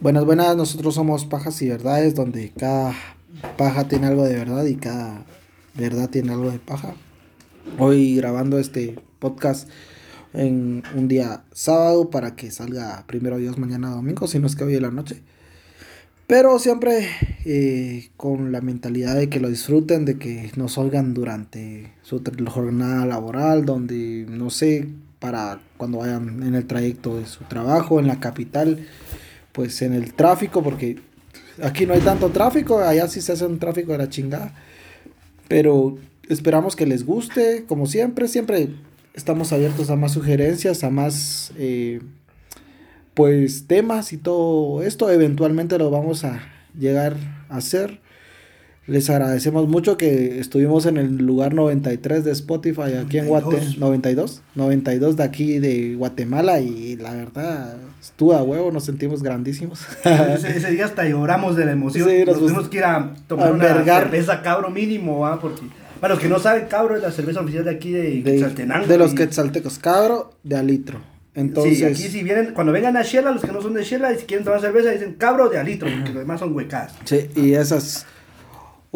Buenas, 0.00 0.24
buenas, 0.24 0.56
nosotros 0.56 0.96
somos 0.96 1.24
Pajas 1.24 1.62
y 1.62 1.68
Verdades, 1.68 2.14
donde 2.14 2.50
cada 2.50 2.94
paja 3.56 3.86
tiene 3.86 4.08
algo 4.08 4.24
de 4.24 4.34
verdad 4.34 4.64
y 4.64 4.74
cada 4.74 5.24
verdad 5.74 6.10
tiene 6.10 6.32
algo 6.32 6.50
de 6.50 6.58
paja. 6.58 6.94
Hoy 7.78 8.16
grabando 8.16 8.58
este 8.58 8.98
podcast 9.20 9.68
en 10.34 10.82
un 10.96 11.06
día 11.06 11.44
sábado 11.52 12.10
para 12.10 12.34
que 12.34 12.50
salga 12.50 13.04
primero 13.06 13.38
Dios 13.38 13.56
mañana 13.56 13.90
domingo, 13.90 14.26
si 14.26 14.40
no 14.40 14.48
es 14.48 14.56
que 14.56 14.64
hoy 14.64 14.74
en 14.74 14.82
la 14.82 14.90
noche. 14.90 15.22
Pero 16.26 16.58
siempre 16.58 17.08
eh, 17.44 18.10
con 18.16 18.50
la 18.50 18.60
mentalidad 18.60 19.14
de 19.14 19.28
que 19.28 19.40
lo 19.40 19.48
disfruten, 19.48 20.04
de 20.04 20.18
que 20.18 20.50
nos 20.56 20.76
oigan 20.76 21.14
durante 21.14 21.92
su 22.02 22.20
jornada 22.46 23.06
laboral, 23.06 23.64
donde 23.64 24.26
no 24.28 24.50
sé, 24.50 24.88
para 25.20 25.60
cuando 25.76 25.98
vayan 25.98 26.42
en 26.42 26.54
el 26.54 26.66
trayecto 26.66 27.16
de 27.16 27.26
su 27.26 27.44
trabajo, 27.44 28.00
en 28.00 28.08
la 28.08 28.20
capital, 28.20 28.86
pues 29.54 29.80
en 29.82 29.94
el 29.94 30.14
tráfico, 30.14 30.64
porque 30.64 30.98
aquí 31.62 31.86
no 31.86 31.94
hay 31.94 32.00
tanto 32.00 32.30
tráfico, 32.30 32.80
allá 32.80 33.06
sí 33.06 33.20
se 33.20 33.32
hace 33.32 33.46
un 33.46 33.60
tráfico 33.60 33.92
de 33.92 33.98
la 33.98 34.08
chingada. 34.08 34.52
Pero 35.46 35.96
esperamos 36.28 36.74
que 36.74 36.86
les 36.86 37.06
guste, 37.06 37.64
como 37.68 37.86
siempre, 37.86 38.26
siempre 38.26 38.70
estamos 39.14 39.52
abiertos 39.52 39.90
a 39.90 39.96
más 39.96 40.10
sugerencias, 40.10 40.82
a 40.82 40.90
más 40.90 41.52
eh, 41.56 42.00
pues 43.14 43.68
temas 43.68 44.12
y 44.12 44.16
todo 44.16 44.82
esto. 44.82 45.08
Eventualmente 45.08 45.78
lo 45.78 45.88
vamos 45.88 46.24
a 46.24 46.42
llegar 46.76 47.16
a 47.48 47.58
hacer. 47.58 48.00
Les 48.86 49.08
agradecemos 49.08 49.66
mucho 49.66 49.96
que 49.96 50.38
estuvimos 50.38 50.84
en 50.84 50.98
el 50.98 51.16
lugar 51.16 51.54
93 51.54 52.22
de 52.22 52.32
Spotify 52.32 52.94
aquí 53.02 53.16
en 53.18 53.28
Guatemala. 53.28 53.64
92. 53.78 54.42
92 54.54 55.16
de 55.16 55.22
aquí 55.22 55.58
de 55.58 55.94
Guatemala 55.94 56.60
y 56.60 56.96
la 56.96 57.14
verdad 57.14 57.76
estuvo 58.00 58.34
a 58.34 58.42
huevo, 58.42 58.70
nos 58.70 58.84
sentimos 58.84 59.22
grandísimos. 59.22 59.86
ese, 60.04 60.70
día 60.70 60.84
hasta 60.84 61.08
lloramos 61.08 61.56
de 61.56 61.64
la 61.64 61.72
emoción. 61.72 62.08
nos, 62.26 62.38
tuvimos 62.38 62.68
que 62.68 62.78
ir 62.78 62.84
a 62.84 63.14
tomar 63.26 63.52
una 63.52 63.84
cerveza 63.84 64.42
cabro 64.42 64.68
mínimo, 64.68 65.26
¿ah? 65.26 65.38
porque 65.40 65.62
para 65.98 66.14
los 66.14 66.22
que 66.22 66.28
no 66.28 66.38
saben, 66.38 66.66
cabro 66.66 66.94
es 66.96 67.02
la 67.02 67.10
cerveza 67.10 67.40
oficial 67.40 67.64
de 67.64 67.70
aquí 67.70 67.90
de, 67.90 68.22
Quetzaltenango. 68.22 68.86
De 68.86 68.98
los 68.98 69.14
Quetzaltecos, 69.14 69.78
cabro 69.78 70.34
de 70.42 70.56
alitro. 70.56 71.00
Entonces, 71.34 71.78
sí, 71.78 71.84
aquí 71.84 72.02
si 72.02 72.22
vienen, 72.22 72.52
cuando 72.52 72.72
vengan 72.72 72.96
a 72.98 73.02
Shela, 73.02 73.32
los 73.32 73.42
que 73.42 73.50
no 73.50 73.62
son 73.62 73.72
de 73.72 73.82
Shela, 73.82 74.12
y 74.12 74.18
si 74.18 74.26
quieren 74.26 74.44
tomar 74.44 74.60
cerveza, 74.60 74.90
dicen 74.90 75.14
cabro 75.14 75.48
de 75.48 75.58
alitro, 75.58 75.88
porque 75.90 76.10
los 76.10 76.20
demás 76.20 76.38
son 76.38 76.54
huecas. 76.54 76.92
Sí, 77.04 77.28
y 77.34 77.54
esas 77.54 78.06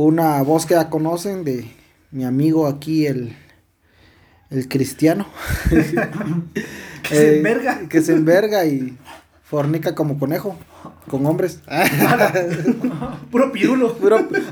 una 0.05 0.41
voz 0.43 0.65
que 0.65 0.75
ya 0.75 0.91
conocen 0.91 1.43
de 1.43 1.69
mi 2.13 2.25
amigo 2.25 2.69
aquí, 2.69 3.07
el, 3.07 3.35
el 4.49 4.69
cristiano. 4.69 5.27
que 7.03 7.15
se 7.15 7.35
eh, 7.35 7.37
enverga. 7.39 7.81
Que 7.89 8.01
se 8.01 8.13
enverga 8.13 8.65
y 8.65 8.97
fornica 9.43 9.97
como 9.97 10.17
conejo 10.17 10.57
con 11.09 11.27
hombres. 11.27 11.63
Puro 13.33 13.51
pirulo. 13.51 13.97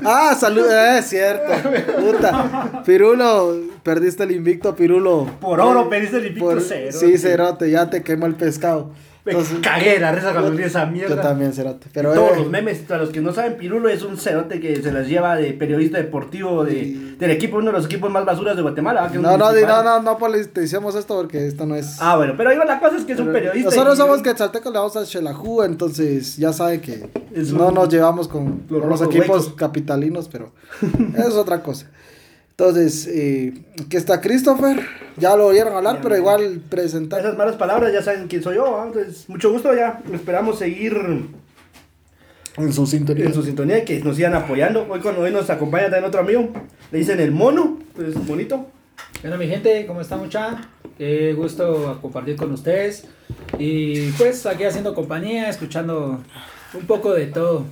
ah, 0.03 0.35
salud, 0.37 0.65
eh, 0.69 0.97
es 0.99 1.05
cierto. 1.05 1.53
Puta. 1.97 2.83
Pirulo, 2.85 3.55
perdiste 3.83 4.23
el 4.23 4.31
invicto, 4.31 4.75
Pirulo. 4.75 5.27
Por 5.39 5.61
oro 5.61 5.87
perdiste 5.87 6.17
el 6.17 6.27
invicto 6.27 6.59
cero. 6.59 6.97
Sí, 6.99 7.17
cerote, 7.17 7.71
ya 7.71 7.89
te 7.89 8.03
quemó 8.03 8.25
el 8.25 8.35
pescado. 8.35 8.91
Entonces, 9.31 9.59
cagué 9.61 9.99
la 9.99 10.11
risa 10.11 10.31
cuando 10.31 10.51
vi 10.51 10.63
esa 10.63 10.85
mierda. 10.85 11.15
Yo 11.15 11.21
también, 11.21 11.53
Cerote. 11.53 11.87
Pero 11.93 12.13
todos 12.13 12.37
los 12.37 12.49
memes, 12.49 12.79
para 12.79 13.01
los 13.01 13.09
que 13.09 13.21
no 13.21 13.33
saben, 13.33 13.57
Pirulo 13.57 13.89
es 13.89 14.03
un 14.03 14.17
Cerote 14.17 14.59
que 14.59 14.81
se 14.81 14.91
las 14.91 15.07
lleva 15.07 15.35
de 15.35 15.53
periodista 15.53 15.97
deportivo 15.97 16.63
de, 16.63 17.15
del 17.17 17.31
equipo, 17.31 17.57
uno 17.57 17.67
de 17.67 17.77
los 17.77 17.85
equipos 17.85 18.11
más 18.11 18.25
basuras 18.25 18.55
de 18.55 18.61
Guatemala. 18.61 19.09
no, 19.13 19.37
no, 19.37 19.51
no, 19.51 19.83
no, 19.83 20.01
no 20.01 20.17
politicemos 20.17 20.95
esto 20.95 21.15
porque 21.15 21.47
esto 21.47 21.65
no 21.65 21.75
es. 21.75 21.97
Ah, 21.99 22.15
bueno, 22.17 22.33
pero 22.37 22.53
la 22.65 22.79
cosa 22.79 22.97
es 22.97 23.05
que 23.05 23.13
es 23.13 23.19
un 23.19 23.31
periodista. 23.31 23.69
Nosotros 23.69 23.97
somos 23.97 24.21
que 24.21 24.29
Quetzalteco 24.29 24.69
le 24.71 24.77
vamos 24.77 24.95
a 24.95 25.03
Shelahu, 25.03 25.63
entonces 25.63 26.37
ya 26.37 26.53
sabe 26.53 26.81
que 26.81 27.09
no 27.53 27.71
nos 27.71 27.89
llevamos 27.89 28.27
con 28.27 28.63
los, 28.69 29.01
equipos 29.01 29.53
capitalinos, 29.55 30.27
pero 30.27 30.51
eso 31.15 31.27
es 31.27 31.33
otra 31.33 31.61
cosa. 31.61 31.87
Entonces, 32.59 33.07
eh, 33.07 33.53
que 33.87 33.97
está 33.97 34.19
Christopher, 34.19 34.79
ya 35.15 35.35
lo 35.35 35.45
oyeron 35.45 35.75
hablar, 35.75 35.99
pero 36.01 36.17
igual 36.17 36.59
presentar. 36.67 37.19
Esas 37.19 37.37
malas 37.37 37.55
palabras 37.55 37.93
ya 37.93 38.01
saben 38.01 38.27
quién 38.27 38.41
soy 38.41 38.55
yo, 38.55 38.83
entonces 38.83 39.29
mucho 39.29 39.51
gusto 39.51 39.75
ya, 39.75 40.01
esperamos 40.11 40.57
seguir 40.57 40.97
en 42.57 42.73
su 42.73 42.87
sintonía. 42.87 43.25
En 43.25 43.33
su 43.35 43.43
sintonía, 43.43 43.85
que 43.85 43.99
nos 43.99 44.15
sigan 44.15 44.33
apoyando. 44.33 44.87
Hoy 44.89 45.01
cuando 45.01 45.21
hoy 45.21 45.31
nos 45.31 45.51
acompaña 45.51 45.83
también 45.83 46.05
otro 46.05 46.21
amigo, 46.21 46.49
le 46.91 46.97
dicen 46.97 47.19
el 47.19 47.31
mono, 47.31 47.77
pues 47.95 48.15
bonito. 48.25 48.65
Bueno, 49.21 49.37
mi 49.37 49.47
gente, 49.47 49.85
¿cómo 49.85 50.01
está 50.01 50.17
mucha? 50.17 50.67
Qué 50.97 51.33
gusto 51.33 51.99
compartir 52.01 52.37
con 52.37 52.51
ustedes. 52.51 53.03
Y 53.59 54.09
pues 54.13 54.47
aquí 54.47 54.63
haciendo 54.63 54.95
compañía, 54.95 55.47
escuchando 55.47 56.23
un 56.73 56.87
poco 56.87 57.13
de 57.13 57.27
todo, 57.27 57.65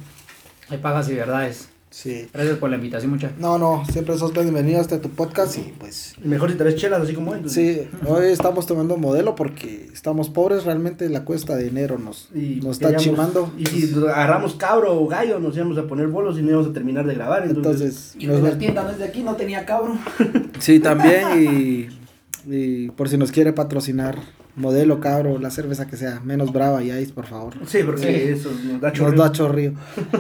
de 0.70 0.78
pagas 0.78 1.10
y 1.10 1.16
verdades. 1.16 1.70
Sí. 1.96 2.28
Gracias 2.34 2.58
por 2.58 2.70
la 2.70 2.76
invitación, 2.76 3.10
mucha. 3.10 3.32
No, 3.40 3.58
no, 3.58 3.86
siempre 3.90 4.18
sos 4.18 4.34
bienvenido 4.34 4.82
hasta 4.82 5.00
tu 5.00 5.08
podcast 5.12 5.58
y 5.58 5.74
pues... 5.80 6.14
Mejor 6.22 6.52
si 6.52 6.58
traes 6.58 6.76
chelas 6.76 7.02
así 7.02 7.14
como 7.14 7.34
él. 7.34 7.50
Sí, 7.50 7.88
hoy 8.06 8.26
estamos 8.26 8.68
tomando 8.68 8.98
modelo 8.98 9.34
porque 9.34 9.90
estamos 9.94 10.30
pobres, 10.30 10.66
realmente 10.66 11.08
la 11.08 11.24
cuesta 11.24 11.56
de 11.56 11.70
enero 11.70 11.98
nos, 11.98 12.30
nos 12.34 12.82
está 12.82 12.98
chimando. 12.98 13.50
Y 13.58 13.66
si 13.66 13.96
agarramos 13.96 14.56
cabro 14.56 15.02
o 15.02 15.08
gallo 15.08 15.40
nos 15.40 15.56
íbamos 15.56 15.78
a 15.78 15.88
poner 15.88 16.08
bolos 16.08 16.38
y 16.38 16.42
no 16.42 16.50
íbamos 16.50 16.68
a 16.68 16.74
terminar 16.74 17.08
de 17.08 17.14
grabar. 17.14 17.48
Entonces... 17.48 18.14
y 18.20 18.28
la 18.28 18.58
tienda 18.58 18.84
no 18.84 18.90
es 18.90 18.98
de 18.98 19.06
aquí, 19.06 19.24
no 19.24 19.38
tenía 19.38 19.66
cabro. 19.66 19.98
Sí, 20.60 20.82
también 20.82 21.42
y, 21.42 22.54
y 22.54 22.90
por 22.90 23.08
si 23.08 23.18
nos 23.18 23.32
quiere 23.32 23.54
patrocinar 23.54 24.18
modelo, 24.58 25.00
cabro, 25.00 25.40
la 25.40 25.50
cerveza 25.50 25.88
que 25.88 25.96
sea 25.96 26.20
menos 26.20 26.52
brava 26.52 26.84
y 26.84 26.92
ice, 26.92 27.14
por 27.14 27.26
favor. 27.26 27.54
Sí, 27.66 27.80
porque 27.86 28.34
eso 28.34 28.52
nos 28.66 28.82
da 28.82 28.92
chorrío. 28.92 29.16
Nos 29.16 29.26
da 29.26 29.32
chorrío. 29.32 29.74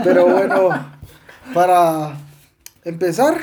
Pero 0.06 0.25
bueno... 0.25 0.69
Para 1.53 2.17
empezar, 2.83 3.39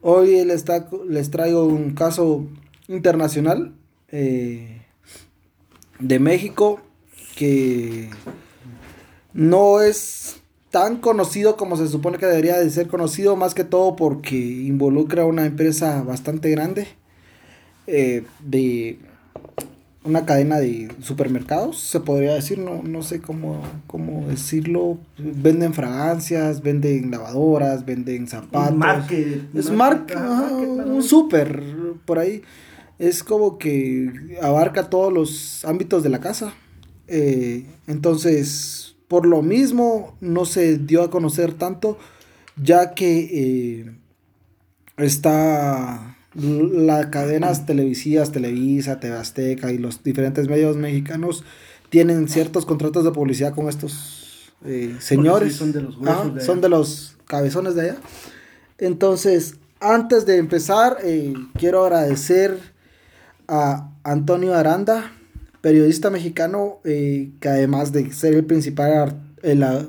hoy 0.00 0.44
les, 0.44 0.64
les 1.08 1.30
traigo 1.30 1.66
un 1.66 1.94
caso 1.94 2.46
internacional 2.88 3.72
eh, 4.08 4.82
de 5.98 6.18
México 6.18 6.80
que 7.36 8.10
no 9.32 9.80
es 9.80 10.40
tan 10.70 10.96
conocido 10.96 11.56
como 11.56 11.76
se 11.76 11.88
supone 11.88 12.18
que 12.18 12.26
debería 12.26 12.58
de 12.58 12.70
ser 12.70 12.88
conocido, 12.88 13.36
más 13.36 13.54
que 13.54 13.64
todo 13.64 13.96
porque 13.96 14.36
involucra 14.36 15.22
a 15.22 15.26
una 15.26 15.46
empresa 15.46 16.02
bastante 16.02 16.50
grande 16.50 16.88
eh, 17.86 18.24
de 18.40 18.98
una 20.02 20.24
cadena 20.24 20.58
de 20.58 20.90
supermercados, 21.02 21.78
se 21.78 22.00
podría 22.00 22.34
decir, 22.34 22.58
no, 22.58 22.82
no 22.82 23.02
sé 23.02 23.20
cómo, 23.20 23.62
cómo 23.86 24.26
decirlo. 24.28 24.98
Venden 25.18 25.74
fragancias, 25.74 26.62
venden 26.62 27.10
lavadoras, 27.10 27.84
venden 27.84 28.26
zapatos. 28.26 28.76
Market, 28.76 29.54
es 29.54 29.70
marca, 29.70 30.50
un 30.50 31.02
super 31.02 31.62
por 32.06 32.18
ahí. 32.18 32.42
Es 32.98 33.22
como 33.22 33.58
que 33.58 34.38
abarca 34.42 34.88
todos 34.88 35.12
los 35.12 35.64
ámbitos 35.64 36.02
de 36.02 36.08
la 36.08 36.20
casa. 36.20 36.54
Eh, 37.06 37.66
entonces, 37.86 38.96
por 39.08 39.26
lo 39.26 39.42
mismo, 39.42 40.16
no 40.20 40.46
se 40.46 40.78
dio 40.78 41.02
a 41.02 41.10
conocer 41.10 41.52
tanto, 41.52 41.98
ya 42.56 42.94
que 42.94 43.82
eh, 43.82 43.92
está 44.96 46.16
las 46.34 47.06
cadenas 47.06 47.66
televisivas, 47.66 48.32
Televisa, 48.32 49.00
TV 49.00 49.16
Azteca 49.16 49.72
y 49.72 49.78
los 49.78 50.02
diferentes 50.02 50.48
medios 50.48 50.76
mexicanos 50.76 51.44
tienen 51.88 52.28
ciertos 52.28 52.66
contratos 52.66 53.04
de 53.04 53.10
publicidad 53.10 53.54
con 53.54 53.68
estos 53.68 54.52
eh, 54.64 54.96
señores. 55.00 55.56
son 55.56 55.72
de 55.72 55.82
los 55.82 55.96
son 56.44 56.60
de 56.60 56.68
los 56.68 57.16
cabezones 57.26 57.74
de 57.74 57.82
allá. 57.82 57.96
Entonces, 58.78 59.56
antes 59.80 60.24
de 60.24 60.36
empezar, 60.36 60.98
eh, 61.02 61.34
quiero 61.58 61.84
agradecer 61.84 62.58
a 63.48 63.90
Antonio 64.04 64.54
Aranda, 64.54 65.12
periodista 65.60 66.10
mexicano, 66.10 66.78
eh, 66.84 67.30
que 67.40 67.48
además 67.48 67.92
de 67.92 68.12
ser 68.12 68.34
el 68.34 68.44
principal, 68.44 69.20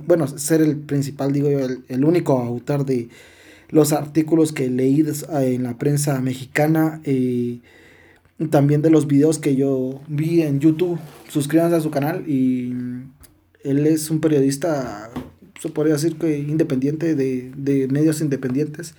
bueno, 0.07 0.27
ser 0.27 0.61
el 0.61 0.77
principal, 0.77 1.31
digo 1.31 1.49
yo, 1.49 1.59
el 1.87 2.03
único 2.03 2.39
autor 2.39 2.85
de 2.85 3.09
los 3.71 3.94
artículos 3.94 4.51
que 4.51 4.69
leí 4.69 5.03
en 5.31 5.63
la 5.63 5.77
prensa 5.77 6.19
mexicana, 6.21 7.01
y 7.06 7.62
eh, 8.39 8.47
también 8.50 8.81
de 8.81 8.89
los 8.89 9.07
videos 9.07 9.39
que 9.39 9.56
yo 9.56 10.01
vi 10.07 10.41
en 10.41 10.59
YouTube. 10.59 11.00
Suscríbanse 11.29 11.77
a 11.77 11.81
su 11.81 11.91
canal 11.91 12.29
y 12.29 12.73
él 13.63 13.88
es 13.88 14.09
un 14.09 14.19
periodista, 14.19 15.09
se 15.59 15.69
podría 15.69 15.94
decir 15.94 16.15
que 16.15 16.39
independiente 16.39 17.15
de, 17.15 17.51
de 17.56 17.88
medios 17.88 18.21
independientes, 18.21 18.95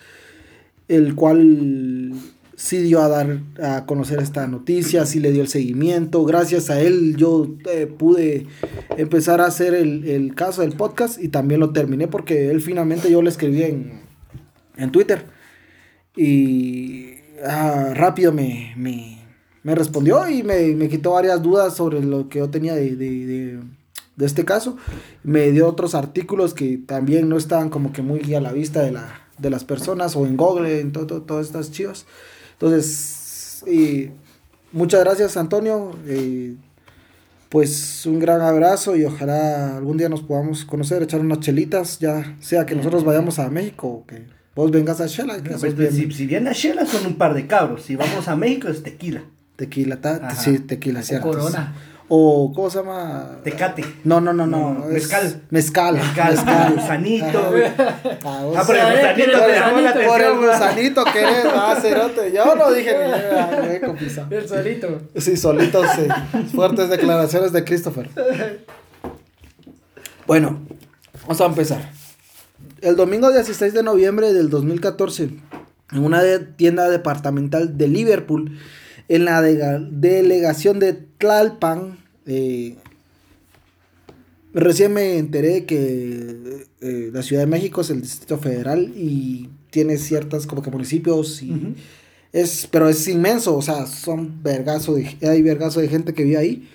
el 0.88 1.14
cual 1.14 2.12
sí 2.54 2.78
dio 2.78 3.00
a 3.00 3.08
dar 3.08 3.40
a 3.60 3.86
conocer 3.86 4.20
esta 4.20 4.46
noticia, 4.46 5.04
sí 5.04 5.20
le 5.20 5.32
dio 5.32 5.42
el 5.42 5.48
seguimiento. 5.48 6.24
Gracias 6.24 6.70
a 6.70 6.80
él 6.80 7.16
yo 7.16 7.56
eh, 7.70 7.86
pude 7.86 8.46
empezar 8.96 9.40
a 9.40 9.46
hacer 9.46 9.74
el, 9.74 10.04
el, 10.04 10.34
caso 10.34 10.62
del 10.62 10.72
podcast 10.72 11.20
y 11.22 11.28
también 11.28 11.60
lo 11.60 11.72
terminé 11.72 12.08
porque 12.08 12.50
él 12.50 12.60
finalmente 12.60 13.10
yo 13.10 13.20
le 13.20 13.30
escribí 13.30 13.62
en, 13.62 14.11
en 14.76 14.92
Twitter. 14.92 15.26
Y 16.16 17.14
ah, 17.44 17.92
rápido 17.94 18.32
me, 18.32 18.74
me, 18.76 19.74
respondió 19.74 20.28
y 20.28 20.42
me, 20.42 20.88
quitó 20.88 21.12
varias 21.12 21.42
dudas 21.42 21.74
sobre 21.74 22.02
lo 22.02 22.28
que 22.28 22.40
yo 22.40 22.50
tenía 22.50 22.74
de, 22.74 23.60
de 24.16 24.26
este 24.26 24.44
caso. 24.44 24.76
Me 25.22 25.50
dio 25.50 25.68
otros 25.68 25.94
artículos 25.94 26.54
que 26.54 26.78
también 26.78 27.28
no 27.28 27.36
estaban 27.36 27.70
como 27.70 27.92
que 27.92 28.02
muy 28.02 28.34
a 28.34 28.40
la 28.40 28.52
vista 28.52 28.82
de, 28.82 28.92
la, 28.92 29.22
de 29.38 29.50
las 29.50 29.64
personas 29.64 30.16
o 30.16 30.26
en 30.26 30.36
Google, 30.36 30.80
en 30.80 30.92
todo, 30.92 31.22
todas 31.22 31.46
estas 31.46 31.70
chivas. 31.70 32.06
Entonces, 32.54 33.64
y 33.66 34.10
muchas 34.72 35.00
gracias 35.00 35.36
Antonio. 35.36 35.92
pues 37.48 38.06
un 38.06 38.18
gran 38.18 38.40
abrazo 38.40 38.96
y 38.96 39.04
ojalá 39.04 39.76
algún 39.76 39.98
día 39.98 40.08
nos 40.08 40.22
podamos 40.22 40.64
conocer, 40.64 41.02
echar 41.02 41.20
unas 41.20 41.40
chelitas, 41.40 41.98
ya 41.98 42.36
sea 42.40 42.64
que 42.64 42.74
nosotros 42.74 43.04
vayamos 43.04 43.38
a 43.38 43.50
México 43.50 43.88
o 43.88 44.06
que 44.06 44.26
vos 44.54 44.70
vengas 44.70 45.00
a 45.00 45.06
Shela. 45.06 45.36
Pues, 45.42 45.74
si, 45.94 46.10
si 46.10 46.26
viene 46.26 46.50
a 46.50 46.52
Shela 46.52 46.86
son 46.86 47.06
un 47.06 47.14
par 47.14 47.34
de 47.34 47.46
cabros, 47.46 47.82
si 47.82 47.96
vamos 47.96 48.28
a 48.28 48.36
México 48.36 48.68
es 48.68 48.82
tequila. 48.82 49.22
Tequila, 49.56 49.98
sí, 50.36 50.58
tequila, 50.60 51.02
cierto. 51.02 51.28
Corona. 51.28 51.74
O, 52.14 52.52
¿cómo 52.54 52.68
se 52.68 52.78
llama? 52.78 53.38
Tecate. 53.42 53.84
No, 54.04 54.20
no, 54.20 54.34
no, 54.34 54.46
no. 54.46 54.84
mezcal. 54.90 55.42
Mezcal. 55.48 55.94
Mezcal. 55.94 56.32
mezcal. 56.34 56.74
Gusanito. 56.74 57.52
Ah, 58.24 58.44
ah 58.56 58.62
por 58.66 58.76
el 58.76 58.92
gusanito 58.92 59.40
te 59.40 59.52
llamó 59.52 59.80
la 59.80 59.90
atención. 59.90 60.12
Por 60.12 60.20
el 60.20 60.36
gusanito 60.36 61.04
querés, 61.04 61.46
ah, 61.54 61.76
cerote. 61.80 62.32
Yo 62.32 62.54
no 62.54 62.70
dije 62.72 62.94
ni 64.28 64.36
El 64.36 64.48
solito. 64.48 65.00
Sí, 65.16 65.36
solito, 65.36 65.82
sí. 65.94 66.06
Fuertes 66.54 66.90
declaraciones 66.90 67.52
de 67.52 67.64
Christopher. 67.64 68.10
Bueno, 70.26 70.60
vamos 71.22 71.40
a 71.40 71.46
empezar. 71.46 71.90
El 72.82 72.96
domingo 72.96 73.30
16 73.30 73.74
de 73.74 73.84
noviembre 73.84 74.32
del 74.32 74.50
2014, 74.50 75.30
en 75.92 76.04
una 76.04 76.20
tienda 76.56 76.90
departamental 76.90 77.78
de 77.78 77.86
Liverpool, 77.86 78.58
en 79.08 79.24
la 79.24 79.40
delegación 79.40 80.80
de 80.80 80.94
Tlalpan, 80.94 82.00
eh, 82.26 82.74
recién 84.52 84.94
me 84.94 85.18
enteré 85.18 85.64
que 85.64 86.66
eh, 86.80 87.10
la 87.12 87.22
Ciudad 87.22 87.42
de 87.42 87.46
México 87.46 87.82
es 87.82 87.90
el 87.90 88.02
Distrito 88.02 88.38
Federal 88.38 88.92
y 88.96 89.48
tiene 89.70 89.96
ciertas 89.96 90.48
como 90.48 90.60
que 90.60 90.72
municipios 90.72 91.40
y 91.40 91.76
es, 92.32 92.66
pero 92.68 92.88
es 92.88 93.06
inmenso, 93.06 93.56
o 93.56 93.62
sea, 93.62 93.86
son 93.86 94.42
vergazo 94.42 94.96
de, 94.96 95.16
hay 95.22 95.40
vergazo 95.42 95.78
de 95.78 95.86
gente 95.86 96.14
que 96.14 96.24
vive 96.24 96.36
ahí. 96.36 96.68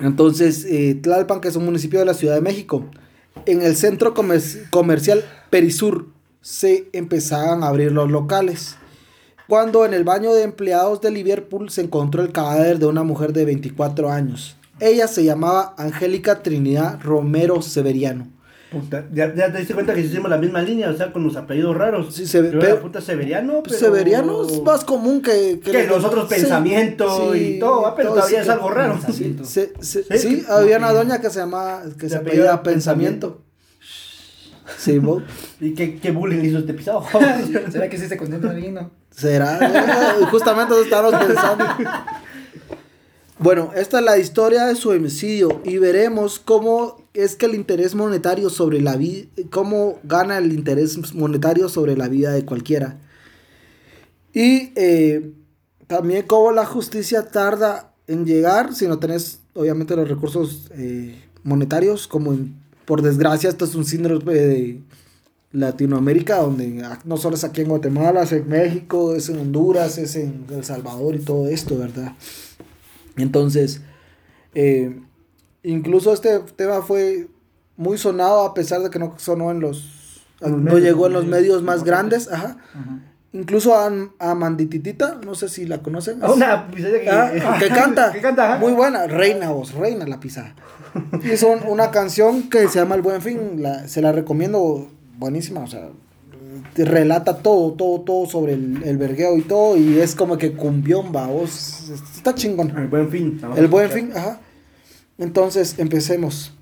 Entonces, 0.00 0.64
eh, 0.64 0.98
Tlalpan, 1.00 1.40
que 1.40 1.46
es 1.46 1.54
un 1.54 1.64
municipio 1.64 2.00
de 2.00 2.06
la 2.06 2.14
Ciudad 2.14 2.34
de 2.34 2.40
México, 2.40 2.90
en 3.46 3.62
el 3.62 3.76
centro 3.76 4.14
comercial 4.14 5.24
Perisur 5.50 6.08
se 6.40 6.88
empezaban 6.92 7.62
a 7.62 7.68
abrir 7.68 7.92
los 7.92 8.10
locales 8.10 8.76
cuando 9.48 9.84
en 9.84 9.94
el 9.94 10.04
baño 10.04 10.34
de 10.34 10.42
empleados 10.42 11.00
de 11.00 11.10
Liverpool 11.10 11.70
se 11.70 11.82
encontró 11.82 12.22
el 12.22 12.32
cadáver 12.32 12.78
de 12.78 12.86
una 12.86 13.04
mujer 13.04 13.32
de 13.32 13.44
24 13.44 14.10
años. 14.10 14.56
Ella 14.80 15.06
se 15.06 15.24
llamaba 15.24 15.74
Angélica 15.78 16.42
Trinidad 16.42 17.00
Romero 17.00 17.62
Severiano. 17.62 18.28
Puta, 18.80 19.06
ya, 19.12 19.32
te 19.32 19.58
diste 19.58 19.74
cuenta 19.74 19.94
que 19.94 20.00
hicimos 20.00 20.30
la 20.30 20.38
misma 20.38 20.62
línea, 20.62 20.90
o 20.90 20.96
sea, 20.96 21.12
con 21.12 21.24
los 21.24 21.36
apellidos 21.36 21.76
raros. 21.76 22.14
Sí, 22.14 22.26
se, 22.26 22.42
pero, 22.42 22.80
puta 22.80 23.00
Severiano. 23.00 23.62
Pero... 23.62 23.76
Severiano 23.76 24.46
es 24.46 24.62
más 24.62 24.84
común 24.84 25.22
que. 25.22 25.60
Que, 25.60 25.72
que 25.72 25.86
los 25.86 26.04
otros 26.04 26.28
pensamientos 26.28 27.36
y 27.36 27.58
todo, 27.58 27.94
pero 27.96 28.10
todavía 28.10 28.42
es 28.42 28.48
algo 28.48 28.70
raro. 28.70 28.98
sí, 29.80 30.44
había 30.48 30.78
una 30.78 30.92
doña 30.92 31.20
que 31.20 31.30
se 31.30 31.40
llamaba, 31.40 31.82
que 31.98 32.08
se 32.08 32.16
apellida 32.16 32.62
Pensamiento. 32.62 33.42
Sí, 34.78 34.98
vos. 34.98 35.22
¿Y 35.60 35.74
qué, 35.74 35.98
qué 35.98 36.10
bullying 36.10 36.44
hizo 36.44 36.58
este 36.58 36.74
pisado? 36.74 37.04
¿Será 37.70 37.88
que 37.88 37.98
sí 37.98 38.08
se 38.08 38.16
contenta 38.16 38.52
bien, 38.52 38.78
¿Será? 39.10 39.58
Justamente 40.30 40.74
eso 40.74 40.82
estábamos 40.82 41.24
pensando. 41.24 41.64
Bueno, 43.38 43.70
esta 43.76 43.98
es 43.98 44.04
la 44.04 44.18
historia 44.18 44.66
de 44.66 44.74
su 44.74 44.90
homicidio 44.90 45.60
y 45.64 45.78
veremos 45.78 46.38
cómo 46.38 47.05
es 47.16 47.36
que 47.36 47.46
el 47.46 47.54
interés 47.54 47.94
monetario 47.94 48.50
sobre 48.50 48.80
la 48.80 48.96
vida, 48.96 49.26
cómo 49.50 49.98
gana 50.04 50.38
el 50.38 50.52
interés 50.52 51.14
monetario 51.14 51.68
sobre 51.68 51.96
la 51.96 52.08
vida 52.08 52.32
de 52.32 52.44
cualquiera. 52.44 52.98
Y 54.32 54.72
eh, 54.76 55.32
también 55.86 56.26
cómo 56.26 56.52
la 56.52 56.66
justicia 56.66 57.28
tarda 57.28 57.94
en 58.06 58.24
llegar 58.24 58.74
si 58.74 58.86
no 58.86 58.98
tenés, 58.98 59.40
obviamente, 59.54 59.96
los 59.96 60.08
recursos 60.08 60.70
eh, 60.72 61.14
monetarios, 61.42 62.06
como 62.06 62.36
por 62.84 63.02
desgracia 63.02 63.48
esto 63.48 63.64
es 63.64 63.74
un 63.74 63.84
síndrome 63.84 64.34
de 64.34 64.80
Latinoamérica, 65.52 66.38
donde 66.38 66.82
no 67.04 67.16
solo 67.16 67.36
es 67.36 67.44
aquí 67.44 67.62
en 67.62 67.68
Guatemala, 67.68 68.22
es 68.22 68.32
en 68.32 68.48
México, 68.48 69.14
es 69.14 69.28
en 69.28 69.38
Honduras, 69.38 69.96
es 69.98 70.16
en 70.16 70.44
El 70.50 70.64
Salvador 70.64 71.14
y 71.14 71.20
todo 71.20 71.48
esto, 71.48 71.78
¿verdad? 71.78 72.12
Entonces, 73.16 73.80
eh, 74.54 75.00
incluso 75.66 76.12
este 76.12 76.38
tema 76.56 76.82
fue 76.82 77.28
muy 77.76 77.98
sonado 77.98 78.40
a 78.44 78.54
pesar 78.54 78.82
de 78.82 78.90
que 78.90 78.98
no 78.98 79.14
sonó 79.18 79.50
en 79.50 79.60
los... 79.60 80.22
no 80.40 80.78
llegó 80.78 81.06
en 81.06 81.12
los 81.12 81.26
medios 81.26 81.62
más 81.62 81.84
grandes, 81.84 82.30
ajá. 82.32 82.56
Incluso 83.32 83.74
a, 83.74 83.90
a, 84.18 84.34
Mandititita, 84.34 85.18
no 85.24 85.34
sé 85.34 85.50
si 85.50 85.66
la 85.66 85.82
conocen. 85.82 86.22
Una 86.24 86.68
que, 86.74 87.10
ah, 87.10 87.56
que 87.58 87.68
canta. 87.68 88.12
que 88.12 88.22
canta 88.22 88.56
muy 88.56 88.72
buena, 88.72 89.06
Reina 89.06 89.50
vos, 89.50 89.74
Reina 89.74 90.06
la 90.06 90.20
pisada. 90.20 90.54
Hizo 91.30 91.48
una 91.68 91.90
canción 91.90 92.48
que 92.48 92.68
se 92.68 92.78
llama 92.78 92.94
El 92.94 93.02
Buen 93.02 93.20
Fin, 93.20 93.62
la, 93.62 93.86
se 93.88 94.00
la 94.00 94.12
recomiendo 94.12 94.88
buenísima, 95.18 95.60
o 95.60 95.66
sea, 95.66 95.88
relata 96.74 97.38
todo, 97.38 97.72
todo, 97.72 98.00
todo 98.00 98.26
sobre 98.26 98.54
el, 98.54 98.82
el 98.84 98.96
vergueo 98.96 99.36
y 99.36 99.42
todo, 99.42 99.76
y 99.76 99.98
es 99.98 100.14
como 100.14 100.38
que 100.38 100.52
cumbión, 100.52 101.12
va, 101.14 101.26
vos, 101.26 101.90
está 102.14 102.34
chingón. 102.34 102.70
El 102.76 102.88
buen 102.88 103.10
fin. 103.10 103.40
El 103.56 103.66
buen 103.66 103.90
fin, 103.90 104.12
ajá. 104.14 104.40
Entonces, 105.18 105.78
empecemos. 105.78 106.52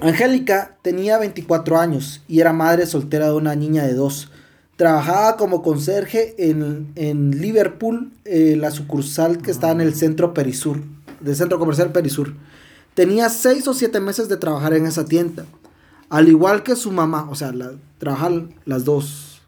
Angélica 0.00 0.76
tenía 0.82 1.18
24 1.18 1.78
años 1.78 2.22
y 2.28 2.40
era 2.40 2.52
madre 2.52 2.86
soltera 2.86 3.26
de 3.26 3.34
una 3.34 3.54
niña 3.54 3.84
de 3.84 3.94
dos. 3.94 4.30
Trabajaba 4.76 5.36
como 5.36 5.62
conserje 5.62 6.34
en, 6.38 6.92
en 6.96 7.40
Liverpool, 7.40 8.12
eh, 8.24 8.56
la 8.58 8.70
sucursal 8.70 9.38
que 9.38 9.50
está 9.50 9.70
en 9.70 9.80
el 9.80 9.94
centro 9.94 10.34
Perisur, 10.34 10.82
del 11.20 11.34
centro 11.34 11.58
comercial 11.58 11.92
Perisur. 11.92 12.34
Tenía 12.92 13.30
seis 13.30 13.66
o 13.68 13.74
siete 13.74 14.00
meses 14.00 14.28
de 14.28 14.36
trabajar 14.36 14.74
en 14.74 14.86
esa 14.86 15.06
tienda. 15.06 15.46
Al 16.10 16.28
igual 16.28 16.62
que 16.62 16.76
su 16.76 16.92
mamá, 16.92 17.26
o 17.30 17.34
sea, 17.34 17.52
la, 17.52 17.72
trabajan 17.98 18.54
las 18.64 18.84
dos. 18.84 19.40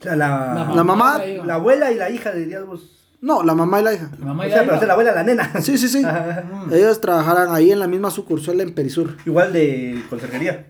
O 0.00 0.04
sea, 0.04 0.16
la, 0.16 0.72
la, 0.74 0.84
mamá, 0.84 1.18
la, 1.44 1.54
abuela 1.54 1.90
y 1.90 1.96
la 1.96 2.10
hija, 2.10 2.32
dirías 2.32 2.64
vos. 2.66 3.03
No, 3.24 3.42
la 3.42 3.54
mamá 3.54 3.80
y 3.80 3.84
la 3.84 3.94
hija. 3.94 4.10
La 4.18 4.26
mamá 4.26 4.46
y 4.46 4.50
o 4.50 4.52
sea, 4.52 4.58
la 4.58 4.64
pero 4.66 4.76
hija. 4.76 4.86
la 4.86 4.92
abuela 4.92 5.12
la 5.14 5.22
nena. 5.22 5.50
Sí, 5.62 5.78
sí, 5.78 5.88
sí. 5.88 6.02
Ellos 6.70 7.00
trabajaran 7.00 7.54
ahí 7.54 7.70
en 7.70 7.80
la 7.80 7.86
misma 7.86 8.10
sucursal 8.10 8.60
en 8.60 8.74
Perisur. 8.74 9.16
Igual 9.24 9.54
de 9.54 10.04
conserjería. 10.10 10.66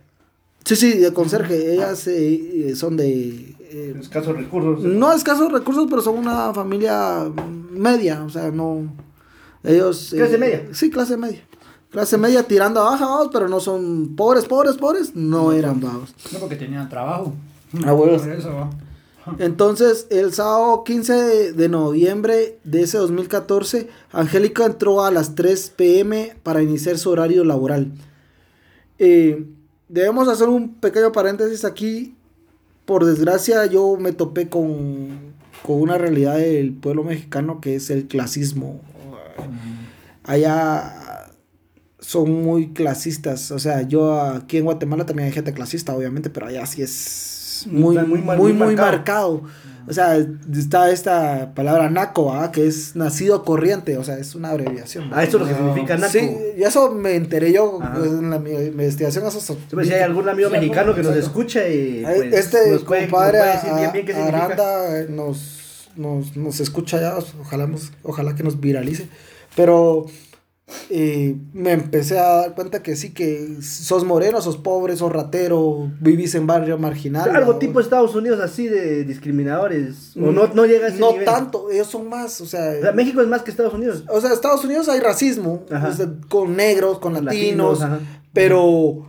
Sí, 0.64 0.76
sí, 0.76 0.98
de 0.98 1.12
conserje. 1.12 1.74
Ellas 1.74 2.06
eh, 2.06 2.74
son 2.76 2.96
de... 2.96 3.56
Eh, 3.58 3.96
escasos 4.00 4.36
recursos. 4.36 4.84
No 4.84 5.12
escasos 5.12 5.50
recursos, 5.50 5.88
pero 5.90 6.00
son 6.00 6.16
una 6.16 6.54
familia 6.54 7.24
media. 7.72 8.22
O 8.22 8.30
sea, 8.30 8.52
no... 8.52 8.86
Ellos... 9.64 10.14
¿Clase 10.14 10.36
eh, 10.36 10.38
media? 10.38 10.62
Sí, 10.70 10.90
clase 10.90 11.16
media 11.16 11.40
clase 11.90 12.18
media 12.18 12.42
tirando 12.42 12.80
a 12.80 12.90
baja, 12.90 13.06
vamos, 13.06 13.28
pero 13.32 13.48
no 13.48 13.60
son 13.60 14.16
pobres, 14.16 14.46
pobres, 14.46 14.76
pobres, 14.76 15.14
no, 15.14 15.52
eran 15.52 15.80
vagos. 15.80 16.12
No, 16.32 16.40
porque 16.40 16.56
tenían 16.56 16.88
trabajo. 16.88 17.32
Abuelos. 17.86 18.22
Entonces, 19.38 20.06
el 20.10 20.32
sábado 20.32 20.84
15 20.84 21.52
de, 21.52 21.68
noviembre 21.68 22.58
de 22.64 22.82
ese 22.82 22.98
2014, 22.98 23.88
Angélica 24.12 24.66
entró 24.66 25.04
a 25.04 25.10
las 25.10 25.34
3 25.34 25.72
pm 25.76 26.36
para 26.42 26.62
iniciar 26.62 26.98
su 26.98 27.10
horario 27.10 27.44
laboral. 27.44 27.92
Eh, 28.98 29.46
debemos 29.88 30.28
hacer 30.28 30.48
un 30.48 30.74
pequeño 30.74 31.12
paréntesis 31.12 31.64
aquí. 31.64 32.14
Por 32.84 33.06
desgracia, 33.06 33.64
yo 33.66 33.96
me 33.96 34.12
topé 34.12 34.48
con, 34.48 35.34
con 35.62 35.80
una 35.80 35.96
realidad 35.96 36.36
del 36.36 36.74
pueblo 36.74 37.02
mexicano 37.02 37.60
que 37.60 37.76
es 37.76 37.88
el 37.88 38.06
clasismo. 38.06 38.80
Allá 40.22 41.30
son 41.98 42.30
muy 42.42 42.74
clasistas. 42.74 43.50
O 43.50 43.58
sea, 43.58 43.82
yo 43.82 44.20
aquí 44.20 44.58
en 44.58 44.64
Guatemala 44.64 45.06
también 45.06 45.28
hay 45.28 45.32
gente 45.32 45.54
clasista, 45.54 45.96
obviamente, 45.96 46.28
pero 46.28 46.46
allá 46.46 46.66
sí 46.66 46.82
es 46.82 47.33
muy, 47.66 47.98
muy, 47.98 48.20
muy, 48.20 48.52
muy, 48.52 48.76
marcado. 48.76 49.42
O 49.86 49.92
sea, 49.92 50.16
está 50.16 50.90
esta 50.90 51.52
palabra 51.54 51.90
naco, 51.90 52.32
¿ah? 52.32 52.50
que 52.50 52.66
es 52.66 52.96
nacido 52.96 53.44
corriente, 53.44 53.98
o 53.98 54.04
sea, 54.04 54.16
es 54.16 54.34
una 54.34 54.50
abreviación. 54.50 55.10
Ah, 55.12 55.22
eso 55.22 55.36
es 55.36 55.42
lo 55.42 55.48
que 55.48 55.54
significa 55.54 55.96
naco. 55.98 56.12
Sí, 56.12 56.30
y 56.56 56.62
eso 56.62 56.90
me 56.92 57.16
enteré 57.16 57.52
yo 57.52 57.80
en 58.02 58.30
la 58.30 58.36
investigación. 58.36 59.26
Eso, 59.26 59.40
si 59.40 59.92
hay 59.92 60.00
algún 60.00 60.26
amigo 60.26 60.48
mexicano 60.48 60.94
que 60.94 61.02
nos 61.02 61.16
escuche, 61.16 62.02
pues, 62.02 62.32
este 62.32 62.70
nos 62.70 62.84
compadre 62.84 63.40
Aranda 63.40 65.04
nos, 65.10 65.90
nos, 65.96 66.34
nos 66.34 66.60
escucha 66.60 67.00
ya, 67.00 67.18
ojalá, 67.40 67.68
ojalá 68.02 68.34
que 68.34 68.42
nos 68.42 68.58
viralice. 68.58 69.08
Pero 69.54 70.06
eh, 70.88 71.36
me 71.52 71.72
empecé 71.72 72.18
a 72.18 72.36
dar 72.36 72.54
cuenta 72.54 72.82
que 72.82 72.96
sí, 72.96 73.12
que 73.12 73.58
sos 73.60 74.04
moreno, 74.04 74.40
sos 74.40 74.56
pobre, 74.56 74.96
sos 74.96 75.12
ratero, 75.12 75.90
vivís 76.00 76.34
en 76.34 76.46
barrio 76.46 76.78
marginal. 76.78 77.28
Algo 77.36 77.56
tipo 77.56 77.80
Estados 77.80 78.14
Unidos 78.14 78.40
así 78.40 78.68
de 78.68 79.04
discriminadores. 79.04 80.16
O 80.16 80.32
no, 80.32 80.46
no 80.48 80.64
llega 80.64 80.86
a 80.86 80.88
ese 80.88 80.98
No 80.98 81.14
tanto, 81.24 81.70
ellos 81.70 81.88
son 81.88 82.08
más, 82.08 82.40
o 82.40 82.46
sea, 82.46 82.92
México 82.94 83.20
es 83.20 83.28
más 83.28 83.42
que 83.42 83.50
Estados 83.50 83.74
Unidos. 83.74 84.04
O 84.08 84.20
sea, 84.20 84.32
Estados 84.32 84.64
Unidos 84.64 84.88
hay 84.88 85.00
racismo, 85.00 85.64
con 86.28 86.56
negros, 86.56 86.98
con 86.98 87.12
latinos, 87.12 87.80
pero 88.32 89.06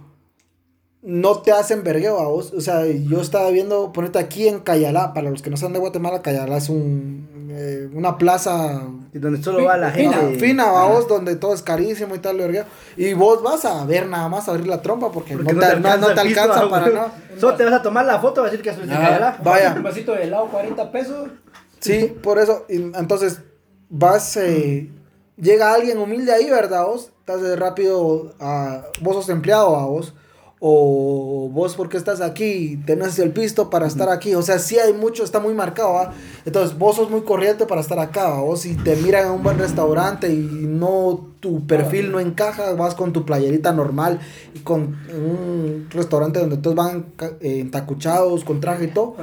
no 1.01 1.41
te 1.41 1.51
hacen 1.51 1.83
vergueo 1.83 2.19
a 2.19 2.27
vos. 2.27 2.51
O 2.53 2.59
sea, 2.61 2.85
yo 2.85 3.21
estaba 3.21 3.49
viendo, 3.51 3.93
ponerte 3.93 4.19
aquí 4.19 4.47
en 4.47 4.59
Cayalá, 4.59 5.13
para 5.13 5.29
los 5.29 5.41
que 5.41 5.49
no 5.49 5.57
sean 5.57 5.71
de 5.71 5.79
Guatemala, 5.79 6.21
Cayalá 6.21 6.57
es 6.57 6.67
un, 6.67 7.47
eh, 7.49 7.89
una 7.93 8.17
plaza... 8.17 8.89
Y 9.15 9.19
donde 9.19 9.41
solo 9.41 9.63
va 9.63 9.77
la 9.77 9.91
gente. 9.91 10.13
Fina, 10.13 10.39
fina 10.39 10.63
a 10.65 10.87
vos, 10.89 11.07
donde 11.07 11.37
todo 11.37 11.53
es 11.53 11.61
carísimo 11.61 12.15
y 12.15 12.19
tal, 12.19 12.35
vergueo. 12.35 12.65
Y 12.97 13.13
vos 13.13 13.41
vas 13.41 13.63
a 13.63 13.85
ver 13.85 14.07
nada 14.07 14.27
más, 14.27 14.49
a 14.49 14.51
abrir 14.51 14.67
la 14.67 14.81
trompa, 14.81 15.09
porque, 15.09 15.35
no, 15.35 15.45
te, 15.45 15.65
alcanza, 15.65 16.69
para 16.69 16.89
nada. 16.89 17.13
Solo 17.39 17.55
te 17.55 17.63
vas 17.63 17.75
a 17.75 17.81
tomar 17.81 18.05
la 18.05 18.19
foto, 18.19 18.41
vas 18.41 18.49
a 18.49 18.51
decir 18.51 18.61
que 18.61 18.71
es 18.71 18.77
de 18.77 18.93
Cayalá. 18.93 19.39
Vaya. 19.41 19.73
Un 19.73 19.83
vasito 19.83 20.11
de 20.11 20.23
helado, 20.23 20.49
40 20.49 20.91
pesos. 20.91 21.29
Sí, 21.79 22.13
por 22.21 22.39
eso, 22.39 22.65
entonces, 22.67 23.39
vas... 23.87 24.35
Eh, 24.35 24.91
llega 25.37 25.73
alguien 25.73 25.97
humilde 25.97 26.33
ahí, 26.33 26.49
¿verdad? 26.49 26.83
Vos 26.83 27.13
estás 27.21 27.57
rápido, 27.57 28.33
a, 28.41 28.83
vos 28.99 29.15
sos 29.15 29.29
empleado 29.29 29.77
a 29.77 29.85
vos 29.85 30.13
o 30.67 31.47
vos 31.47 31.75
porque 31.75 31.95
estás 31.95 32.21
aquí, 32.21 32.81
tenés 32.87 33.19
el 33.19 33.31
pisto 33.31 33.69
para 33.69 33.85
estar 33.85 34.09
aquí, 34.09 34.33
o 34.33 34.41
sea, 34.41 34.57
sí 34.57 34.79
hay 34.79 34.93
mucho, 34.93 35.23
está 35.23 35.39
muy 35.39 35.53
marcado, 35.53 35.93
¿va? 35.93 36.13
Entonces, 36.43 36.75
vos 36.75 36.95
sos 36.95 37.11
muy 37.11 37.21
corriente 37.21 37.67
para 37.67 37.81
estar 37.81 37.99
acá, 37.99 38.39
vos 38.39 38.61
si 38.61 38.73
te 38.73 38.95
miran 38.95 39.27
en 39.27 39.31
un 39.33 39.43
buen 39.43 39.59
restaurante 39.59 40.27
y 40.33 40.39
no, 40.39 41.34
tu 41.45 41.67
perfil 41.67 42.11
no 42.11 42.19
encaja, 42.19 42.73
vas 42.73 42.95
con 42.95 43.13
tu 43.13 43.23
playerita 43.23 43.71
normal 43.71 44.19
y 44.55 44.59
con 44.61 44.97
un 45.13 45.87
restaurante 45.91 46.39
donde 46.39 46.57
todos 46.57 46.75
van 46.75 47.05
eh, 47.39 47.59
entacuchados, 47.59 48.43
con 48.43 48.59
traje 48.59 48.85
y 48.85 48.87
todo. 48.87 49.15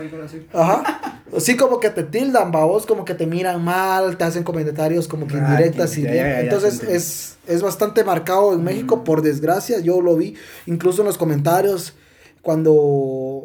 Ajá. 0.52 1.18
Sí, 1.38 1.56
como 1.56 1.80
que 1.80 1.88
te 1.88 2.02
tildan, 2.02 2.52
va, 2.54 2.66
vos 2.66 2.84
como 2.84 3.06
que 3.06 3.14
te 3.14 3.26
miran 3.26 3.64
mal, 3.64 4.18
te 4.18 4.24
hacen 4.24 4.44
comentarios 4.44 5.08
como 5.08 5.26
que 5.26 5.36
ah, 5.36 5.38
indirectas 5.38 5.96
y 5.96 6.06
Entonces, 6.06 6.82
es, 6.82 7.38
es 7.46 7.62
bastante 7.62 8.04
marcado 8.04 8.52
en 8.52 8.62
México, 8.62 9.02
por 9.02 9.22
desgracia, 9.22 9.80
yo 9.80 10.02
lo 10.02 10.14
vi, 10.14 10.34
incluso 10.66 11.00
en 11.00 11.06
los 11.06 11.16
comentarios 11.16 11.94
cuando 12.42 13.44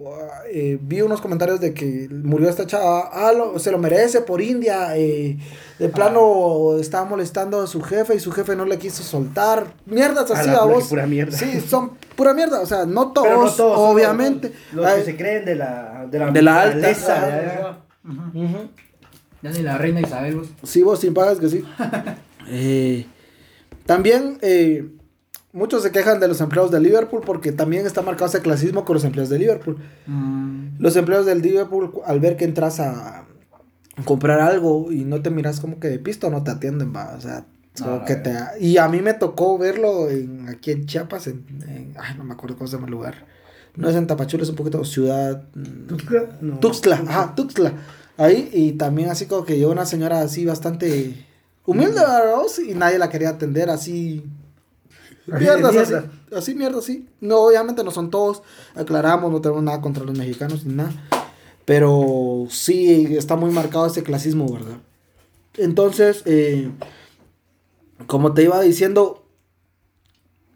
eh, 0.51 0.79
vi 0.81 1.01
unos 1.01 1.21
comentarios 1.21 1.61
de 1.61 1.73
que 1.73 2.09
murió 2.09 2.49
esta 2.49 2.65
chava, 2.65 3.09
ah, 3.13 3.31
se 3.57 3.71
lo 3.71 3.77
merece 3.77 4.21
por 4.21 4.41
India, 4.41 4.97
eh, 4.97 5.37
de 5.77 5.89
plano 5.89 6.77
estaba 6.79 7.05
molestando 7.05 7.61
a 7.61 7.67
su 7.67 7.81
jefe 7.81 8.15
y 8.15 8.19
su 8.19 8.31
jefe 8.31 8.55
no 8.55 8.65
le 8.65 8.79
quiso 8.79 9.03
soltar, 9.03 9.67
mierdas 9.85 10.31
así 10.31 10.49
a, 10.49 10.63
vos. 10.63 10.87
Pura 10.87 11.05
mierda. 11.05 11.37
Sí, 11.37 11.61
son 11.61 11.91
pura 12.15 12.33
mierda, 12.33 12.59
o 12.59 12.65
sea, 12.65 12.85
no 12.85 13.11
todos, 13.11 13.59
obviamente. 13.59 14.51
los 14.73 14.91
que 14.91 15.03
se 15.03 15.15
creen 15.15 15.45
de 15.45 15.55
la, 15.55 16.07
de 16.09 16.19
la, 16.19 16.31
de 16.31 16.41
la 16.41 16.61
alta. 16.61 16.91
Ya, 16.91 17.75
ya, 19.43 19.51
ni 19.51 19.61
la 19.61 19.77
reina 19.77 20.01
Isabel 20.01 20.37
vos. 20.37 20.47
Sí, 20.63 20.81
vos 20.81 20.99
sin 20.99 21.13
pagas 21.13 21.37
que 21.37 21.49
sí. 21.49 21.63
eh, 22.49 23.05
también... 23.85 24.39
Eh, 24.41 24.89
muchos 25.57 25.83
se 25.83 25.91
quejan 25.91 26.19
de 26.19 26.27
los 26.27 26.39
empleados 26.39 26.71
de 26.71 26.79
Liverpool 26.79 27.21
porque 27.25 27.51
también 27.51 27.85
está 27.85 28.01
marcado 28.01 28.27
ese 28.27 28.41
clasismo 28.41 28.85
con 28.85 28.93
los 28.93 29.03
empleados 29.03 29.29
de 29.29 29.39
Liverpool. 29.39 29.77
Mm. 30.05 30.77
Los 30.79 30.95
empleados 30.95 31.25
del 31.25 31.41
Liverpool, 31.41 31.91
al 32.05 32.19
ver 32.19 32.37
que 32.37 32.45
entras 32.45 32.79
a 32.79 33.25
comprar 34.05 34.39
algo 34.39 34.91
y 34.91 35.03
no 35.03 35.21
te 35.21 35.29
miras 35.29 35.59
como 35.59 35.79
que 35.79 35.89
de 35.89 35.99
pisto, 35.99 36.29
no 36.29 36.43
te 36.43 36.51
atienden, 36.51 36.93
va. 36.95 37.15
O 37.17 37.21
sea, 37.21 37.45
que 38.05 38.15
te... 38.15 38.35
Y 38.59 38.77
a 38.77 38.87
mí 38.87 39.01
me 39.01 39.13
tocó 39.13 39.57
verlo 39.57 40.09
en, 40.09 40.47
aquí 40.49 40.71
en 40.71 40.85
Chiapas, 40.85 41.27
en, 41.27 41.93
Ay, 41.97 42.15
no 42.17 42.23
me 42.23 42.33
acuerdo 42.33 42.55
cómo 42.57 42.67
se 42.67 42.75
llama 42.75 42.87
el 42.87 42.91
lugar. 42.91 43.25
No 43.75 43.89
es 43.89 43.95
en 43.95 44.07
Tapachula, 44.07 44.43
es 44.43 44.49
un 44.49 44.55
poquito 44.55 44.83
ciudad... 44.85 45.43
Mm, 45.53 45.87
Tuxtla. 45.87 46.29
Tuxtla, 46.59 46.95
ajá, 47.07 47.35
Tuxtla. 47.35 47.73
Ahí, 48.17 48.49
y 48.51 48.71
también 48.73 49.09
así 49.09 49.27
como 49.27 49.45
que 49.45 49.57
llegó 49.57 49.71
una 49.71 49.85
señora 49.85 50.21
así 50.21 50.45
bastante 50.45 51.25
humilde, 51.65 51.99
¿verdad? 51.99 52.41
Y 52.67 52.73
nadie 52.73 52.97
la 52.97 53.09
quería 53.09 53.29
atender 53.29 53.69
así 53.69 54.25
Mierdas 55.27 55.75
así, 55.75 55.93
así, 56.35 56.55
mierda, 56.55 56.79
así. 56.79 57.07
No, 57.19 57.39
obviamente 57.39 57.83
no 57.83 57.91
son 57.91 58.09
todos, 58.09 58.41
aclaramos, 58.75 59.31
no 59.31 59.41
tenemos 59.41 59.63
nada 59.63 59.81
contra 59.81 60.03
los 60.03 60.17
mexicanos 60.17 60.65
ni 60.65 60.73
nada. 60.73 60.91
Pero 61.65 62.47
sí 62.49 63.17
está 63.17 63.35
muy 63.35 63.51
marcado 63.51 63.87
ese 63.87 64.03
clasismo, 64.03 64.51
¿verdad? 64.51 64.77
Entonces, 65.57 66.23
eh, 66.25 66.71
como 68.05 68.33
te 68.33 68.43
iba 68.43 68.61
diciendo, 68.61 69.25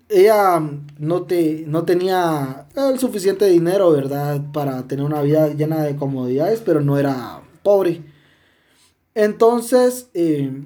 ella 0.07 0.61
no, 0.99 1.23
te, 1.23 1.65
no 1.67 1.83
tenía 1.83 2.67
el 2.75 2.99
suficiente 2.99 3.45
dinero, 3.45 3.91
¿verdad? 3.91 4.41
Para 4.53 4.87
tener 4.87 5.03
una 5.03 5.21
vida 5.21 5.49
llena 5.49 5.83
de 5.83 5.95
comodidades, 5.97 6.61
pero 6.63 6.79
no 6.81 6.97
era 6.97 7.41
pobre. 7.63 8.03
Entonces, 9.15 10.09
eh, 10.13 10.63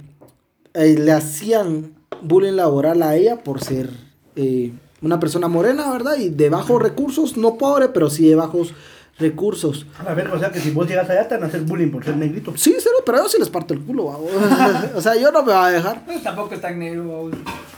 eh, 0.73 0.95
le 0.99 1.11
hacían 1.11 1.95
bullying 2.21 2.53
laboral 2.53 3.03
a 3.03 3.15
ella 3.15 3.43
por 3.43 3.63
ser 3.63 3.89
eh, 4.35 4.71
una 5.01 5.19
persona 5.19 5.47
morena, 5.47 5.91
¿verdad? 5.91 6.17
Y 6.17 6.29
de 6.29 6.49
bajos 6.49 6.81
recursos, 6.81 7.37
no 7.37 7.57
pobre, 7.57 7.89
pero 7.89 8.09
sí 8.09 8.27
de 8.27 8.35
bajos 8.35 8.73
recursos. 9.17 9.85
A 10.05 10.13
ver, 10.13 10.27
o 10.27 10.37
sea 10.37 10.51
que 10.51 10.59
si 10.59 10.71
vos 10.71 10.87
llegas 10.87 11.09
allá 11.09 11.27
te 11.27 11.35
van 11.35 11.45
a 11.45 11.47
hacer 11.47 11.61
bullying 11.61 11.89
por 11.89 12.03
ser 12.03 12.17
negrito. 12.17 12.53
Sí, 12.57 12.75
cero, 12.79 12.97
pero 13.05 13.19
yo 13.19 13.29
sí 13.29 13.37
les 13.39 13.49
parto 13.49 13.73
el 13.73 13.81
culo, 13.81 14.05
o 14.95 15.01
sea, 15.01 15.15
yo 15.15 15.31
no 15.31 15.43
me 15.43 15.53
voy 15.53 15.63
a 15.63 15.69
dejar. 15.69 16.01
tampoco 16.21 16.53
es 16.53 16.61
tan 16.61 16.77
negro, 16.79 17.31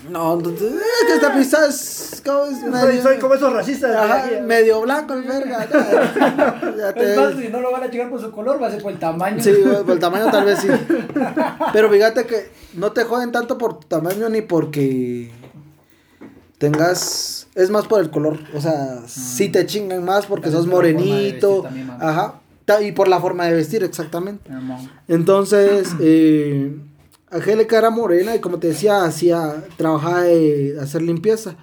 No, 0.09 0.39
es 0.39 0.59
que 1.07 1.13
esta 1.13 1.33
pista 1.33 1.67
es. 1.67 2.21
Como 2.25 2.45
es 2.45 2.63
medio, 2.63 3.01
soy, 3.03 3.17
como 3.19 3.35
esos 3.35 3.53
racistas. 3.53 3.95
Ajá, 3.95 4.25
medio 4.41 4.81
blanco 4.81 5.13
el 5.13 5.23
verga. 5.23 5.67
ya 6.77 6.93
te... 6.93 7.11
Es 7.11 7.17
más, 7.17 7.35
si 7.35 7.49
no 7.49 7.61
lo 7.61 7.71
van 7.71 7.83
a 7.83 7.87
llegar 7.87 8.09
por 8.09 8.19
su 8.19 8.31
color, 8.31 8.61
va 8.61 8.67
a 8.67 8.71
ser 8.71 8.81
por 8.81 8.91
el 8.91 8.99
tamaño. 8.99 9.41
Sí, 9.41 9.53
por 9.85 9.91
el 9.91 9.99
tamaño 9.99 10.31
tal 10.31 10.45
vez 10.45 10.59
sí. 10.59 10.67
Pero 11.71 11.89
fíjate 11.89 12.25
que 12.25 12.49
no 12.73 12.91
te 12.91 13.03
joden 13.03 13.31
tanto 13.31 13.57
por 13.57 13.79
tu 13.79 13.87
tamaño 13.87 14.27
ni 14.29 14.41
porque 14.41 15.31
tengas 16.57 17.47
es 17.55 17.69
más 17.69 17.87
por 17.87 18.01
el 18.01 18.11
color, 18.11 18.39
o 18.53 18.61
sea, 18.61 19.01
si 19.07 19.49
mm. 19.49 19.51
te 19.51 19.65
chingan 19.65 20.05
más 20.05 20.25
porque 20.27 20.51
sos 20.51 20.67
morenito, 20.67 21.65
ajá, 21.99 22.41
y 22.81 22.91
por 22.91 23.07
la 23.07 23.19
forma 23.19 23.45
de 23.45 23.53
vestir 23.53 23.83
exactamente. 23.83 24.49
Entonces, 25.07 25.95
eh, 25.99 26.77
Angélica 27.31 27.77
era 27.77 27.89
morena 27.89 28.35
y 28.35 28.39
como 28.39 28.59
te 28.59 28.67
decía, 28.67 29.03
hacía, 29.03 29.63
trabajaba 29.77 30.21
de 30.23 30.77
hacer 30.79 31.01
limpieza. 31.01 31.55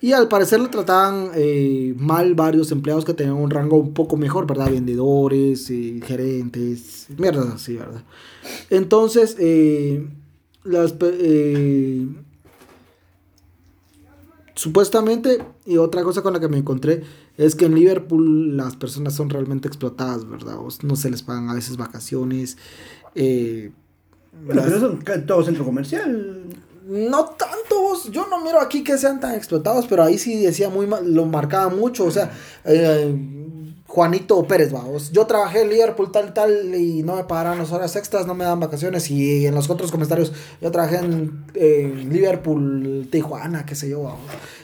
Y 0.00 0.12
al 0.12 0.26
parecer 0.26 0.58
le 0.58 0.68
trataban 0.68 1.30
eh, 1.36 1.94
mal 1.96 2.34
varios 2.34 2.72
empleados 2.72 3.04
que 3.04 3.14
tenían 3.14 3.36
un 3.36 3.50
rango 3.50 3.76
un 3.76 3.94
poco 3.94 4.16
mejor, 4.16 4.48
¿verdad? 4.48 4.68
Vendedores, 4.68 5.70
eh, 5.70 6.00
gerentes, 6.04 7.06
mierdas 7.16 7.54
así, 7.54 7.76
¿verdad? 7.76 8.02
Entonces, 8.68 9.36
eh, 9.38 10.08
las, 10.64 10.96
eh, 11.00 12.08
supuestamente, 14.54 15.44
y 15.66 15.78
otra 15.78 16.02
cosa 16.02 16.22
con 16.22 16.32
la 16.32 16.40
que 16.40 16.48
me 16.48 16.58
encontré, 16.58 17.02
es 17.36 17.54
que 17.54 17.66
en 17.66 17.74
Liverpool 17.74 18.56
las 18.56 18.76
personas 18.76 19.14
son 19.14 19.30
realmente 19.30 19.68
explotadas, 19.68 20.28
¿verdad? 20.28 20.56
no 20.82 20.96
se 20.96 21.10
les 21.10 21.22
pagan 21.22 21.48
a 21.48 21.54
veces 21.54 21.76
vacaciones. 21.76 22.56
Eh, 23.14 23.72
bueno, 24.44 24.62
pero 24.64 24.76
eso 24.76 24.98
todo 25.26 25.44
centro 25.44 25.64
comercial. 25.64 26.44
No 26.86 27.26
tantos, 27.26 28.10
yo 28.10 28.26
no 28.28 28.42
miro 28.42 28.60
aquí 28.60 28.82
que 28.82 28.98
sean 28.98 29.20
tan 29.20 29.34
explotados, 29.34 29.86
pero 29.86 30.02
ahí 30.02 30.18
sí 30.18 30.42
decía 30.42 30.68
muy 30.68 30.86
mal, 30.86 31.12
lo 31.14 31.26
marcaba 31.26 31.68
mucho, 31.68 32.04
o 32.04 32.10
sea, 32.10 32.32
eh, 32.64 33.14
Juanito 33.92 34.42
Pérez, 34.44 34.72
vamos. 34.72 35.12
Yo 35.12 35.26
trabajé 35.26 35.60
en 35.60 35.68
Liverpool 35.68 36.10
tal 36.10 36.32
tal 36.32 36.74
y 36.74 37.02
no 37.02 37.16
me 37.16 37.24
pagaron 37.24 37.58
las 37.58 37.72
horas 37.72 37.94
extras, 37.94 38.26
no 38.26 38.34
me 38.34 38.46
dan 38.46 38.58
vacaciones. 38.58 39.10
Y 39.10 39.44
en 39.44 39.54
los 39.54 39.68
otros 39.68 39.90
comentarios, 39.92 40.32
yo 40.62 40.70
trabajé 40.70 40.96
en, 40.96 42.08
Liverpool, 42.10 43.06
Tijuana, 43.12 43.66
qué 43.66 43.74
sé 43.74 43.90
yo, 43.90 44.04
vamos. 44.04 44.20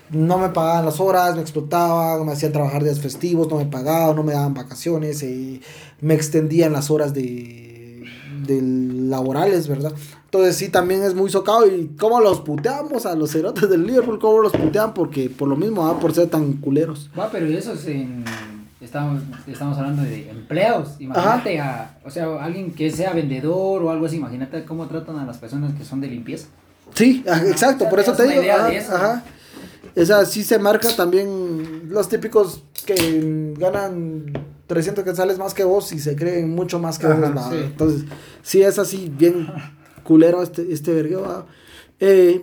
No 0.08 0.38
me 0.38 0.48
pagaban 0.48 0.86
las 0.86 0.98
horas, 0.98 1.36
me 1.36 1.42
explotaban, 1.42 2.24
me 2.24 2.32
hacían 2.32 2.52
trabajar 2.52 2.82
días 2.82 3.00
festivos, 3.00 3.50
no 3.50 3.56
me 3.56 3.66
pagaban, 3.66 4.16
no 4.16 4.22
me 4.22 4.32
daban 4.32 4.54
vacaciones 4.54 5.22
y 5.22 5.60
me 6.00 6.14
extendían 6.14 6.72
las 6.72 6.90
horas 6.90 7.12
de, 7.12 8.04
de 8.46 8.62
laborales, 8.62 9.68
¿verdad? 9.68 9.92
Entonces 10.24 10.56
sí, 10.56 10.70
también 10.70 11.02
es 11.02 11.14
muy 11.14 11.28
socado. 11.28 11.66
¿Y 11.66 11.88
cómo 11.98 12.22
los 12.22 12.40
puteamos 12.40 13.04
a 13.04 13.14
los 13.14 13.32
cerotes 13.32 13.68
del 13.68 13.86
Liverpool? 13.86 14.18
¿Cómo 14.18 14.40
los 14.40 14.52
putean? 14.52 14.94
Porque 14.94 15.28
por 15.28 15.48
lo 15.48 15.56
mismo, 15.56 15.84
¿va? 15.84 16.00
por 16.00 16.14
ser 16.14 16.30
tan 16.30 16.54
culeros. 16.54 17.10
Va, 17.18 17.30
pero 17.30 17.44
eso 17.46 17.74
es 17.74 17.86
en 17.88 18.24
estamos, 18.80 19.22
estamos 19.46 19.76
hablando 19.78 20.02
de 20.02 20.30
empleados. 20.30 21.00
Imagínate 21.00 21.60
a, 21.60 21.98
o 22.04 22.10
sea, 22.10 22.42
alguien 22.42 22.72
que 22.72 22.90
sea 22.90 23.12
vendedor 23.12 23.82
o 23.82 23.90
algo 23.90 24.06
así, 24.06 24.16
imagínate 24.16 24.64
cómo 24.64 24.86
tratan 24.86 25.18
a 25.18 25.26
las 25.26 25.38
personas 25.38 25.74
que 25.74 25.84
son 25.84 26.00
de 26.00 26.08
limpieza. 26.08 26.48
Sí, 26.94 27.22
exacto, 27.26 27.88
por 27.88 28.00
eso 28.00 28.12
te 28.14 28.26
digo. 28.26 28.42
Ajá, 28.52 29.22
Esa 29.94 30.24
sí 30.24 30.42
se 30.42 30.58
marca 30.58 30.88
también 30.96 31.88
los 31.88 32.08
típicos 32.08 32.62
que 32.86 33.54
ganan 33.58 34.32
300 34.66 35.04
quetzales 35.04 35.38
más 35.38 35.54
que 35.54 35.64
vos 35.64 35.92
y 35.92 35.98
se 35.98 36.16
creen 36.16 36.54
mucho 36.54 36.78
más 36.78 36.98
que 36.98 37.06
vos. 37.06 37.52
Entonces, 37.52 38.04
sí 38.42 38.62
es 38.62 38.78
así, 38.78 39.12
bien 39.14 39.48
culero 40.04 40.42
este, 40.42 40.72
este 40.72 40.92
vergueo. 40.92 41.46
Eh, 42.00 42.42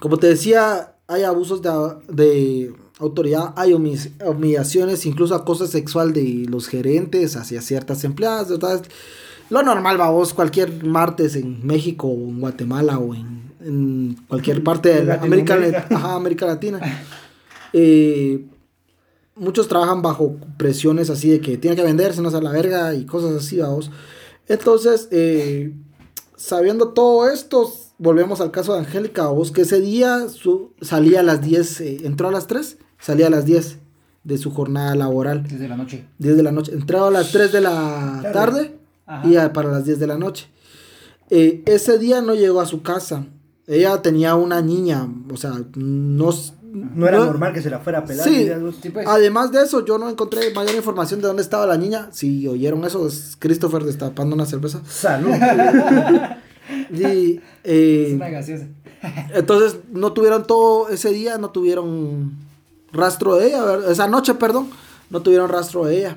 como 0.00 0.16
te 0.18 0.28
decía, 0.28 0.94
hay 1.06 1.22
abusos 1.22 1.62
de, 1.62 1.70
de 2.08 2.74
autoridad, 2.98 3.52
hay 3.56 3.72
humillaciones, 3.72 5.06
incluso 5.06 5.34
acoso 5.34 5.66
sexual 5.66 6.12
de 6.12 6.46
los 6.48 6.68
gerentes 6.68 7.36
hacia 7.36 7.62
ciertas 7.62 8.04
empleadas. 8.04 8.48
Lo 9.50 9.62
normal, 9.62 9.96
vos, 9.96 10.34
cualquier 10.34 10.84
martes 10.84 11.36
en 11.36 11.66
México 11.66 12.06
o 12.08 12.28
en 12.28 12.40
Guatemala 12.40 12.98
o 12.98 13.14
en, 13.14 14.16
cualquier 14.28 14.62
parte 14.64 15.04
de 15.04 15.12
América, 15.12 15.58
América 15.90 16.46
Latina. 16.46 16.80
Eh, 17.74 18.46
muchos 19.34 19.68
trabajan 19.68 20.00
bajo 20.00 20.36
presiones 20.56 21.10
así 21.10 21.28
de 21.28 21.40
que 21.40 21.58
tiene 21.58 21.76
que 21.76 21.82
venderse, 21.82 22.22
no 22.22 22.30
a 22.30 22.40
la 22.40 22.50
verga 22.50 22.94
y 22.94 23.04
cosas 23.04 23.32
así, 23.32 23.58
vamos. 23.58 23.90
Entonces, 24.46 25.08
eh, 25.10 25.74
sabiendo 26.36 26.88
todo 26.94 27.28
esto, 27.28 27.70
volvemos 27.98 28.40
al 28.40 28.50
caso 28.50 28.72
de 28.72 28.80
Angélica, 28.80 29.26
vos 29.28 29.50
que 29.50 29.62
ese 29.62 29.80
día 29.80 30.28
su, 30.28 30.72
salía 30.80 31.20
a 31.20 31.22
las 31.22 31.42
10, 31.42 31.80
eh, 31.80 31.96
entró 32.04 32.28
a 32.28 32.32
las 32.32 32.46
3, 32.46 32.78
salía 32.98 33.28
a 33.28 33.30
las 33.30 33.44
10 33.44 33.78
de 34.24 34.38
su 34.38 34.50
jornada 34.50 34.94
laboral. 34.94 35.42
10 35.44 35.60
de 35.60 35.68
la 35.68 35.76
noche. 35.76 36.04
10 36.18 36.36
de 36.36 36.42
la 36.42 36.52
noche. 36.52 36.72
Entraba 36.72 37.08
a 37.08 37.10
las 37.10 37.32
3 37.32 37.52
de 37.52 37.60
la 37.60 38.30
tarde 38.32 38.78
y 39.24 39.34
para 39.52 39.70
las 39.70 39.84
10 39.84 39.98
de 39.98 40.06
la 40.06 40.18
noche. 40.18 40.48
Eh, 41.30 41.62
ese 41.66 41.98
día 41.98 42.20
no 42.20 42.34
llegó 42.34 42.60
a 42.60 42.66
su 42.66 42.82
casa. 42.82 43.26
Ella 43.66 44.00
tenía 44.00 44.34
una 44.34 44.62
niña, 44.62 45.06
o 45.30 45.36
sea, 45.36 45.52
no, 45.74 46.30
no 46.72 47.06
era 47.06 47.18
normal 47.18 47.52
que 47.52 47.60
se 47.60 47.68
la 47.68 47.80
fuera 47.80 47.98
a 47.98 48.04
pelar. 48.04 48.26
Sí, 48.26 48.48
pues. 48.90 49.06
además 49.06 49.52
de 49.52 49.62
eso, 49.62 49.84
yo 49.84 49.98
no 49.98 50.08
encontré 50.08 50.54
mayor 50.54 50.74
información 50.74 51.20
de 51.20 51.26
dónde 51.26 51.42
estaba 51.42 51.66
la 51.66 51.76
niña. 51.76 52.08
Si 52.10 52.48
oyeron 52.48 52.82
eso, 52.86 53.06
es 53.06 53.36
Christopher 53.38 53.84
destapando 53.84 54.34
una 54.34 54.46
cerveza. 54.46 54.80
Salud. 54.88 55.30
y, 56.90 57.40
eh, 57.64 58.06
es 58.08 58.14
una 58.14 58.30
entonces, 59.34 59.78
no 59.92 60.12
tuvieron 60.12 60.46
todo 60.46 60.88
ese 60.88 61.10
día, 61.10 61.38
no 61.38 61.50
tuvieron 61.50 62.47
rastro 62.92 63.36
de 63.36 63.48
ella. 63.48 63.64
Esa 63.88 64.08
noche, 64.08 64.34
perdón, 64.34 64.70
no 65.10 65.20
tuvieron 65.22 65.48
rastro 65.48 65.84
de 65.84 65.98
ella. 65.98 66.16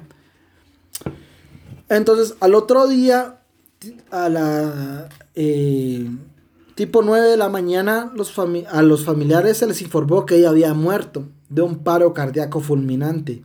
Entonces, 1.89 2.35
al 2.39 2.55
otro 2.55 2.87
día, 2.87 3.39
a 4.11 4.29
la... 4.29 5.09
Eh, 5.35 6.07
Tipo 6.75 7.03
9 7.03 7.27
de 7.27 7.37
la 7.37 7.49
mañana, 7.49 8.11
los 8.15 8.33
a 8.39 8.81
los 8.81 9.05
familiares 9.05 9.57
se 9.57 9.67
les 9.67 9.81
informó 9.83 10.25
que 10.25 10.37
ella 10.37 10.49
había 10.49 10.73
muerto 10.73 11.27
de 11.49 11.61
un 11.61 11.83
paro 11.83 12.13
cardíaco 12.13 12.59
fulminante. 12.59 13.43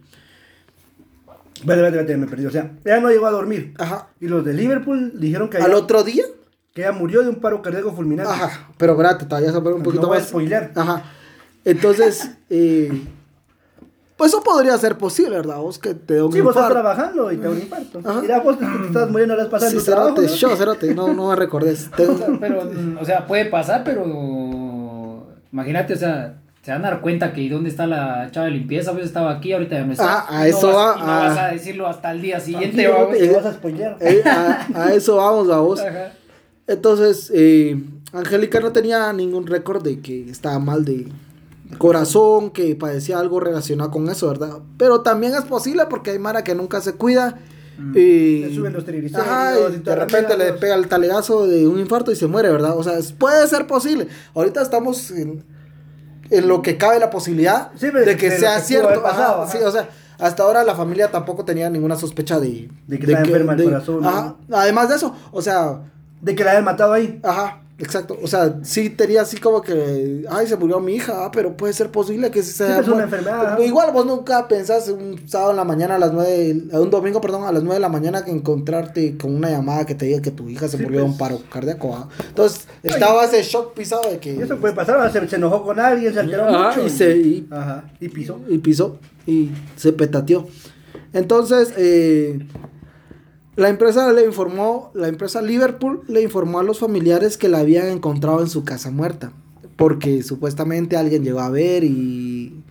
Vale, 1.64 1.83
vale, 1.83 1.97
vale, 1.97 2.16
me 2.16 2.26
perdí. 2.26 2.47
O 2.47 2.50
sea, 2.50 2.73
ella 2.85 3.00
no 3.00 3.11
llegó 3.11 3.26
a 3.26 3.33
dormir. 3.33 3.75
Ajá. 3.78 4.09
Y 4.21 4.28
los 4.28 4.45
de 4.45 4.54
Liverpool 4.54 5.12
dijeron 5.21 5.50
que. 5.50 5.59
¿Al 5.59 5.75
otro 5.75 6.02
día? 6.02 6.25
Que 6.73 6.83
ella 6.83 6.92
murió 6.92 7.23
de 7.23 7.30
un 7.30 7.37
paro 7.37 7.61
cardíaco 7.62 7.92
fulminante. 7.92 8.33
Ajá. 8.33 8.71
Pero 8.78 8.92
espérate, 8.92 9.26
todavía 9.26 9.50
se 9.50 9.59
un 9.59 9.83
poquito 9.83 10.02
no 10.02 10.09
voy 10.09 10.18
A 10.18 10.21
spoiler. 10.21 10.73
Ajá. 10.75 11.04
Entonces, 11.66 12.30
eh, 12.49 12.92
pues 14.16 14.32
eso 14.32 14.40
podría 14.42 14.78
ser 14.78 14.96
posible, 14.96 15.37
¿verdad? 15.37 15.58
Vos 15.58 15.80
que 15.80 15.94
te 15.94 16.14
da 16.14 16.25
un 16.25 16.32
sí, 16.32 16.40
vos 16.40 16.54
estás 16.54 16.70
trabajando 16.70 17.32
y 17.32 17.37
te 17.37 17.42
da 17.42 17.50
un 17.50 17.58
infarto. 17.58 18.00
Mira, 18.23 18.38
vos 18.38 18.56
que 18.56 18.64
te 18.64 18.87
estás 18.87 19.11
muriendo 19.11 19.35
las 19.35 19.49
pasadas. 19.49 19.75
Sí, 19.75 19.80
cerote, 19.80 20.23
¿no? 20.23 20.28
yo, 20.28 20.56
cerote, 20.56 20.94
no, 20.94 21.12
no 21.12 21.30
me 21.30 21.37
recordes. 21.37 21.90
pero, 22.40 22.70
o 23.00 23.04
sea, 23.04 23.26
puede 23.26 23.46
pasar, 23.46 23.82
pero 23.82 25.26
imagínate, 25.52 25.94
o 25.94 25.96
sea, 25.96 26.37
se 26.62 26.70
van 26.70 26.85
a 26.85 26.90
dar 26.90 27.00
cuenta 27.00 27.32
que 27.32 27.50
dónde 27.50 27.68
está 27.68 27.88
la 27.88 28.28
chava 28.30 28.46
de 28.46 28.52
limpieza, 28.52 28.92
pues 28.92 29.04
estaba 29.04 29.32
aquí, 29.32 29.52
ahorita 29.52 29.75
ya 29.75 29.85
no 29.85 29.92
está. 29.92 30.20
Ah, 30.20 30.26
a 30.28 30.46
eso 30.46 30.68
va. 30.68 30.94
Y 30.96 31.00
no 31.00 31.06
vas 31.06 31.38
a 31.38 31.49
decirlo 31.49 31.88
hasta 31.88 32.12
el 32.12 32.23
día 32.23 32.38
siguiente, 32.38 32.87
vamos. 32.87 33.18
Te 33.18 33.28
vas 33.28 33.44
a 33.44 33.52
spoilear. 33.54 33.96
Eh, 34.00 34.23
a, 34.25 34.66
a, 34.73 34.94
eso 34.94 35.16
vamos, 35.16 35.49
vamos. 35.49 35.80
Ajá. 35.80 36.12
Entonces, 36.68 37.32
eh, 37.35 37.76
Angélica 38.12 38.61
no 38.61 38.70
tenía 38.70 39.12
ningún 39.12 39.49
récord 39.49 39.82
de 39.82 40.00
que 40.00 40.30
estaba 40.30 40.61
mal 40.61 40.85
de 40.85 41.06
corazón, 41.78 42.50
que 42.50 42.75
padecía 42.76 43.18
algo 43.18 43.40
relacionado 43.40 43.90
con 43.90 44.08
eso, 44.08 44.28
¿verdad? 44.28 44.58
Pero 44.78 45.02
también 45.02 45.35
es 45.35 45.44
posible 45.44 45.85
porque 45.88 46.11
hay 46.11 46.18
Mara 46.18 46.44
que 46.44 46.54
nunca 46.54 46.80
se 46.80 46.94
cuida. 46.94 47.38
Mm. 47.78 47.92
Y, 47.96 48.54
suben 48.54 48.73
los 48.73 48.85
triglicéridos. 48.85 49.85
de 49.85 49.94
repente 49.94 50.37
le 50.37 50.54
pega 50.54 50.75
el 50.75 50.88
talegazo 50.88 51.46
de 51.46 51.66
un 51.66 51.78
infarto 51.78 52.11
y 52.11 52.16
se 52.16 52.26
muere, 52.26 52.50
¿verdad? 52.50 52.76
O 52.76 52.82
sea, 52.82 52.94
puede 53.18 53.46
ser 53.49 53.66
posible. 53.66 54.08
Ahorita 54.35 54.62
estamos 54.62 55.11
en, 55.11 55.44
lo 56.30 56.62
que 56.62 56.78
cabe 56.78 56.99
la 56.99 57.11
posibilidad 57.11 57.70
de 57.73 58.16
que 58.16 58.30
sea 58.30 58.61
cierto. 58.61 59.02
sí, 59.50 59.58
o 59.58 59.70
sea, 59.70 59.88
hasta 60.18 60.42
ahora 60.42 60.64
la 60.64 60.75
familia 60.75 61.10
tampoco 61.10 61.45
tenía 61.45 61.69
ninguna 61.69 61.97
sospecha 61.97 62.40
de, 62.40 62.71
de 62.86 62.99
que 62.99 63.04
estaba 63.06 63.25
enferma 63.25 63.52
el 63.52 63.64
corazón. 63.64 64.36
Además 64.52 64.88
de 64.88 64.97
eso, 64.97 65.14
o 65.32 65.43
sea. 65.43 65.80
De 66.19 66.34
que 66.34 66.45
la 66.45 66.52
hayan 66.52 66.64
matado 66.64 66.95
ahí. 66.95 67.21
Ajá. 67.23 67.60
Exacto, 67.78 68.17
o 68.23 68.26
sea, 68.26 68.60
sí 68.62 68.89
tenía 68.89 69.21
así 69.21 69.36
como 69.36 69.60
que, 69.60 70.25
ay, 70.30 70.47
se 70.47 70.56
murió 70.56 70.80
mi 70.80 70.95
hija, 70.95 71.26
ah, 71.26 71.30
pero 71.30 71.58
puede 71.58 71.75
ser 71.75 71.91
posible 71.91 72.30
que 72.30 72.43
sea... 72.43 72.80
es 72.80 72.89
una 72.89 73.02
enfermedad. 73.02 73.58
Igual 73.58 73.93
vos 73.93 74.06
nunca 74.06 74.49
pensás 74.49 74.89
un 74.89 75.28
sábado 75.28 75.50
en 75.50 75.58
la 75.58 75.65
mañana 75.65 75.97
a 75.97 75.99
las 75.99 76.10
nueve, 76.10 76.56
un 76.73 76.91
domingo, 76.91 77.21
perdón, 77.21 77.45
a 77.45 77.52
las 77.52 77.62
nueve 77.62 77.75
de 77.75 77.80
la 77.80 77.91
mañana 77.91 78.25
que 78.25 78.30
encontrarte 78.30 79.19
con 79.19 79.34
una 79.34 79.50
llamada 79.50 79.84
que 79.84 79.95
te 79.95 80.06
diga 80.06 80.23
que 80.23 80.30
tu 80.30 80.49
hija 80.49 80.69
se 80.69 80.78
murió 80.78 81.00
de 81.00 81.04
un 81.04 81.19
pues. 81.19 81.30
paro 81.30 81.43
cardíaco. 81.50 81.95
¿ah? 81.95 82.08
Entonces, 82.26 82.67
estaba 82.82 83.25
ese 83.26 83.43
shock 83.43 83.75
pisado 83.75 84.10
de 84.10 84.21
que... 84.21 84.41
eso 84.41 84.56
puede 84.56 84.73
pasar, 84.73 85.12
se, 85.12 85.28
se, 85.28 85.36
enojó 85.36 85.62
con 85.62 85.78
alguien, 85.78 86.15
se 86.15 86.21
alteró 86.21 86.47
mucho. 86.47 86.86
Y, 86.86 86.89
se, 86.89 87.15
y, 87.15 87.47
ajá, 87.50 87.84
y 88.00 88.08
pisó. 88.08 88.41
Y 88.49 88.56
pisó, 88.56 88.99
y 89.26 89.50
se 89.76 89.93
petateó. 89.93 90.49
Entonces, 91.12 91.75
eh 91.76 92.39
la 93.56 93.71
empresa 93.71 94.12
le 94.12 94.25
informó, 94.25 94.90
la 94.95 95.08
empresa 95.08 95.40
Liverpool 95.40 96.02
le 96.08 96.23
informó 96.23 96.60
a 96.60 96.62
los 96.62 96.78
familiares 96.78 97.38
que 97.38 97.49
la 97.49 97.60
habían 97.60 97.88
encontrado 97.88 98.42
en 98.42 98.49
su 98.49 98.64
casa 98.64 98.90
muerta. 98.90 99.32
Porque 99.76 100.23
supuestamente 100.23 100.97
alguien 100.97 101.25
llegó 101.25 101.40
a 101.40 101.50
ver 101.50 101.84
y. 101.84 102.62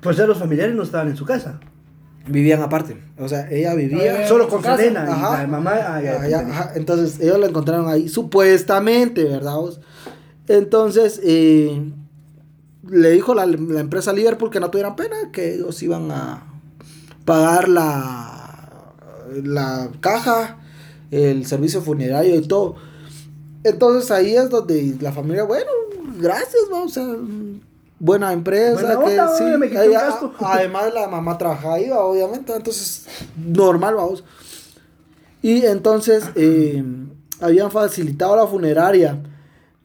Pues 0.00 0.16
ya 0.16 0.26
los 0.26 0.38
familiares 0.38 0.74
no 0.74 0.82
estaban 0.82 1.08
en 1.08 1.16
su 1.16 1.26
casa. 1.26 1.60
Vivían 2.26 2.62
aparte. 2.62 2.96
O 3.18 3.28
sea, 3.28 3.50
ella 3.50 3.74
vivía. 3.74 4.26
Solo 4.26 4.48
con 4.48 4.62
su 4.62 4.76
nena. 4.76 5.04
Ajá. 5.04 5.42
la 5.42 5.46
mamá. 5.46 5.72
Ah, 5.74 6.70
Entonces, 6.74 7.20
ellos 7.20 7.38
la 7.38 7.46
encontraron 7.46 7.88
ahí. 7.88 8.08
Supuestamente, 8.08 9.24
¿verdad? 9.24 9.56
Entonces, 10.48 11.20
eh, 11.22 11.92
le 12.88 13.10
dijo 13.10 13.34
la, 13.34 13.46
la 13.46 13.80
empresa 13.80 14.12
Liverpool 14.12 14.50
que 14.50 14.60
no 14.60 14.70
tuvieran 14.70 14.96
pena, 14.96 15.16
que 15.32 15.54
ellos 15.54 15.82
iban 15.82 16.10
a 16.10 16.46
pagar 17.24 17.68
la 17.68 18.33
la 19.42 19.90
caja, 20.00 20.58
el 21.10 21.46
servicio 21.46 21.82
funerario 21.82 22.36
y 22.36 22.46
todo. 22.46 22.76
Entonces 23.62 24.10
ahí 24.10 24.36
es 24.36 24.50
donde 24.50 24.96
la 25.00 25.12
familia, 25.12 25.44
bueno, 25.44 25.70
gracias, 26.18 26.62
vamos 26.70 26.96
a 26.98 27.16
buena 27.98 28.32
empresa, 28.32 28.98
que 29.00 29.18
sí, 29.38 29.44
además 30.40 30.92
la 30.92 31.08
mamá 31.08 31.38
trabaja 31.38 31.74
ahí, 31.74 31.90
obviamente, 31.90 32.54
entonces 32.54 33.06
normal, 33.36 33.94
vamos. 33.94 34.24
Y 35.40 35.64
entonces 35.64 36.24
eh, 36.34 36.82
habían 37.40 37.70
facilitado 37.70 38.36
la 38.36 38.46
funeraria. 38.46 39.22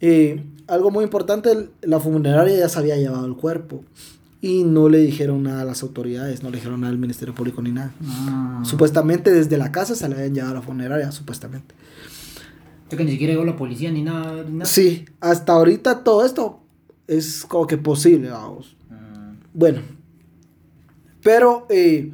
Eh, 0.02 0.46
algo 0.68 0.92
muy 0.92 1.04
importante, 1.04 1.70
la 1.82 2.00
funeraria 2.00 2.58
ya 2.58 2.70
se 2.70 2.80
había 2.80 2.96
llevado 2.96 3.26
el 3.26 3.36
cuerpo 3.36 3.84
y 4.42 4.64
no 4.64 4.88
le 4.90 5.00
dijeron 5.00 5.44
nada 5.44 5.62
a 5.62 5.66
las 5.66 5.84
autoridades, 5.84 6.44
no 6.44 6.50
le 6.50 6.58
dijeron 6.58 6.82
nada 6.82 6.92
al 6.92 7.00
Ministerio 7.00 7.36
Público 7.36 7.62
ni 7.62 7.72
nada. 7.72 7.94
Ah. 8.06 8.62
Supuestamente 8.64 9.32
desde 9.32 9.58
la 9.58 9.72
casa 9.72 9.96
se 9.96 10.08
le 10.08 10.16
habían 10.16 10.34
llevado 10.34 10.54
a 10.54 10.56
la 10.56 10.62
funeraria, 10.62 11.12
supuestamente. 11.12 11.76
que 12.90 13.04
ni 13.04 13.12
siquiera 13.12 13.34
llegó 13.34 13.46
la 13.46 13.58
policía 13.58 13.92
ni 13.92 14.02
nada, 14.02 14.46
Sí, 14.66 15.06
hasta 15.20 15.54
ahorita 15.54 16.04
todo 16.04 16.26
esto 16.26 16.62
es 17.08 17.46
como 17.46 17.68
que 17.68 17.78
posible, 17.78 18.30
vamos. 18.30 18.76
Ah. 18.90 19.34
Bueno, 19.54 19.82
pero, 21.22 21.68
eh, 21.70 22.12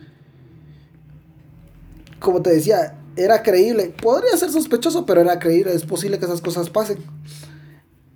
como 2.20 2.42
te 2.42 2.52
decía, 2.52 2.98
era 3.16 3.44
creíble. 3.44 3.94
Podría 4.02 4.36
ser 4.38 4.52
sospechoso, 4.52 5.06
pero 5.06 5.22
era 5.22 5.40
creíble. 5.40 5.74
Es 5.74 5.86
posible 5.86 6.20
que 6.20 6.26
esas 6.26 6.42
cosas 6.42 6.70
pasen. 6.70 6.98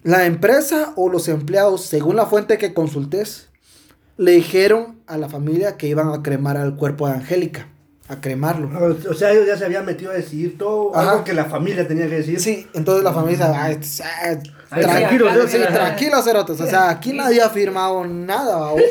La 0.03 0.25
empresa 0.25 0.93
o 0.95 1.09
los 1.09 1.27
empleados, 1.27 1.81
según 1.85 2.15
la 2.15 2.25
fuente 2.25 2.57
que 2.57 2.73
consultes, 2.73 3.48
le 4.19 4.31
dijeron 4.31 4.97
a 5.07 5.17
la 5.17 5.29
familia 5.29 5.77
que 5.77 5.87
iban 5.87 6.09
a 6.09 6.21
cremar 6.21 6.57
al 6.57 6.75
cuerpo 6.75 7.07
de 7.07 7.13
Angélica, 7.13 7.69
a 8.09 8.19
cremarlo. 8.19 8.69
O 9.09 9.13
sea, 9.13 9.31
ellos 9.31 9.47
ya 9.47 9.57
se 9.57 9.63
habían 9.63 9.85
metido 9.85 10.11
a 10.11 10.13
decidir 10.13 10.57
todo, 10.57 10.93
algo 10.93 11.23
que 11.23 11.31
la 11.31 11.45
familia 11.45 11.87
tenía 11.87 12.09
que 12.09 12.15
decir. 12.15 12.37
Sí, 12.37 12.67
entonces 12.73 13.01
la 13.05 13.13
familia 13.13 13.69
dice, 13.69 14.03
ah, 14.03 14.37
tranquilo, 14.69 15.29
sí, 15.47 15.57
tranquilo, 15.57 16.21
cerotes, 16.21 16.59
o 16.59 16.67
sea, 16.67 16.89
aquí 16.89 17.13
nadie 17.13 17.41
ha 17.41 17.49
firmado 17.49 18.05
nada, 18.05 18.57
¿vamos? 18.57 18.81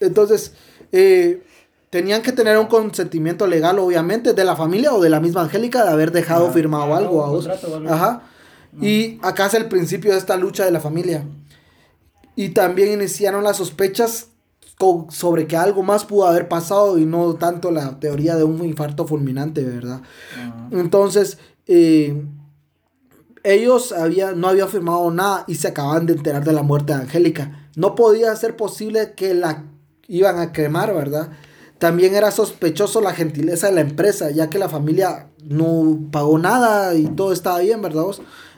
Entonces, 0.00 0.54
eh, 0.90 1.44
tenían 1.90 2.22
que 2.22 2.32
tener 2.32 2.58
un 2.58 2.66
consentimiento 2.66 3.46
legal, 3.46 3.78
obviamente, 3.78 4.32
de 4.32 4.44
la 4.44 4.56
familia 4.56 4.92
o 4.92 5.00
de 5.00 5.08
la 5.08 5.20
misma 5.20 5.42
Angélica 5.42 5.84
de 5.84 5.90
haber 5.90 6.10
dejado 6.10 6.50
firmado 6.50 6.96
algo, 6.96 7.18
¿vamos? 7.18 7.48
Ajá. 7.88 8.22
Y 8.80 9.20
acá 9.22 9.46
es 9.46 9.54
el 9.54 9.66
principio 9.66 10.10
de 10.10 10.18
esta 10.18 10.36
lucha 10.36 10.64
de 10.64 10.72
la 10.72 10.80
familia. 10.80 11.24
Y 12.38 12.50
también 12.50 12.92
iniciaron 12.92 13.42
las 13.42 13.56
sospechas 13.56 14.28
sobre 15.10 15.48
que 15.48 15.56
algo 15.56 15.82
más 15.82 16.04
pudo 16.04 16.24
haber 16.24 16.46
pasado 16.46 16.96
y 16.96 17.04
no 17.04 17.34
tanto 17.34 17.72
la 17.72 17.98
teoría 17.98 18.36
de 18.36 18.44
un 18.44 18.64
infarto 18.64 19.08
fulminante, 19.08 19.64
¿verdad? 19.64 20.02
Entonces, 20.70 21.38
eh, 21.66 22.22
ellos 23.42 23.90
había, 23.90 24.34
no 24.34 24.46
habían 24.46 24.68
firmado 24.68 25.10
nada 25.10 25.46
y 25.48 25.56
se 25.56 25.66
acaban 25.66 26.06
de 26.06 26.12
enterar 26.12 26.44
de 26.44 26.52
la 26.52 26.62
muerte 26.62 26.92
de 26.92 27.00
Angélica. 27.00 27.68
No 27.74 27.96
podía 27.96 28.36
ser 28.36 28.54
posible 28.54 29.14
que 29.16 29.34
la 29.34 29.64
iban 30.06 30.38
a 30.38 30.52
quemar, 30.52 30.94
¿verdad? 30.94 31.30
También 31.80 32.14
era 32.14 32.30
sospechoso 32.30 33.00
la 33.00 33.14
gentileza 33.14 33.66
de 33.66 33.72
la 33.72 33.80
empresa, 33.80 34.30
ya 34.30 34.48
que 34.48 34.60
la 34.60 34.68
familia 34.68 35.26
no 35.42 36.08
pagó 36.12 36.38
nada 36.38 36.94
y 36.94 37.08
todo 37.08 37.32
estaba 37.32 37.58
bien, 37.58 37.82
¿verdad? 37.82 38.04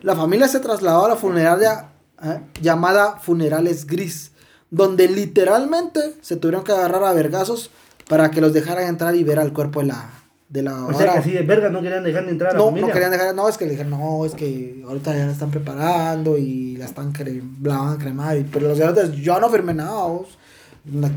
La 0.03 0.17
familia 0.17 0.49
se 0.49 0.61
trasladó 0.61 1.07
a 1.07 1.09
la 1.09 1.17
funeraria 1.17 1.90
¿eh? 2.23 2.41
llamada 2.61 3.19
Funerales 3.19 3.87
Gris, 3.87 4.33
donde 4.71 5.09
literalmente 5.09 6.01
se 6.23 6.37
tuvieron 6.37 6.65
que 6.65 6.73
agarrar 6.73 7.05
a 7.05 7.13
vergazos 7.13 7.71
para 8.09 8.31
que 8.31 8.41
los 8.41 8.53
dejaran 8.53 8.89
entrar 8.89 9.15
y 9.15 9.25
ver 9.25 9.39
al 9.39 9.53
cuerpo 9.53 9.81
de 9.81 9.87
la, 9.87 10.11
de 10.49 10.63
la 10.63 10.85
o 10.87 10.95
sea 10.95 11.13
que 11.13 11.19
así 11.19 11.31
de 11.33 11.43
verga 11.43 11.69
no 11.71 11.81
querían 11.81 12.03
dejar 12.03 12.25
de 12.25 12.33
entrar 12.33 12.51
a 12.51 12.59
la 12.59 12.59
no, 12.59 12.71
No, 12.71 12.87
querían 12.89 13.11
dejar, 13.11 13.35
no, 13.35 13.49
es 13.49 13.57
que 13.57 13.67
le 13.67 13.73
dijeron, 13.73 13.91
no, 13.91 14.25
es 14.25 14.35
que 14.35 14.83
ahorita 14.87 15.17
ya 15.17 15.27
la 15.27 15.33
están 15.33 15.51
preparando 15.51 16.37
y 16.37 16.77
la 16.77 16.87
están 16.87 17.13
cre 17.13 17.43
la 17.63 17.79
van 17.79 17.95
a 17.95 17.99
cremar. 17.99 18.37
pero 18.53 18.69
los 18.69 18.79
señores, 18.79 19.13
yo 19.13 19.39
no 19.41 19.49
firmé 19.49 19.75
nada, 19.75 20.07
vos. 20.07 20.39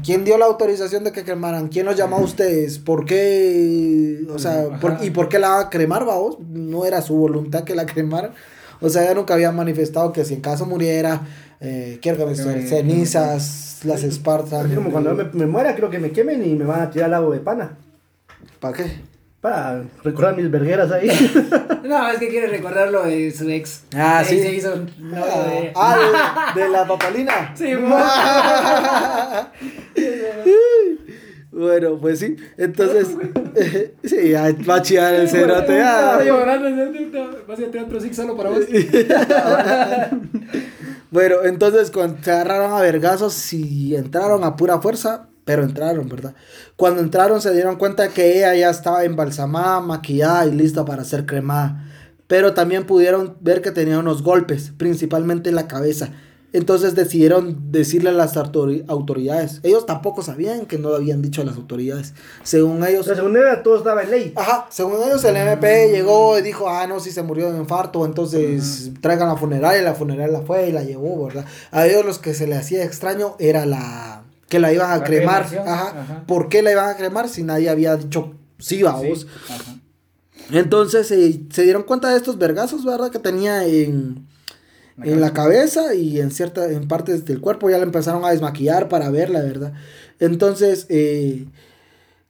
¿Quién 0.03 0.25
dio 0.25 0.37
la 0.37 0.45
autorización 0.45 1.05
de 1.05 1.13
que 1.13 1.23
cremaran? 1.23 1.69
¿Quién 1.69 1.85
los 1.85 1.95
llamó 1.95 2.17
a 2.17 2.21
ustedes? 2.21 2.79
¿Por 2.79 3.05
qué? 3.05 4.19
O 4.29 4.37
sea, 4.37 4.65
¿y 5.01 5.11
por 5.11 5.29
qué 5.29 5.39
la 5.39 5.69
cremar, 5.69 6.03
vos? 6.03 6.37
No 6.39 6.85
era 6.85 7.01
su 7.01 7.15
voluntad 7.15 7.63
que 7.63 7.73
la 7.73 7.85
cremaran. 7.87 8.33
O 8.81 8.89
sea, 8.89 9.03
ya 9.03 9.13
nunca 9.13 9.33
había 9.33 9.51
manifestado 9.51 10.11
que 10.11 10.25
si 10.25 10.35
en 10.35 10.41
caso 10.41 10.65
muriera, 10.65 11.21
eh, 11.59 11.99
quiero 12.01 12.17
que 12.17 12.25
me 12.25 12.35
cenizas, 12.35 13.79
las 13.83 14.03
espartan. 14.03 14.73
como 14.75 14.91
cuando 14.91 15.13
me, 15.13 15.25
me, 15.25 15.45
muera, 15.45 15.75
creo 15.75 15.89
que 15.89 15.99
me 15.99 16.11
quemen 16.11 16.45
y 16.45 16.55
me 16.55 16.65
van 16.65 16.81
a 16.81 16.89
tirar 16.89 17.07
al 17.07 17.15
agua 17.15 17.35
de 17.35 17.41
pana. 17.41 17.77
¿Para 18.59 18.77
qué? 18.77 19.13
Para 19.43 19.83
recordar 20.03 20.35
mis 20.37 20.49
vergueras 20.49 20.89
ahí. 20.89 21.07
no, 21.83 22.09
es 22.09 22.17
que 22.17 22.29
quiere 22.29 22.47
recordar 22.47 22.89
lo 22.89 23.03
de 23.03 23.29
su 23.29 23.49
ex. 23.49 23.81
Ah, 23.93 24.23
sí. 24.25 24.39
Se 24.39 24.53
hizo 24.53 24.73
no, 24.99 25.25
de... 25.25 25.73
Ah, 25.75 26.53
de, 26.55 26.69
la 26.69 26.87
papalina. 26.87 27.53
Sí, 27.53 27.65
Bueno, 31.53 31.97
pues 31.99 32.19
sí. 32.19 32.35
Entonces, 32.57 33.09
sí, 34.03 34.29
ya 34.29 34.51
va 34.67 34.75
a 34.75 34.81
chillar 34.81 35.13
el 35.13 35.29
cerote. 35.29 35.77
Ya. 35.77 36.17
Vas 37.47 37.59
a 37.59 37.99
six 37.99 38.15
solo 38.15 38.35
para 38.35 38.49
vos. 38.49 38.61
bueno, 41.11 41.35
entonces 41.43 41.91
cuando 41.91 42.23
se 42.23 42.31
agarraron 42.31 42.73
a 42.73 42.81
vergazos 42.81 43.53
y 43.53 43.95
entraron 43.95 44.43
a 44.43 44.55
pura 44.55 44.81
fuerza, 44.81 45.27
pero 45.45 45.63
entraron, 45.63 46.09
¿verdad? 46.09 46.33
Cuando 46.75 47.01
entraron 47.01 47.39
se 47.39 47.53
dieron 47.53 47.75
cuenta 47.75 48.09
que 48.09 48.37
ella 48.37 48.55
ya 48.55 48.71
estaba 48.71 49.03
embalsamada, 49.03 49.79
maquillada 49.79 50.47
y 50.47 50.53
lista 50.53 50.85
para 50.85 51.03
ser 51.03 51.27
cremada. 51.27 51.87
Pero 52.25 52.55
también 52.55 52.87
pudieron 52.87 53.37
ver 53.41 53.61
que 53.61 53.69
tenía 53.69 53.99
unos 53.99 54.23
golpes, 54.23 54.71
principalmente 54.75 55.49
en 55.49 55.55
la 55.55 55.67
cabeza. 55.67 56.13
Entonces 56.53 56.93
decidieron 56.93 57.71
decirle 57.71 58.11
a 58.11 58.13
las 58.13 58.37
autoridades. 58.37 59.59
Ellos 59.63 59.87
tampoco 59.87 60.21
sabían 60.21 60.67
que 60.67 60.77
no 60.77 60.89
lo 60.89 60.95
habían 60.97 61.23
dicho 61.23 61.41
a 61.41 61.45
las 61.45 61.55
autoridades. 61.55 62.13
Según 62.43 62.85
ellos. 62.85 63.07
según 63.07 63.35
ellos 63.35 63.63
todo 63.63 63.77
estaba 63.77 64.03
en 64.03 64.11
ley. 64.11 64.33
Ajá, 64.35 64.67
según 64.69 65.01
ellos 65.03 65.23
el 65.25 65.35
MP 65.35 65.89
llegó 65.91 66.37
y 66.37 66.43
dijo, 66.43 66.69
ah, 66.69 66.85
no, 66.85 66.99
si 66.99 67.09
se 67.09 67.23
murió 67.23 67.51
de 67.51 67.57
infarto, 67.57 68.05
entonces 68.05 68.91
traigan 69.01 69.29
la 69.29 69.35
funeraria. 69.35 69.81
Y 69.81 69.83
la 69.83 69.95
funeraria 69.95 70.39
la 70.39 70.45
fue 70.45 70.69
y 70.69 70.71
la 70.71 70.83
llevó, 70.83 71.25
¿verdad? 71.25 71.45
A 71.71 71.87
ellos 71.87 72.05
los 72.05 72.19
que 72.19 72.35
se 72.35 72.45
le 72.45 72.55
hacía 72.55 72.83
extraño 72.83 73.35
era 73.39 73.65
la 73.65 74.23
que 74.47 74.59
la 74.59 74.71
iban 74.71 74.91
a 74.91 75.03
cremar. 75.03 75.47
Ajá. 75.65 76.23
¿Por 76.27 76.49
qué 76.49 76.61
la 76.61 76.71
iban 76.71 76.87
a 76.87 76.95
cremar 76.95 77.29
si 77.29 77.41
nadie 77.41 77.71
había 77.71 77.95
dicho 77.97 78.35
sí, 78.59 78.83
vamos? 78.83 79.25
Entonces 80.51 81.07
se 81.07 81.63
dieron 81.63 81.81
cuenta 81.81 82.09
de 82.09 82.17
estos 82.17 82.37
vergazos, 82.37 82.85
¿verdad? 82.85 83.09
Que 83.09 83.17
tenía 83.17 83.65
en, 83.65 84.27
en 85.01 85.21
la 85.21 85.33
cabeza 85.33 85.93
y 85.95 86.19
en 86.19 86.31
ciertas 86.31 86.71
en 86.71 86.87
partes 86.87 87.25
del 87.25 87.41
cuerpo. 87.41 87.69
Ya 87.69 87.77
la 87.77 87.83
empezaron 87.83 88.25
a 88.25 88.31
desmaquillar 88.31 88.89
para 88.89 89.09
verla, 89.09 89.41
¿verdad? 89.41 89.73
Entonces 90.19 90.85
eh, 90.89 91.47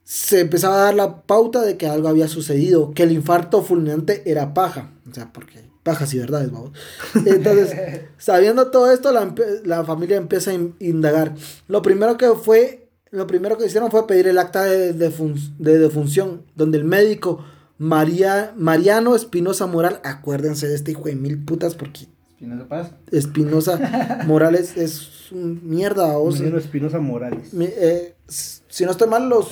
se 0.04 0.40
empezaba 0.40 0.76
a 0.76 0.84
dar 0.84 0.94
la 0.94 1.22
pauta 1.22 1.62
de 1.62 1.76
que 1.76 1.86
algo 1.86 2.08
había 2.08 2.28
sucedido, 2.28 2.92
que 2.92 3.02
el 3.02 3.12
infarto 3.12 3.62
fulminante 3.62 4.22
era 4.30 4.54
paja. 4.54 4.92
O 5.10 5.14
sea, 5.14 5.32
porque 5.32 5.64
pajas 5.84 6.12
y 6.14 6.18
verdades, 6.18 6.50
vamos. 6.50 6.72
Entonces, 7.26 7.76
sabiendo 8.18 8.70
todo 8.70 8.90
esto, 8.90 9.12
la, 9.12 9.84
familia 9.84 10.16
empieza 10.16 10.50
a 10.50 10.54
indagar. 10.80 11.34
Lo 11.68 11.82
primero 11.82 12.16
que 12.16 12.30
fue, 12.30 12.88
lo 13.10 13.26
primero 13.28 13.56
que 13.56 13.66
hicieron 13.66 13.90
fue 13.90 14.06
pedir 14.06 14.26
el 14.26 14.38
acta 14.38 14.64
de, 14.64 14.92
defunción, 14.92 16.42
donde 16.56 16.78
el 16.78 16.84
médico 16.84 17.44
María, 17.78 18.52
Mariano 18.56 19.14
Espinosa 19.14 19.66
Moral, 19.66 20.00
acuérdense 20.04 20.66
de 20.66 20.74
este 20.74 20.92
hijo 20.92 21.04
de 21.04 21.14
mil 21.14 21.44
putas 21.44 21.74
porque... 21.74 22.08
Espinosa 22.44 22.68
Paz. 22.68 22.90
Espinosa 23.10 24.22
Morales 24.26 24.76
es 24.76 25.32
un 25.32 25.60
mierda, 25.68 26.08
vamos. 26.08 26.36
Mariano 26.36 26.58
Espinosa 26.58 27.00
Morales. 27.00 27.50
Eh, 27.58 28.14
si 28.26 28.84
no 28.84 28.90
estoy 28.90 29.08
mal, 29.08 29.28
los... 29.28 29.50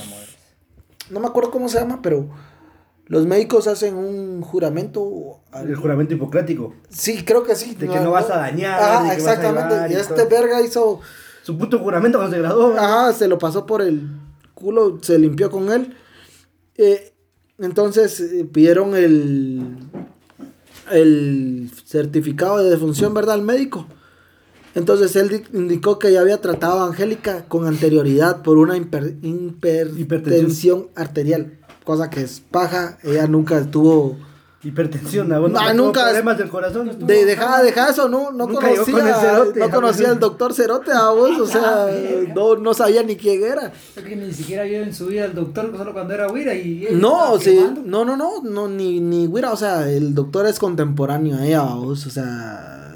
No 1.10 1.20
me 1.20 1.26
acuerdo 1.26 1.50
cómo 1.50 1.68
se 1.68 1.78
llama, 1.78 2.00
pero 2.02 2.28
los 3.06 3.26
médicos 3.26 3.66
hacen 3.66 3.94
un 3.94 4.42
juramento. 4.42 5.40
El 5.54 5.74
juramento 5.74 6.14
hipocrático. 6.14 6.74
Sí, 6.88 7.24
creo 7.24 7.42
que 7.42 7.54
sí. 7.54 7.74
De 7.74 7.88
que 7.88 8.00
no 8.00 8.12
vas 8.12 8.30
a 8.30 8.38
dañar. 8.38 8.78
Ah, 8.80 9.12
exactamente. 9.14 9.92
y, 9.92 9.96
este 9.96 10.24
verga 10.24 10.62
hizo. 10.62 11.00
Su 11.42 11.58
puto 11.58 11.78
juramento 11.78 12.18
cuando 12.18 12.34
se 12.34 12.40
graduó. 12.40 12.74
Ajá, 12.78 13.12
se 13.12 13.28
lo 13.28 13.38
pasó 13.38 13.66
por 13.66 13.82
el 13.82 14.08
culo, 14.54 14.98
se 15.02 15.18
limpió 15.18 15.50
con 15.50 15.70
él. 15.70 15.96
Eh, 16.76 17.12
entonces 17.58 18.20
eh, 18.20 18.44
pidieron 18.50 18.94
el. 18.94 19.76
El 20.92 21.70
certificado 21.84 22.62
de 22.62 22.70
defunción, 22.70 23.14
¿verdad? 23.14 23.36
Al 23.36 23.42
médico. 23.42 23.86
Entonces 24.74 25.14
él 25.16 25.44
indicó 25.52 25.98
que 25.98 26.12
ya 26.12 26.20
había 26.20 26.40
tratado 26.40 26.80
a 26.80 26.86
Angélica 26.86 27.44
con 27.46 27.66
anterioridad 27.66 28.42
por 28.42 28.58
una 28.58 28.76
hipertensión 28.76 30.88
arterial 30.94 31.58
cosa 31.84 32.10
que 32.10 32.22
es 32.22 32.40
paja. 32.40 32.98
Ella 33.02 33.26
nunca 33.26 33.70
tuvo 33.70 34.16
hipertensión, 34.64 35.28
no, 35.28 35.48
nunca 35.74 36.04
problemas 36.04 36.38
del 36.38 36.48
corazón. 36.48 36.90
De, 37.06 37.24
deja, 37.24 37.62
deja 37.62 37.90
eso, 37.90 38.08
no, 38.08 38.30
no 38.30 38.46
conocía, 38.48 39.44
no 39.56 39.70
conocía 39.70 40.10
al 40.10 40.20
doctor 40.20 40.54
Cerote 40.54 40.92
a 40.92 41.10
vos, 41.10 41.38
o 41.40 41.46
sea, 41.46 41.88
no, 42.34 42.56
no 42.56 42.72
sabía 42.72 43.02
ni 43.02 43.16
quién 43.16 43.42
era. 43.42 43.72
que 43.94 44.14
ni 44.14 44.32
siquiera 44.32 44.62
vio 44.62 44.82
en 44.82 44.94
su 44.94 45.06
vida 45.06 45.24
al 45.24 45.34
doctor 45.34 45.72
solo 45.76 45.92
cuando 45.92 46.14
era 46.14 46.28
Wira 46.28 46.54
y 46.54 46.86
No, 46.92 47.38
sí, 47.40 47.58
no, 47.84 48.04
no, 48.04 48.16
no, 48.16 48.42
no, 48.42 48.68
ni, 48.68 49.00
ni 49.00 49.26
Wira, 49.26 49.52
o 49.52 49.56
sea, 49.56 49.90
el 49.90 50.14
doctor 50.14 50.46
es 50.46 50.60
contemporáneo 50.60 51.38
a 51.38 51.46
ella, 51.46 51.62
vos, 51.62 52.06
o 52.06 52.10
sea, 52.10 52.94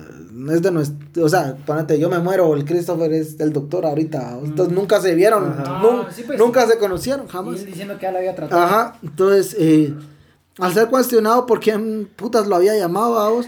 es 0.53 0.63
de 0.63 0.71
nuestro, 0.71 1.25
o 1.25 1.29
sea, 1.29 1.57
ponete, 1.67 1.99
yo 1.99 2.09
me 2.09 2.21
muero, 2.21 2.55
el 2.55 2.65
Christopher 2.65 3.13
es 3.13 3.41
el 3.41 3.53
doctor 3.53 3.87
ahorita, 3.87 4.39
entonces 4.45 4.73
nunca 4.73 5.01
se 5.01 5.17
vieron, 5.17 5.53
ah, 5.59 6.07
pues 6.27 6.39
nunca 6.39 6.65
se 6.69 6.79
conocieron, 6.79 7.27
jamás. 7.27 7.61
Y 7.61 7.65
diciendo 7.65 7.97
que 7.99 8.03
ya 8.03 8.13
lo 8.13 8.19
había 8.19 8.37
tratado. 8.37 8.63
Ajá, 8.63 8.99
entonces, 9.03 9.57
eh, 9.59 9.93
al 10.59 10.73
ser 10.73 10.89
cuestionado 10.89 11.47
por 11.47 11.61
quién 11.61 12.09
putas 12.17 12.47
lo 12.47 12.57
había 12.57 12.77
llamado 12.77 13.19
a 13.19 13.29
vos, 13.31 13.47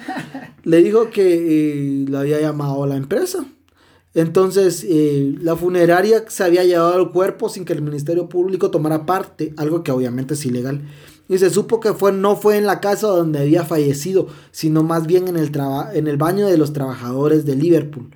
le 0.64 0.82
dijo 0.82 1.10
que 1.10 2.02
eh, 2.02 2.06
lo 2.08 2.18
había 2.18 2.40
llamado 2.40 2.86
la 2.86 2.96
empresa. 2.96 3.46
Entonces, 4.14 4.84
eh, 4.88 5.36
la 5.40 5.54
funeraria 5.56 6.24
se 6.28 6.42
había 6.42 6.64
llevado 6.64 6.98
el 7.00 7.10
cuerpo 7.10 7.48
sin 7.48 7.64
que 7.64 7.72
el 7.72 7.82
Ministerio 7.82 8.28
Público 8.28 8.70
tomara 8.70 9.06
parte, 9.06 9.54
algo 9.56 9.82
que 9.82 9.92
obviamente 9.92 10.34
es 10.34 10.44
ilegal. 10.44 10.82
Y 11.28 11.38
se 11.38 11.50
supo 11.50 11.78
que 11.78 11.92
no 12.12 12.36
fue 12.36 12.56
en 12.56 12.66
la 12.66 12.80
casa 12.80 13.06
donde 13.06 13.38
había 13.38 13.64
fallecido, 13.64 14.28
sino 14.50 14.82
más 14.82 15.06
bien 15.06 15.28
en 15.28 15.36
el, 15.36 15.52
en 15.92 16.08
el 16.08 16.16
baño 16.16 16.46
de 16.46 16.56
los 16.56 16.72
trabajadores 16.72 17.44
de 17.44 17.54
Liverpool. 17.54 18.10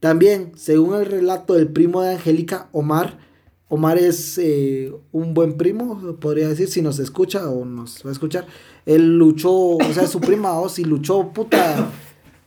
También, 0.00 0.52
según 0.54 0.96
el 0.96 1.06
relato 1.06 1.54
del 1.54 1.68
primo 1.68 2.02
de 2.02 2.12
Angélica, 2.12 2.68
Omar, 2.72 3.18
Omar 3.74 3.98
es 3.98 4.38
eh, 4.38 4.92
un 5.10 5.34
buen 5.34 5.56
primo, 5.56 6.16
podría 6.20 6.48
decir, 6.48 6.68
si 6.68 6.80
nos 6.80 7.00
escucha 7.00 7.50
o 7.50 7.64
nos 7.64 8.04
va 8.06 8.10
a 8.10 8.12
escuchar. 8.12 8.46
Él 8.86 9.18
luchó, 9.18 9.52
o 9.52 9.92
sea, 9.92 10.06
su 10.06 10.20
prima 10.20 10.52
Ozzy 10.60 10.84
luchó, 10.84 11.32
puta, 11.32 11.90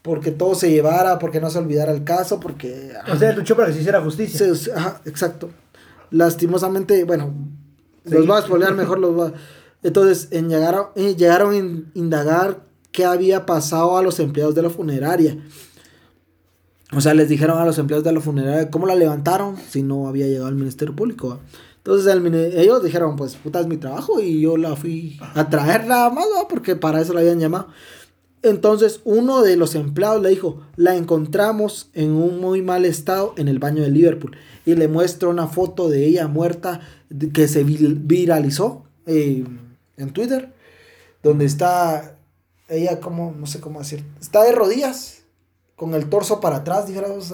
porque 0.03 0.31
todo 0.31 0.55
se 0.55 0.71
llevara, 0.71 1.19
porque 1.19 1.41
no 1.41 1.49
se 1.49 1.57
olvidara 1.57 1.91
el 1.91 2.05
caso, 2.05 2.39
porque... 2.39 2.93
O 3.11 3.17
sea, 3.17 3.33
luchó 3.33 3.57
para 3.57 3.67
que 3.67 3.73
se 3.73 3.79
hiciera 3.81 4.01
justicia. 4.01 4.47
ajá, 4.73 5.01
exacto. 5.03 5.49
Lastimosamente, 6.11 7.03
bueno, 7.03 7.33
los 8.05 8.29
va 8.29 8.37
a 8.37 8.41
spoilear, 8.43 8.73
mejor 8.73 8.99
los 8.99 9.19
va... 9.19 9.33
Entonces, 9.83 10.29
en 10.31 10.47
llegaron, 10.47 10.93
llegaron 10.95 11.53
a 11.53 11.99
indagar 11.99 12.61
qué 12.93 13.03
había 13.03 13.45
pasado 13.45 13.97
a 13.97 14.01
los 14.01 14.21
empleados 14.21 14.55
de 14.55 14.61
la 14.61 14.69
funeraria. 14.69 15.37
O 16.93 17.01
sea, 17.01 17.13
les 17.13 17.29
dijeron 17.29 17.57
a 17.57 17.65
los 17.65 17.77
empleados 17.77 18.05
de 18.05 18.13
la 18.13 18.21
funeraria 18.21 18.71
cómo 18.71 18.87
la 18.87 18.95
levantaron 18.95 19.57
si 19.57 19.83
no 19.83 20.07
había 20.07 20.27
llegado 20.27 20.47
al 20.47 20.55
Ministerio 20.55 20.95
Público. 20.95 21.39
Entonces 21.77 22.13
ellos 22.55 22.83
dijeron, 22.83 23.15
pues 23.15 23.35
puta 23.35 23.59
es 23.59 23.67
mi 23.67 23.77
trabajo 23.77 24.21
y 24.21 24.41
yo 24.41 24.57
la 24.57 24.75
fui 24.75 25.19
a 25.35 25.49
traer 25.49 25.85
nada 25.85 26.09
más, 26.09 26.25
porque 26.49 26.75
para 26.75 27.01
eso 27.01 27.13
la 27.13 27.21
habían 27.21 27.39
llamado. 27.39 27.67
Entonces 28.41 29.01
uno 29.03 29.41
de 29.41 29.57
los 29.57 29.75
empleados 29.75 30.21
le 30.21 30.29
dijo, 30.29 30.61
la 30.75 30.95
encontramos 30.95 31.89
en 31.93 32.11
un 32.11 32.39
muy 32.39 32.61
mal 32.61 32.85
estado 32.85 33.33
en 33.37 33.47
el 33.47 33.59
baño 33.59 33.83
de 33.83 33.89
Liverpool. 33.89 34.37
Y 34.65 34.75
le 34.75 34.87
muestra 34.87 35.29
una 35.29 35.47
foto 35.47 35.89
de 35.89 36.05
ella 36.05 36.27
muerta 36.27 36.81
que 37.33 37.47
se 37.47 37.63
viralizó. 37.63 38.83
Eh, 39.05 39.45
en 39.97 40.11
Twitter, 40.11 40.53
donde 41.23 41.45
está 41.45 42.15
ella 42.69 42.99
como, 42.99 43.33
no 43.37 43.47
sé 43.47 43.59
cómo 43.59 43.79
decir, 43.79 44.03
está 44.21 44.43
de 44.43 44.51
rodillas, 44.51 45.16
con 45.77 45.93
el 45.93 46.09
torso 46.09 46.41
para 46.41 46.57
atrás, 46.57 46.87
dijéramos, 46.87 47.33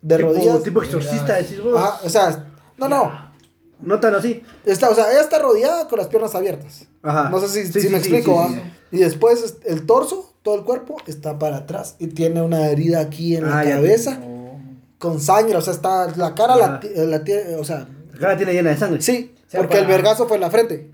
de 0.00 0.18
rodillas. 0.18 0.62
Tipo 0.64 0.82
exorcista, 0.82 1.34
decís 1.34 1.62
vos. 1.62 1.76
Ajá, 1.76 2.00
o 2.02 2.08
sea, 2.08 2.52
no, 2.76 2.88
no. 2.88 3.32
No 3.80 4.00
tan 4.00 4.14
así. 4.14 4.42
Está, 4.64 4.88
o 4.88 4.94
sea, 4.94 5.12
ella 5.12 5.20
está 5.20 5.38
rodeada 5.38 5.86
con 5.86 5.98
las 5.98 6.08
piernas 6.08 6.34
abiertas. 6.34 6.86
Ajá. 7.02 7.28
No 7.28 7.38
sé 7.40 7.66
si, 7.66 7.80
si 7.80 7.88
me 7.90 7.98
explico, 7.98 8.48
Y 8.90 8.98
después 8.98 9.58
el 9.66 9.84
torso, 9.84 10.32
todo 10.42 10.54
el 10.54 10.62
cuerpo, 10.62 10.96
está 11.06 11.38
para 11.38 11.58
atrás 11.58 11.96
y 11.98 12.08
tiene 12.08 12.40
una 12.40 12.68
herida 12.68 13.00
aquí 13.00 13.36
en 13.36 13.48
la 13.48 13.60
ah, 13.60 13.64
cabeza. 13.64 14.18
Con 14.98 15.20
sangre, 15.20 15.56
o 15.56 15.60
sea, 15.60 15.74
está 15.74 16.06
la 16.16 16.34
cara 16.34 16.56
la, 16.56 16.80
tiene, 16.80 17.56
o 17.56 17.64
sea... 17.64 17.86
La 18.14 18.18
cara 18.18 18.36
tiene 18.38 18.54
llena 18.54 18.70
de 18.70 18.76
sangre. 18.78 19.02
Sí, 19.02 19.34
porque 19.54 19.78
el 19.78 19.86
vergazo 19.86 20.26
fue 20.26 20.38
en 20.38 20.40
la 20.40 20.50
frente. 20.50 20.90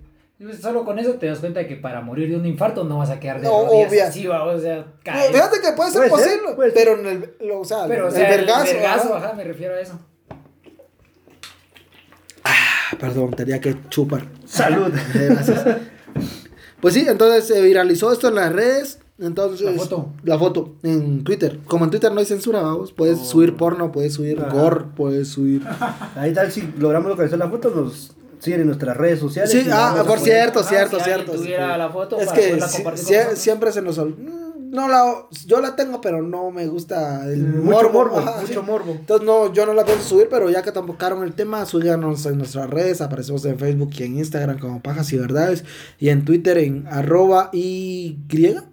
Solo 0.59 0.87
con 0.87 0.98
eso 0.98 1.14
te 1.14 1.26
das 1.26 1.38
cuenta 1.40 1.66
que 1.66 1.76
para 1.76 2.00
morir 2.00 2.31
de 2.31 2.37
un 2.37 2.46
infarto 2.46 2.85
no 2.85 2.96
vas 2.96 3.11
a 3.11 3.20
quedar 3.20 3.42
de 3.42 3.46
no, 3.46 3.66
rodillas 3.66 4.09
así, 4.09 4.26
o 4.26 4.59
sea, 4.59 4.87
fíjate 5.05 5.61
que 5.61 5.72
puede 5.76 5.90
ser 5.90 6.09
posible, 6.09 6.72
pero 6.72 6.98
en 6.98 7.07
el, 7.07 7.50
o 7.50 7.62
sea, 7.62 7.85
el, 7.85 7.90
vergazo, 7.90 8.16
el 8.16 8.76
vergazo 8.76 9.14
ajá, 9.16 9.35
me 9.35 9.44
refiero 9.44 9.74
a 9.74 9.81
eso. 9.81 9.98
Ah, 12.42 12.96
perdón, 12.98 13.33
tenía 13.33 13.61
que 13.61 13.76
chupar. 13.90 14.22
Salud. 14.46 14.90
Gracias. 15.14 15.76
Pues 16.81 16.94
sí, 16.94 17.05
entonces 17.07 17.46
se 17.46 17.61
viralizó 17.61 18.11
esto 18.11 18.29
en 18.29 18.37
las 18.37 18.50
redes. 18.50 18.98
Entonces, 19.18 19.61
la 19.61 19.72
foto. 19.72 20.12
La 20.24 20.38
foto 20.38 20.76
en 20.83 21.22
Twitter. 21.22 21.59
Como 21.66 21.85
en 21.85 21.90
Twitter 21.90 22.11
no 22.11 22.20
hay 22.20 22.24
censura, 22.24 22.62
vamos. 22.62 22.92
Puedes 22.92 23.18
oh. 23.18 23.24
subir 23.26 23.55
porno, 23.55 23.92
puedes 23.92 24.14
subir 24.14 24.42
gore, 24.50 24.87
puedes 24.96 25.29
subir. 25.29 25.62
Ahí 26.16 26.33
tal, 26.33 26.50
si 26.50 26.62
logramos 26.79 27.11
localizar 27.11 27.38
la 27.38 27.50
foto, 27.50 27.68
nos 27.68 28.16
siguen 28.40 28.62
en 28.62 28.66
nuestras 28.66 28.96
redes 28.96 29.20
sociales. 29.20 29.53
Sí, 29.53 29.68
ah, 29.70 30.03
por 30.07 30.18
cierto, 30.18 30.64
cierto, 30.64 30.98
ah, 31.00 31.05
cierto. 31.05 31.33
la 31.37 31.90
foto 31.90 32.18
es 32.18 32.31
que 32.31 33.37
siempre 33.37 33.70
se 33.72 33.83
nos 33.83 33.98
no 33.98 34.87
la 34.87 35.26
yo 35.46 35.61
la 35.61 35.74
tengo 35.74 36.00
pero 36.00 36.22
no 36.22 36.53
me 36.53 36.68
gusta 36.68 37.26
el 37.26 37.42
mucho 37.42 37.90
morbo, 37.90 38.20
mucho 38.40 38.62
morbo. 38.62 38.92
Entonces 38.92 39.26
no 39.26 39.53
yo 39.53 39.66
no 39.66 39.74
la 39.74 39.85
pienso 39.85 40.05
subir 40.05 40.29
pero 40.31 40.48
ya 40.48 40.62
que 40.62 40.72
tocaron 40.72 41.24
el 41.24 41.33
tema 41.33 41.66
subíganos 41.66 42.24
en 42.26 42.38
nuestras 42.38 42.70
redes. 42.70 43.00
Aparecemos 43.00 43.44
en 43.44 43.59
Facebook 43.59 43.90
y 43.98 44.05
en 44.05 44.18
Instagram 44.18 44.59
como 44.59 44.81
pajas 44.81 45.12
y 45.12 45.18
verdades 45.18 45.64
y 45.98 46.11
en 46.11 46.24
Twitter 46.24 46.59
en 46.59 46.87
arroba 46.88 47.50
y 47.53 48.18
griega 48.29 48.64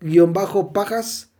guion 0.00 0.32
bajo 0.32 0.72
pajas 0.72 1.30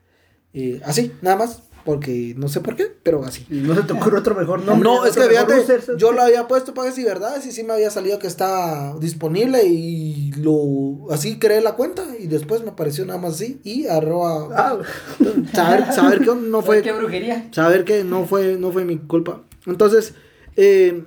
eh, 0.52 0.80
así 0.84 1.12
nada 1.22 1.36
más 1.36 1.62
porque 1.84 2.34
no 2.36 2.48
sé 2.48 2.60
por 2.60 2.76
qué, 2.76 2.92
pero 3.02 3.24
así. 3.24 3.46
¿No 3.48 3.74
se 3.74 3.82
te 3.82 3.92
ocurre 3.92 4.18
otro 4.18 4.34
mejor 4.34 4.62
nombre? 4.64 4.88
No, 4.88 5.04
es 5.04 5.14
que 5.14 5.22
fíjate, 5.22 5.96
yo 5.96 6.12
lo 6.12 6.22
había 6.22 6.46
puesto 6.48 6.74
para 6.74 6.92
y 6.92 7.04
verdades 7.04 7.46
y 7.46 7.52
sí 7.52 7.62
me 7.62 7.72
había 7.72 7.90
salido 7.90 8.18
que 8.18 8.26
está 8.26 8.94
disponible 8.98 9.64
y 9.64 10.32
lo 10.32 11.10
así 11.10 11.38
creé 11.38 11.60
la 11.60 11.74
cuenta 11.74 12.04
y 12.18 12.26
después 12.26 12.62
me 12.62 12.70
apareció 12.70 13.04
nada 13.06 13.18
más 13.18 13.34
así 13.34 13.60
y 13.64 13.86
arroba 13.86 14.48
ah. 14.54 14.78
saber, 15.54 15.92
saber 15.92 16.20
que 16.20 16.34
no 16.34 16.62
fue 16.62 16.82
qué 16.82 16.92
brujería. 16.92 17.48
Saber 17.52 17.84
que 17.84 18.04
no 18.04 18.26
fue 18.26 18.56
no 18.56 18.72
fue 18.72 18.84
mi 18.84 18.98
culpa. 18.98 19.42
Entonces, 19.66 20.14
eh, 20.56 21.04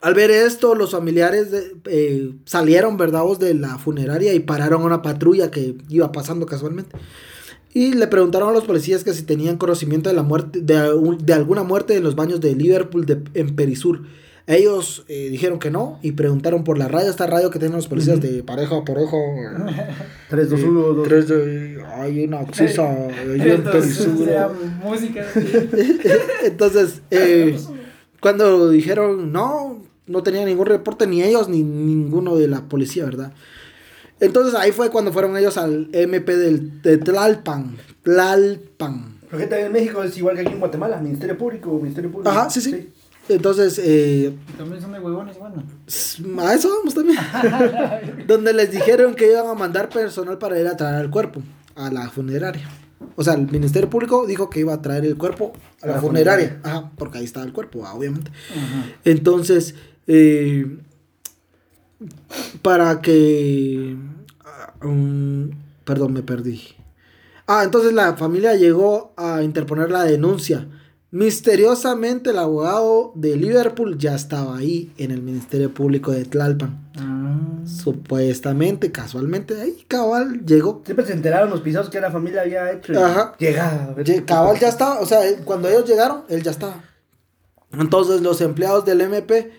al 0.00 0.14
ver 0.14 0.30
esto, 0.30 0.74
los 0.74 0.92
familiares 0.92 1.48
eh, 1.86 2.32
salieron, 2.44 2.96
¿verdad? 2.96 3.24
de 3.38 3.54
la 3.54 3.78
funeraria 3.78 4.32
y 4.32 4.40
pararon 4.40 4.82
a 4.82 4.86
una 4.86 5.02
patrulla 5.02 5.50
que 5.50 5.76
iba 5.88 6.12
pasando 6.12 6.46
casualmente. 6.46 6.96
Y 7.74 7.92
le 7.94 8.06
preguntaron 8.06 8.48
a 8.48 8.52
los 8.52 8.64
policías 8.64 9.04
que 9.04 9.12
si 9.12 9.22
tenían 9.22 9.58
conocimiento 9.58 10.08
de 10.08 10.16
la 10.16 10.22
muerte, 10.22 10.60
de, 10.60 11.32
alguna 11.32 11.62
muerte 11.62 11.96
en 11.96 12.02
los 12.02 12.16
baños 12.16 12.40
de 12.40 12.54
Liverpool 12.54 13.06
de, 13.06 13.22
en 13.34 13.54
Perisur. 13.54 14.02
Ellos 14.46 15.04
eh, 15.08 15.28
dijeron 15.30 15.58
que 15.58 15.70
no 15.70 15.98
y 16.02 16.12
preguntaron 16.12 16.64
por 16.64 16.78
la 16.78 16.88
radio, 16.88 17.10
esta 17.10 17.26
radio 17.26 17.50
que 17.50 17.58
tienen 17.58 17.76
los 17.76 17.86
policías 17.86 18.18
de 18.18 18.42
pareja 18.42 18.82
por 18.82 18.98
ojo. 18.98 19.18
3, 20.30 20.48
2, 20.48 20.62
1, 20.62 20.80
2. 20.80 21.08
3, 21.08 21.28
de, 21.28 21.84
hay 21.94 22.24
una 22.24 22.40
en 22.58 23.62
Perisur. 23.62 24.26
música. 24.82 25.26
Entonces, 26.44 27.02
eh, 27.10 27.58
cuando 28.20 28.70
dijeron 28.70 29.32
no, 29.32 29.82
no 30.06 30.22
tenía 30.22 30.46
ningún 30.46 30.66
reporte, 30.66 31.06
ni 31.06 31.22
ellos 31.22 31.50
ni 31.50 31.62
ninguno 31.62 32.36
de 32.36 32.48
la 32.48 32.62
policía, 32.62 33.04
¿verdad? 33.04 33.34
Entonces 34.20 34.54
ahí 34.54 34.72
fue 34.72 34.90
cuando 34.90 35.12
fueron 35.12 35.36
ellos 35.36 35.56
al 35.56 35.88
MP 35.92 36.36
del, 36.36 36.82
de 36.82 36.98
Tlalpan. 36.98 37.76
Tlalpan. 38.02 39.18
Pero 39.30 39.48
que 39.48 39.60
en 39.60 39.72
México 39.72 40.02
es 40.02 40.16
igual 40.16 40.36
que 40.36 40.42
aquí 40.42 40.52
en 40.52 40.60
Guatemala, 40.60 40.98
Ministerio 41.00 41.36
Público, 41.36 41.70
Ministerio 41.80 42.10
Público. 42.10 42.30
Ajá, 42.30 42.48
sí, 42.48 42.60
sí. 42.60 42.92
Entonces, 43.28 43.78
eh, 43.84 44.34
también 44.56 44.80
son 44.80 44.92
de 44.92 45.00
huevones, 45.00 45.38
bueno. 45.38 45.62
A 46.42 46.54
eso 46.54 46.70
vamos 46.70 46.94
también. 46.94 47.18
Donde 48.26 48.54
les 48.54 48.70
dijeron 48.70 49.14
que 49.14 49.30
iban 49.30 49.46
a 49.46 49.54
mandar 49.54 49.90
personal 49.90 50.38
para 50.38 50.58
ir 50.58 50.66
a 50.66 50.76
traer 50.76 51.04
el 51.04 51.10
cuerpo 51.10 51.42
a 51.74 51.90
la 51.90 52.08
funeraria. 52.08 52.68
O 53.16 53.22
sea, 53.22 53.34
el 53.34 53.50
Ministerio 53.50 53.90
Público 53.90 54.26
dijo 54.26 54.48
que 54.48 54.60
iba 54.60 54.72
a 54.72 54.80
traer 54.80 55.04
el 55.04 55.16
cuerpo 55.16 55.52
a 55.82 55.86
la, 55.86 56.00
funeraria. 56.00 56.58
Ajá, 56.62 56.90
porque 56.96 57.18
ahí 57.18 57.24
estaba 57.24 57.44
el 57.44 57.52
cuerpo, 57.52 57.80
obviamente. 57.80 58.30
Entonces, 59.04 59.74
eh, 60.06 60.78
para 62.62 63.00
que... 63.00 63.96
Um, 64.82 65.50
perdón, 65.84 66.12
me 66.12 66.22
perdí. 66.22 66.62
Ah, 67.46 67.62
entonces 67.64 67.92
la 67.92 68.14
familia 68.16 68.54
llegó 68.54 69.12
a 69.16 69.42
interponer 69.42 69.90
la 69.90 70.04
denuncia. 70.04 70.68
Misteriosamente 71.10 72.30
el 72.30 72.38
abogado 72.38 73.12
de 73.14 73.34
Liverpool 73.36 73.96
ya 73.96 74.14
estaba 74.14 74.58
ahí 74.58 74.92
en 74.98 75.10
el 75.10 75.22
Ministerio 75.22 75.72
Público 75.72 76.12
de 76.12 76.26
Tlalpan. 76.26 76.90
Ah. 76.98 77.38
Supuestamente, 77.64 78.92
casualmente, 78.92 79.58
ahí 79.60 79.84
cabal 79.88 80.44
llegó. 80.44 80.82
Siempre 80.84 81.06
se 81.06 81.14
enteraron 81.14 81.48
los 81.48 81.62
pisados 81.62 81.88
que 81.88 82.00
la 82.00 82.10
familia 82.10 82.42
había 82.42 82.70
hecho. 82.70 82.92
Ajá. 83.02 83.34
Llegado. 83.38 83.96
Cabal 84.26 84.58
ya 84.58 84.68
estaba, 84.68 85.00
o 85.00 85.06
sea, 85.06 85.20
cuando 85.44 85.68
ellos 85.68 85.86
llegaron, 85.86 86.24
él 86.28 86.42
ya 86.42 86.50
estaba. 86.50 86.84
Entonces 87.72 88.20
los 88.20 88.40
empleados 88.42 88.84
del 88.84 89.00
MP 89.00 89.50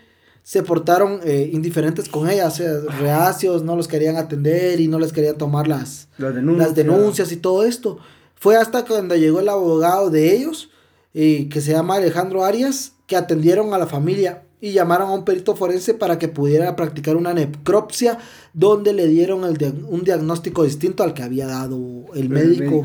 se 0.43 0.63
portaron 0.63 1.19
eh, 1.23 1.49
indiferentes 1.53 2.09
con 2.09 2.29
ella, 2.29 2.47
o 2.47 2.51
sea, 2.51 2.79
reacios, 2.99 3.63
no 3.63 3.75
los 3.75 3.87
querían 3.87 4.17
atender 4.17 4.79
y 4.79 4.87
no 4.87 4.99
les 4.99 5.13
querían 5.13 5.37
tomar 5.37 5.67
las, 5.67 6.07
las, 6.17 6.75
denuncias. 6.75 7.31
y 7.31 7.37
todo 7.37 7.63
esto. 7.63 7.99
Fue 8.35 8.55
hasta 8.55 8.85
cuando 8.85 9.15
llegó 9.15 9.41
el 9.41 9.49
abogado 9.49 10.09
de 10.09 10.35
ellos, 10.35 10.69
eh, 11.13 11.49
que 11.49 11.61
se 11.61 11.71
llama 11.71 11.95
Alejandro 11.95 12.43
Arias, 12.43 12.93
que 13.05 13.15
atendieron 13.15 13.73
a 13.73 13.77
la 13.77 13.87
familia 13.87 14.43
y 14.61 14.73
llamaron 14.73 15.09
a 15.09 15.13
un 15.13 15.23
perito 15.23 15.55
forense 15.55 15.93
para 15.93 16.19
que 16.19 16.27
pudiera 16.27 16.75
practicar 16.75 17.15
una 17.15 17.33
necropsia 17.33 18.17
donde 18.53 18.93
le 18.93 19.07
dieron 19.07 19.45
el 19.45 19.85
un 19.87 20.03
diagnóstico 20.03 20.63
distinto 20.63 21.03
al 21.03 21.13
que 21.13 21.23
había 21.23 21.47
dado 21.47 21.77
el, 22.13 22.29
médico. 22.29 22.83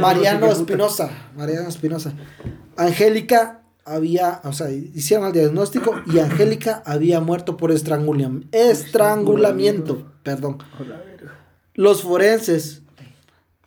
Mariano 0.00 0.46
Espinosa. 0.52 1.10
Mariano 1.36 1.68
Espinosa. 1.68 2.12
Angélica 2.76 3.57
había, 3.88 4.40
o 4.44 4.52
sea, 4.52 4.70
hicieron 4.70 5.26
el 5.26 5.32
diagnóstico 5.32 5.94
y 6.06 6.18
Angélica 6.18 6.82
había 6.84 7.20
muerto 7.20 7.56
por 7.56 7.72
estrangulamiento. 7.72 8.48
Estrangulamiento, 8.52 10.12
perdón. 10.22 10.58
Los 11.74 12.02
forenses. 12.02 12.82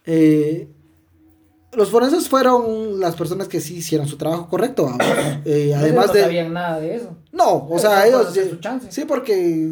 Eh, 0.06 0.68
los 1.74 1.90
forenses 1.90 2.28
fueron 2.28 3.00
las 3.00 3.16
personas 3.16 3.48
que 3.48 3.62
sí 3.62 3.78
hicieron 3.78 4.08
su 4.08 4.18
trabajo 4.18 4.48
correcto. 4.50 4.90
Eh, 5.44 5.74
además 5.74 6.08
no 6.08 6.14
de. 6.14 6.20
No 6.20 6.26
sabían 6.26 6.54
nada 6.54 6.80
de 6.80 6.96
eso. 6.96 7.18
No, 7.32 7.68
o 7.68 7.80
sea, 7.80 8.06
ellos. 8.06 8.38
Sí, 8.90 9.06
porque 9.06 9.68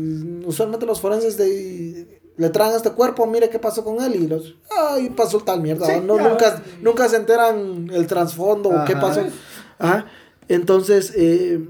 usualmente 0.46 0.86
los 0.86 1.00
forenses 1.00 1.38
de, 1.38 2.20
le 2.38 2.50
traen 2.50 2.74
este 2.74 2.92
cuerpo, 2.92 3.28
mire 3.28 3.50
qué 3.50 3.60
pasó 3.60 3.84
con 3.84 4.02
él 4.02 4.16
y 4.16 4.28
los. 4.28 4.56
Ay, 4.76 5.10
pasó 5.10 5.40
tal 5.40 5.62
mierda. 5.62 6.00
no, 6.00 6.18
nunca, 6.18 6.64
nunca 6.82 7.08
se 7.10 7.18
enteran 7.18 7.90
el 7.94 8.08
trasfondo 8.08 8.70
o 8.70 8.86
qué 8.86 8.96
pasó. 8.96 9.22
Ajá. 9.78 10.06
Entonces, 10.50 11.14
eh, 11.16 11.66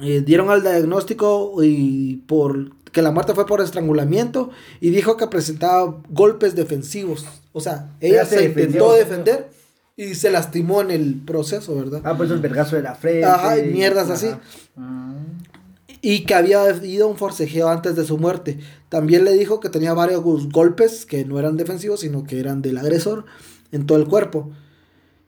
eh, 0.00 0.22
dieron 0.24 0.48
al 0.48 0.62
diagnóstico 0.62 1.62
y 1.62 2.22
por 2.26 2.80
que 2.92 3.02
la 3.02 3.12
muerte 3.12 3.34
fue 3.34 3.46
por 3.46 3.60
estrangulamiento 3.60 4.50
y 4.80 4.90
dijo 4.90 5.16
que 5.16 5.26
presentaba 5.26 6.00
golpes 6.08 6.54
defensivos. 6.54 7.26
O 7.52 7.60
sea, 7.60 7.90
ella, 8.00 8.24
se, 8.24 8.46
intentó 8.46 8.94
defender 8.94 9.50
y 9.96 10.14
se 10.14 10.30
lastimó 10.30 10.80
en 10.80 10.90
el 10.90 11.20
proceso, 11.24 11.76
¿verdad? 11.76 12.00
Ah, 12.04 12.16
pues 12.16 12.30
el 12.30 12.38
vergazo 12.38 12.76
de 12.76 12.82
la 12.82 12.94
frente. 12.94 13.24
Ajá, 13.24 13.58
y 13.58 13.66
mierdas 13.66 14.10
así. 14.10 14.28
Ah. 14.76 15.14
Y 16.02 16.24
que 16.24 16.34
había 16.34 16.68
ido 16.82 17.08
un 17.08 17.16
forcejeo 17.16 17.68
antes 17.68 17.94
de 17.94 18.04
su 18.04 18.16
muerte. 18.16 18.58
También 18.88 19.24
le 19.24 19.32
dijo 19.34 19.60
que 19.60 19.68
tenía 19.68 19.92
varios 19.92 20.22
golpes 20.50 21.04
que 21.04 21.24
no 21.24 21.38
eran 21.38 21.56
defensivos, 21.56 22.00
sino 22.00 22.24
que 22.24 22.40
eran 22.40 22.62
del 22.62 22.78
agresor 22.78 23.26
en 23.70 23.86
todo 23.86 23.98
el 23.98 24.08
cuerpo. 24.08 24.50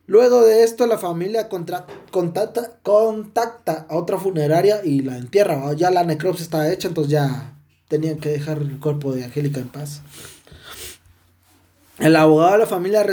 Luego 0.07 0.43
de 0.43 0.65
esto, 0.65 0.87
la 0.87 0.99
familia 0.99 1.49
contacta, 1.49 1.87
contacta 2.83 3.87
a 3.88 3.97
otra 3.97 4.19
funeraria 4.19 4.85
y 4.85 5.01
la 5.01 5.17
entierra. 5.17 5.73
Ya 5.75 5.91
la 5.91 6.05
necropsia 6.05 6.43
estaba 6.43 6.71
hecha, 6.71 6.88
entonces 6.88 7.12
ya 7.12 7.55
tenían 7.88 8.19
que 8.19 8.31
dejar 8.31 8.59
el 8.59 8.81
cuerpo 8.81 9.12
de 9.12 9.25
Angélica 9.25 9.61
en 9.61 9.69
paz. 9.69 10.03
El 11.99 12.17
abogado 12.17 12.53
de 12.53 12.59
la 12.59 12.67
familia 12.67 13.07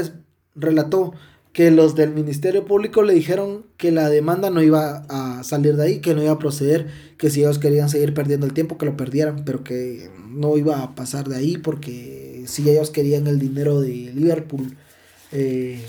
relató 0.56 1.14
que 1.54 1.72
los 1.72 1.96
del 1.96 2.12
Ministerio 2.12 2.66
Público 2.66 3.02
le 3.02 3.14
dijeron 3.14 3.66
que 3.78 3.92
la 3.92 4.10
demanda 4.10 4.50
no 4.50 4.62
iba 4.62 5.06
a 5.10 5.44
salir 5.44 5.76
de 5.76 5.84
ahí, 5.84 6.00
que 6.00 6.14
no 6.16 6.24
iba 6.24 6.32
a 6.32 6.40
proceder, 6.40 6.88
que 7.18 7.30
si 7.30 7.42
ellos 7.42 7.60
querían 7.60 7.90
seguir 7.90 8.14
perdiendo 8.14 8.46
el 8.46 8.54
tiempo, 8.54 8.78
que 8.78 8.86
lo 8.86 8.96
perdieran, 8.96 9.44
pero 9.46 9.64
que 9.64 10.10
no 10.30 10.58
iba 10.58 10.82
a 10.82 10.96
pasar 10.96 11.28
de 11.28 11.36
ahí 11.36 11.58
porque 11.58 12.46
si 12.48 12.70
ellos 12.70 12.92
querían 12.92 13.28
el 13.28 13.40
dinero 13.40 13.82
de 13.82 14.12
Liverpool, 14.14 14.78
eh, 15.32 15.84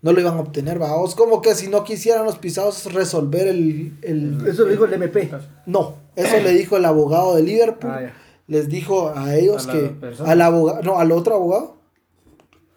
no 0.00 0.12
lo 0.12 0.20
iban 0.20 0.36
a 0.36 0.40
obtener, 0.40 0.78
vamos. 0.78 1.14
Como 1.14 1.42
que 1.42 1.54
si 1.54 1.68
no 1.68 1.82
quisieran 1.84 2.24
los 2.24 2.38
pisados 2.38 2.92
resolver 2.92 3.48
el. 3.48 3.92
eso 4.46 4.64
lo 4.64 4.70
dijo 4.70 4.84
el 4.84 4.92
MP. 4.92 5.30
No, 5.66 5.96
eso 6.14 6.36
le 6.40 6.52
dijo 6.52 6.76
el 6.76 6.84
abogado 6.84 7.34
de 7.34 7.42
Liverpool. 7.42 7.90
Ah, 7.90 8.12
les 8.46 8.68
dijo 8.68 9.12
a 9.14 9.34
ellos 9.34 9.66
que. 9.66 9.94
Al 10.24 10.40
abogado. 10.40 10.82
No, 10.82 10.98
al 10.98 11.10
otro 11.10 11.34
abogado. 11.34 11.76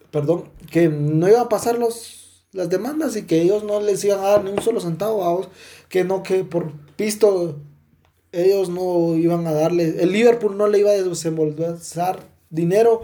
Perdón. 0.10 0.46
Que 0.72 0.90
no 0.90 1.28
iban 1.28 1.42
a 1.42 1.50
pasar 1.50 1.78
los, 1.78 2.46
las 2.54 2.70
demandas 2.70 3.16
y 3.16 3.24
que 3.24 3.42
ellos 3.42 3.64
no 3.64 3.82
les 3.82 4.04
iban 4.04 4.20
a 4.20 4.30
dar 4.30 4.44
ni 4.44 4.52
un 4.52 4.62
solo 4.62 4.82
centavo, 4.82 5.20
vamos. 5.20 5.50
Que 5.90 6.04
no, 6.04 6.24
que 6.24 6.44
por 6.44 6.72
pisto 6.96 7.60
ellos 8.32 8.70
no 8.70 9.16
iban 9.16 9.46
a 9.46 9.54
darle. 9.54 10.02
El 10.02 10.12
Liverpool 10.12 10.58
no 10.58 10.68
le 10.68 10.80
iba 10.80 10.90
a 10.90 10.94
desembolsar 10.94 12.20
dinero 12.50 13.02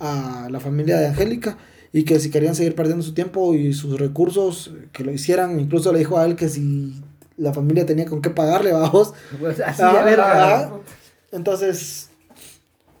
a 0.00 0.48
la 0.50 0.58
familia 0.58 0.98
de 0.98 1.06
Angélica 1.06 1.56
y 1.92 2.04
que 2.04 2.20
si 2.20 2.30
querían 2.30 2.54
seguir 2.54 2.74
perdiendo 2.74 3.04
su 3.04 3.14
tiempo 3.14 3.54
y 3.54 3.72
sus 3.72 3.98
recursos, 3.98 4.72
que 4.92 5.04
lo 5.04 5.12
hicieran. 5.12 5.58
Incluso 5.58 5.92
le 5.92 5.98
dijo 5.98 6.18
a 6.18 6.24
él 6.24 6.36
que 6.36 6.48
si 6.48 6.94
la 7.36 7.52
familia 7.52 7.86
tenía 7.86 8.06
con 8.06 8.22
qué 8.22 8.30
pagarle, 8.30 8.72
vamos. 8.72 9.12
Pues 9.40 9.60
así 9.60 9.82
ah, 9.82 10.70
Entonces, 11.32 12.10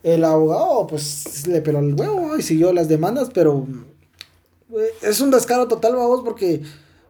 el 0.02 0.24
abogado, 0.24 0.86
pues 0.86 1.46
le 1.46 1.60
peló 1.60 1.78
el 1.78 1.94
huevo 1.94 2.36
y 2.36 2.42
siguió 2.42 2.72
las 2.72 2.88
demandas, 2.88 3.28
pero 3.32 3.66
eh, 4.72 4.90
es 5.02 5.20
un 5.20 5.30
descaro 5.30 5.68
total, 5.68 5.94
vamos, 5.94 6.22
porque 6.24 6.62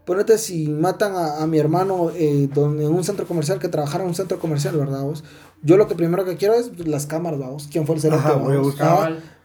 ponete 0.04 0.38
si 0.38 0.68
matan 0.68 1.14
a, 1.14 1.46
mi 1.46 1.58
hermano 1.58 2.10
eh, 2.14 2.48
donde, 2.52 2.84
en 2.84 2.92
un 2.92 3.04
centro 3.04 3.26
comercial, 3.26 3.58
que 3.58 3.68
trabajara 3.68 4.02
en 4.02 4.10
un 4.10 4.14
centro 4.14 4.38
comercial, 4.38 4.76
¿verdad? 4.76 5.02
Vos? 5.02 5.24
Yo 5.62 5.76
lo 5.76 5.86
que 5.86 5.94
primero 5.94 6.24
que 6.24 6.36
quiero 6.36 6.54
es 6.54 6.86
las 6.86 7.06
cámaras, 7.06 7.38
vamos. 7.38 7.68
¿Quién 7.70 7.86
fue 7.86 7.94
el 7.94 8.00
cerote? 8.00 8.28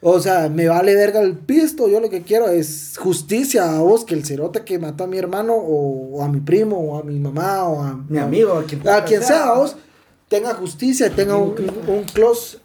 O 0.08 0.20
sea, 0.20 0.50
me 0.50 0.68
vale 0.68 0.94
verga 0.94 1.20
el 1.20 1.34
pisto. 1.34 1.88
Yo 1.88 2.00
lo 2.00 2.12
que 2.12 2.22
quiero 2.22 2.48
es 2.48 2.96
justicia 2.96 3.76
a 3.76 3.80
vos, 3.80 4.06
que 4.06 4.13
el 4.13 4.24
cerote 4.24 4.63
que 4.63 4.78
mató 4.78 5.06
a 5.06 5.08
mi 5.08 5.18
hermano, 5.18 5.56
o, 5.56 6.24
a 6.24 6.30
mi 6.30 6.41
primo, 6.41 6.78
o 6.78 7.00
a 7.00 7.04
mi 7.04 7.20
mamá, 7.20 7.68
o 7.68 7.82
a 7.82 8.00
mi 8.08 8.20
amigo, 8.20 8.54
a 8.54 8.65
quien, 8.65 8.88
a 8.88 9.04
quien 9.04 9.24
sea, 9.24 9.54
vos 9.54 9.76
tenga 10.28 10.56
justicia, 10.56 11.10
tenga 11.12 11.38
un, 11.38 11.56
un, 11.88 12.04
close. 12.04 12.58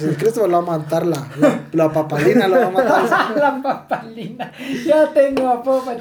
El 0.00 0.16
Cristo 0.16 0.46
lo 0.46 0.62
va 0.62 0.74
a 0.74 0.78
matar 0.78 1.06
la, 1.06 1.28
la, 1.72 1.92
papalina, 1.92 2.48
lo 2.48 2.56
va 2.56 2.66
a 2.66 2.70
matar. 2.70 3.36
la 3.36 3.62
papalina. 3.62 4.52
Ya 4.84 5.12
tengo 5.12 5.48
a 5.48 5.62
popa, 5.62 5.96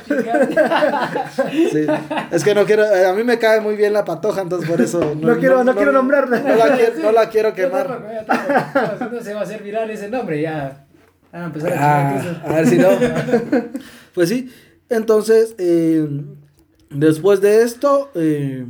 Sí, 1.71 1.85
es 2.31 2.43
que 2.43 2.55
no 2.55 2.65
quiero. 2.65 2.85
Eh, 2.85 3.05
a 3.05 3.13
mí 3.13 3.23
me 3.23 3.37
cae 3.37 3.59
muy 3.59 3.75
bien 3.75 3.93
la 3.93 4.05
patoja, 4.05 4.41
entonces 4.41 4.69
por 4.69 4.79
eso. 4.79 5.15
No, 5.15 5.37
quiero, 5.37 5.63
no, 5.63 5.75
quiero 5.75 5.91
nombrarla. 5.91 6.39
No 6.39 6.55
la, 6.55 6.75
quiero, 6.75 6.99
no 6.99 7.11
la 7.11 7.29
quiero 7.29 7.53
quemar. 7.53 8.25
No 9.11 9.21
se 9.21 9.33
va 9.33 9.41
a 9.41 9.43
hacer 9.43 9.61
viral 9.63 9.89
ese 9.89 10.09
nombre, 10.09 10.41
ya. 10.41 10.85
a 11.31 11.43
empezar 11.43 11.73
a 11.73 12.09
ah, 12.09 12.41
A 12.45 12.53
ver 12.53 12.67
si 12.67 12.77
no. 12.77 12.89
pues 14.13 14.29
sí. 14.29 14.51
Entonces, 14.89 15.55
eh, 15.57 16.07
después 16.89 17.41
de 17.41 17.63
esto. 17.63 18.11
Eh, 18.15 18.65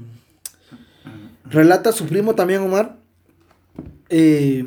Relata 1.49 1.91
su 1.91 2.05
primo 2.05 2.35
también, 2.35 2.61
Omar, 2.61 2.97
eh, 4.09 4.65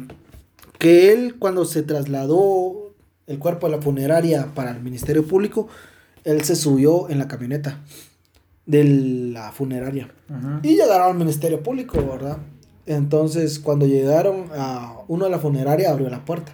que 0.78 1.12
él 1.12 1.36
cuando 1.38 1.64
se 1.64 1.82
trasladó 1.82 2.92
el 3.26 3.38
cuerpo 3.38 3.66
a 3.66 3.70
la 3.70 3.80
funeraria 3.80 4.48
para 4.54 4.72
el 4.72 4.80
Ministerio 4.80 5.26
Público, 5.26 5.68
él 6.24 6.42
se 6.42 6.56
subió 6.56 7.08
en 7.08 7.18
la 7.18 7.28
camioneta 7.28 7.80
de 8.66 8.84
la 9.32 9.52
funeraria. 9.52 10.08
Y 10.62 10.76
llegaron 10.76 11.08
al 11.08 11.16
Ministerio 11.16 11.62
Público, 11.62 11.98
¿verdad? 12.04 12.38
Entonces, 12.86 13.58
cuando 13.58 13.86
llegaron 13.86 14.46
a 14.56 14.96
uno 15.08 15.26
de 15.26 15.30
la 15.30 15.38
funeraria, 15.38 15.90
abrió 15.90 16.08
la 16.10 16.24
puerta 16.24 16.52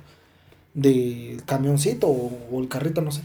del 0.74 1.42
camioncito 1.44 2.08
o, 2.08 2.60
el 2.60 2.68
carrito, 2.68 3.00
no 3.00 3.12
sé. 3.12 3.22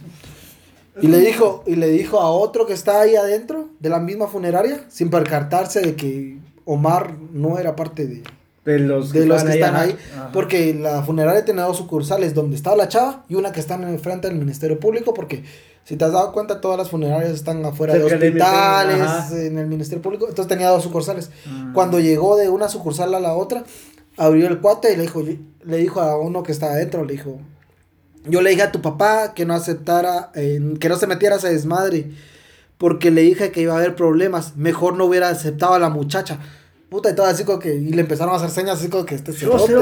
Y 1.01 1.07
le 1.07 1.19
dijo, 1.19 1.63
y 1.65 1.75
le 1.75 1.89
dijo 1.89 2.19
a 2.19 2.29
otro 2.29 2.65
que 2.65 2.73
está 2.73 3.01
ahí 3.01 3.15
adentro 3.15 3.69
de 3.79 3.89
la 3.89 3.99
misma 3.99 4.27
funeraria, 4.27 4.85
sin 4.89 5.09
percatarse 5.09 5.81
de 5.81 5.95
que 5.95 6.37
Omar 6.65 7.17
no 7.31 7.57
era 7.59 7.75
parte 7.75 8.07
de, 8.07 8.23
de 8.65 8.79
los 8.79 9.11
que, 9.11 9.23
están 9.23 9.75
ahí, 9.75 9.95
porque 10.31 10.73
la 10.73 11.03
funeraria 11.03 11.43
tiene 11.43 11.61
dos 11.61 11.77
sucursales, 11.77 12.33
donde 12.33 12.55
estaba 12.55 12.75
la 12.75 12.87
chava 12.87 13.25
y 13.27 13.35
una 13.35 13.51
que 13.51 13.59
está 13.59 13.75
en 13.75 13.83
el 13.83 13.99
frente 13.99 14.27
del 14.27 14.37
Ministerio 14.37 14.79
Público, 14.79 15.13
porque 15.13 15.43
si 15.83 15.97
te 15.97 16.05
has 16.05 16.13
dado 16.13 16.31
cuenta, 16.31 16.61
todas 16.61 16.77
las 16.77 16.89
funerarias 16.89 17.31
están 17.31 17.63
afuera 17.65 17.93
de 17.93 18.03
hospitales, 18.03 19.31
en 19.33 19.57
el 19.57 19.67
Ministerio 19.67 20.01
Público, 20.01 20.27
entonces 20.29 20.47
tenía 20.47 20.69
dos 20.69 20.83
sucursales. 20.83 21.29
Ah. 21.45 21.71
Cuando 21.73 21.99
llegó 21.99 22.37
de 22.37 22.47
una 22.47 22.69
sucursal 22.69 23.13
a 23.15 23.19
la 23.19 23.33
otra, 23.33 23.65
abrió 24.15 24.47
el 24.47 24.61
cuate 24.61 24.93
y 24.93 24.95
le 24.95 25.03
dijo, 25.03 25.21
le 25.21 25.77
dijo 25.77 25.99
a 25.99 26.17
uno 26.17 26.43
que 26.43 26.53
estaba 26.53 26.73
adentro, 26.73 27.03
le 27.03 27.13
dijo, 27.13 27.39
yo 28.25 28.41
le 28.41 28.51
dije 28.51 28.61
a 28.61 28.71
tu 28.71 28.81
papá 28.81 29.33
que 29.33 29.45
no 29.45 29.53
aceptara, 29.53 30.31
que 30.33 30.87
no 30.87 30.95
se 30.95 31.07
metiera 31.07 31.35
a 31.35 31.37
ese 31.39 31.49
desmadre 31.49 32.11
porque 32.77 33.11
le 33.11 33.21
dije 33.21 33.51
que 33.51 33.61
iba 33.61 33.73
a 33.73 33.77
haber 33.77 33.95
problemas. 33.95 34.55
Mejor 34.55 34.95
no 34.95 35.05
hubiera 35.05 35.29
aceptado 35.29 35.73
a 35.73 35.79
la 35.79 35.89
muchacha. 35.89 36.39
Puta, 36.89 37.09
y 37.09 37.15
todo 37.15 37.25
así 37.25 37.43
como 37.43 37.57
que, 37.59 37.73
y 37.73 37.91
le 37.91 38.01
empezaron 38.01 38.33
a 38.33 38.37
hacer 38.37 38.51
señas 38.51 38.77
así 38.77 38.87
como 38.87 39.05
que 39.05 39.15
este 39.15 39.33
se 39.33 39.45
este, 39.47 39.73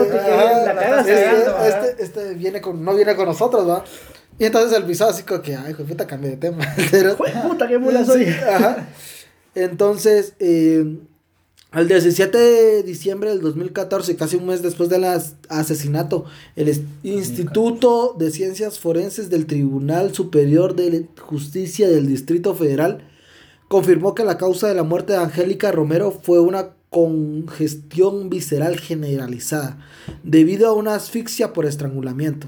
este, 1.68 2.04
este, 2.04 2.34
viene 2.36 2.62
con, 2.62 2.86
no 2.86 2.96
viene 2.96 3.16
con 3.18 3.26
nosotros, 3.26 3.68
¿va? 3.68 3.84
Y 4.40 4.46
entonces 4.46 4.78
el 4.78 4.86
pisado 4.86 5.12
así 5.12 5.24
como 5.24 5.42
que, 5.42 5.56
ay, 5.56 5.72
hijo 5.72 5.84
puta, 5.84 6.08
cambié 6.08 6.32
de 6.32 6.38
tema. 6.38 6.66
Pero, 6.92 7.18
puta, 7.18 7.68
qué 7.68 7.78
mula 7.78 8.06
soy. 8.06 8.28
ajá. 8.28 8.88
Entonces, 9.56 10.36
eh, 10.40 11.00
al 11.72 11.88
17 11.88 12.38
de 12.38 12.84
diciembre 12.84 13.30
del 13.30 13.40
2014, 13.40 14.18
casi 14.18 14.36
un 14.36 14.46
mes 14.46 14.62
después 14.62 14.90
del 14.90 15.06
asesinato, 15.48 16.26
el 16.58 16.86
Instituto 17.02 18.14
de 18.20 18.30
Ciencias 18.30 18.78
Forenses 18.78 19.30
del 19.30 19.46
Tribunal 19.46 20.14
Superior 20.14 20.76
de 20.76 21.08
Justicia 21.18 21.88
del 21.88 22.08
Distrito 22.08 22.56
Federal 22.56 23.08
confirmó 23.70 24.14
que 24.14 24.26
la 24.26 24.38
causa 24.38 24.68
de 24.68 24.76
la 24.76 24.84
muerte 24.84 25.14
de 25.14 25.20
Angélica 25.20 25.72
Romero 25.72 26.12
fue 26.12 26.42
una 26.42 26.72
congestión 26.90 28.30
visceral 28.30 28.78
generalizada, 28.78 29.78
debido 30.24 30.68
a 30.68 30.74
una 30.74 30.96
asfixia 30.96 31.54
por 31.54 31.66
estrangulamiento. 31.66 32.48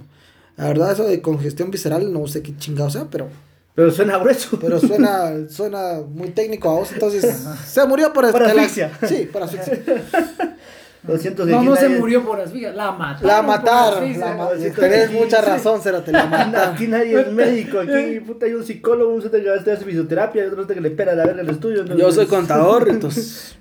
La 0.57 0.67
verdad, 0.67 0.91
eso 0.91 1.05
de 1.05 1.21
congestión 1.21 1.71
visceral 1.71 2.11
no 2.11 2.27
sé 2.27 2.41
qué 2.41 2.57
chingado 2.57 2.89
sea, 2.89 3.09
pero 3.09 3.29
pero 3.75 3.91
suena 3.91 4.17
grueso. 4.17 4.59
Pero 4.59 4.79
suena, 4.79 5.31
suena 5.49 6.01
muy 6.07 6.29
técnico 6.29 6.69
a 6.69 6.73
vos, 6.73 6.91
entonces 6.91 7.43
se 7.65 7.85
murió 7.85 8.13
por, 8.13 8.31
por 8.31 8.43
asfixia. 8.43 8.91
Sí, 9.07 9.29
por 9.31 9.43
asfixia. 9.43 9.81
no, 11.03 11.63
no 11.63 11.75
se 11.75 11.89
murió 11.89 12.23
por 12.23 12.39
asfixia, 12.39 12.71
la 12.71 12.91
mataron. 12.91 13.27
La 13.27 13.41
mataron. 13.41 14.19
La 14.19 14.49
Tenés 14.75 15.11
mucha 15.11 15.41
razón, 15.41 15.81
Cérate, 15.81 16.11
la 16.11 16.25
mataron. 16.25 16.73
Aquí 16.75 16.87
nadie 16.87 17.19
es 17.19 17.31
médico, 17.31 17.79
aquí 17.79 18.19
puta, 18.19 18.45
hay 18.45 18.53
un 18.53 18.63
psicólogo, 18.63 19.13
un 19.13 19.21
que 19.21 19.49
hace 19.49 19.77
fisioterapia, 19.77 20.45
otro 20.47 20.67
que 20.67 20.79
le 20.79 20.89
espera 20.89 21.15
la 21.15 21.25
verga 21.25 21.41
el 21.41 21.49
estudio. 21.49 21.83
Yo 21.85 22.11
soy 22.11 22.27
contador, 22.27 22.87
entonces... 22.89 23.57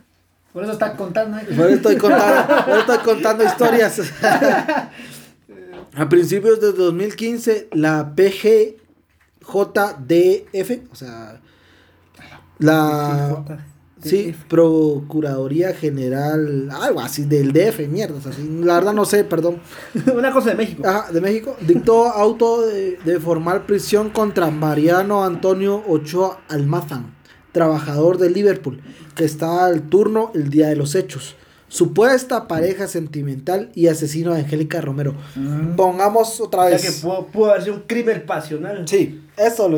Por 0.53 0.65
eso 0.65 0.73
está 0.73 0.95
contando. 0.95 1.39
¿eh? 1.39 1.45
Por 1.57 1.65
eso 1.65 1.77
estoy 1.77 1.97
contando, 1.97 2.65
por 2.67 2.75
eso 2.75 2.81
estoy 2.81 2.99
contando 2.99 3.43
historias. 3.43 4.03
A 5.95 6.09
principios 6.11 6.61
de 6.61 6.73
2015, 6.73 7.69
la 7.73 8.15
PG 8.15 8.82
JDF, 9.43 10.93
o 10.93 10.95
sea, 10.95 11.41
la 12.59 13.45
sí, 14.03 14.35
Procuraduría 14.49 15.75
General, 15.75 16.71
algo 16.71 17.01
así 17.01 17.25
del 17.25 17.53
DF, 17.53 17.89
mierda, 17.89 18.19
así, 18.29 18.61
la 18.63 18.75
verdad 18.75 18.93
no 18.93 19.05
sé, 19.05 19.25
perdón. 19.25 19.61
Una 20.17 20.33
cosa 20.33 20.51
de 20.51 20.57
México. 20.57 20.83
Ajá, 20.87 21.13
de 21.13 21.21
México. 21.21 21.57
Dictó 21.61 22.09
auto 22.09 22.63
de, 22.67 22.99
de 23.05 23.21
formal 23.21 23.67
prisión 23.67 24.11
contra 24.11 24.51
Mariano 24.51 25.25
Antonio 25.25 25.83
Ochoa 25.87 26.41
Almazán, 26.49 27.15
trabajador 27.53 28.19
de 28.19 28.31
Liverpool, 28.31 28.81
que 29.15 29.25
estaba 29.25 29.67
al 29.67 29.83
turno 29.89 30.31
el 30.35 30.51
día 30.51 30.69
de 30.69 30.77
los 30.77 30.95
hechos 30.95 31.37
supuesta 31.73 32.49
pareja 32.49 32.87
sentimental 32.87 33.71
y 33.75 33.87
asesino 33.87 34.35
de 34.35 34.41
Angélica 34.41 34.83
Romero. 34.83 35.15
Mm. 35.35 35.75
Pongamos 35.75 36.39
otra 36.39 36.67
vez. 36.67 36.75
O 36.75 36.79
sea 36.79 36.91
que 36.91 37.33
pudo, 37.33 37.51
haber 37.51 37.63
sido 37.63 37.77
un 37.77 37.83
crimen 37.83 38.27
pasional. 38.27 38.87
Sí, 38.87 39.23
eso 39.39 39.71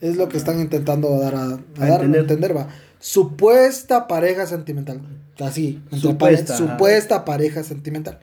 es 0.00 0.16
lo 0.16 0.28
que 0.30 0.38
están 0.38 0.60
intentando 0.60 1.18
dar 1.18 1.34
a, 1.34 1.58
dar 1.76 2.04
entender. 2.04 2.56
va. 2.56 2.68
Supuesta 2.98 4.08
pareja 4.08 4.46
sentimental. 4.46 5.02
Así, 5.40 5.82
supuesta, 5.94 6.56
supuesta 6.56 7.24
pareja 7.24 7.62
sentimental. 7.62 8.18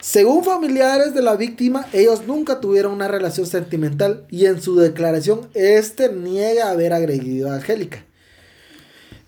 Según 0.00 0.42
familiares 0.42 1.14
de 1.14 1.22
la 1.22 1.36
víctima, 1.36 1.86
ellos 1.92 2.26
nunca 2.26 2.58
tuvieron 2.58 2.92
una 2.92 3.06
relación 3.06 3.46
sentimental 3.46 4.24
y 4.30 4.46
en 4.46 4.60
su 4.60 4.74
declaración 4.76 5.48
este 5.54 6.12
niega 6.12 6.70
haber 6.70 6.92
agredido 6.92 7.52
a 7.52 7.56
Angélica. 7.56 8.04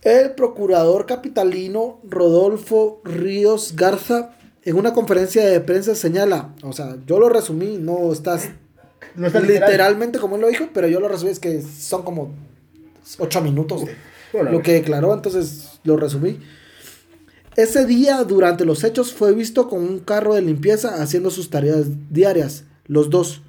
El 0.05 0.33
procurador 0.33 1.07
capitalino 1.07 2.01
Rodolfo 2.05 3.01
Ríos 3.05 3.75
Garza 3.75 4.37
en 4.63 4.77
una 4.77 4.93
conferencia 4.93 5.45
de 5.47 5.61
prensa 5.61 5.95
señala, 5.95 6.55
o 6.63 6.73
sea, 6.73 6.97
yo 7.07 7.19
lo 7.19 7.29
resumí, 7.29 7.79
no 7.79 8.13
estás 8.13 8.51
literalmente 9.17 10.19
como 10.19 10.37
él 10.37 10.43
lo 10.43 10.49
dijo, 10.49 10.69
pero 10.73 10.89
yo 10.89 11.01
lo 11.01 11.09
resumí, 11.09 11.31
es 11.31 11.41
que 11.41 11.63
son 11.63 12.03
como 12.03 12.35
ocho 13.19 13.41
minutos 13.41 13.85
lo 14.33 14.63
que 14.63 14.73
declaró, 14.73 15.15
entonces 15.15 15.81
lo 15.85 15.97
resumí. 15.97 16.41
Ese 17.57 17.87
día, 17.87 18.25
durante 18.25 18.65
los 18.65 18.83
hechos, 18.83 19.13
fue 19.13 19.33
visto 19.33 19.69
con 19.69 19.81
un 19.81 20.01
carro 20.01 20.35
de 20.35 20.43
limpieza 20.43 21.01
haciendo 21.01 21.31
sus 21.31 21.51
tareas 21.51 21.87
diarias. 22.11 22.65
los 22.87 23.11
dos. 23.11 23.43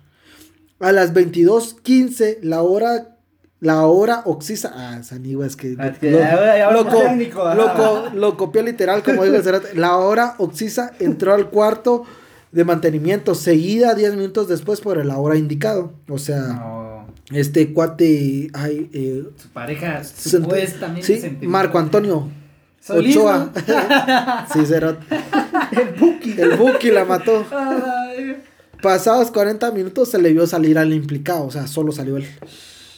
A 0.80 0.92
las 0.92 1.14
22.15, 1.14 2.40
la 2.42 2.62
hora 2.62 3.15
la 3.60 3.86
hora 3.86 4.22
oxisa. 4.26 4.72
Ah, 4.76 5.04
Sanigua, 5.04 5.46
es 5.46 5.56
que. 5.56 5.76
lo, 8.14 8.38
copió 8.38 8.62
literal, 8.62 9.04
como 9.04 9.24
dijo 9.24 9.36
el 9.36 9.80
La 9.80 9.98
hora 9.98 10.36
oxisa 10.38 10.92
entró 11.00 11.34
al 11.34 11.50
cuarto 11.50 12.04
de 12.52 12.64
mantenimiento, 12.64 13.36
seguida 13.36 13.96
10 13.96 14.16
minutos 14.16 14.48
después 14.48 14.82
por 14.82 15.04
la 15.06 15.18
hora 15.18 15.38
indicado. 15.38 15.94
O 16.10 16.18
sea, 16.18 17.06
este 17.32 17.74
cuate. 17.74 18.50
Ay, 18.54 18.90
eh, 18.94 19.24
Su 19.36 19.50
pareja 19.50 20.04
supuestamente. 20.04 21.20
Sí, 21.20 21.38
Marco 21.42 21.80
Antonio. 21.80 22.30
Ochoa. 22.88 23.52
sí. 24.54 24.60
El 25.72 25.94
Buki. 26.00 26.36
El 26.40 26.56
Buki 26.56 26.92
la 26.92 27.04
mató. 27.04 27.46
Pasados 28.82 29.32
40 29.32 29.72
minutos 29.72 30.12
se 30.12 30.20
le 30.20 30.32
vio 30.32 30.46
salir 30.46 30.78
al 30.78 30.94
implicado, 30.94 31.46
o 31.46 31.52
sea, 31.52 31.66
solo 31.66 31.92
salió 31.92 32.18
él. 32.18 32.28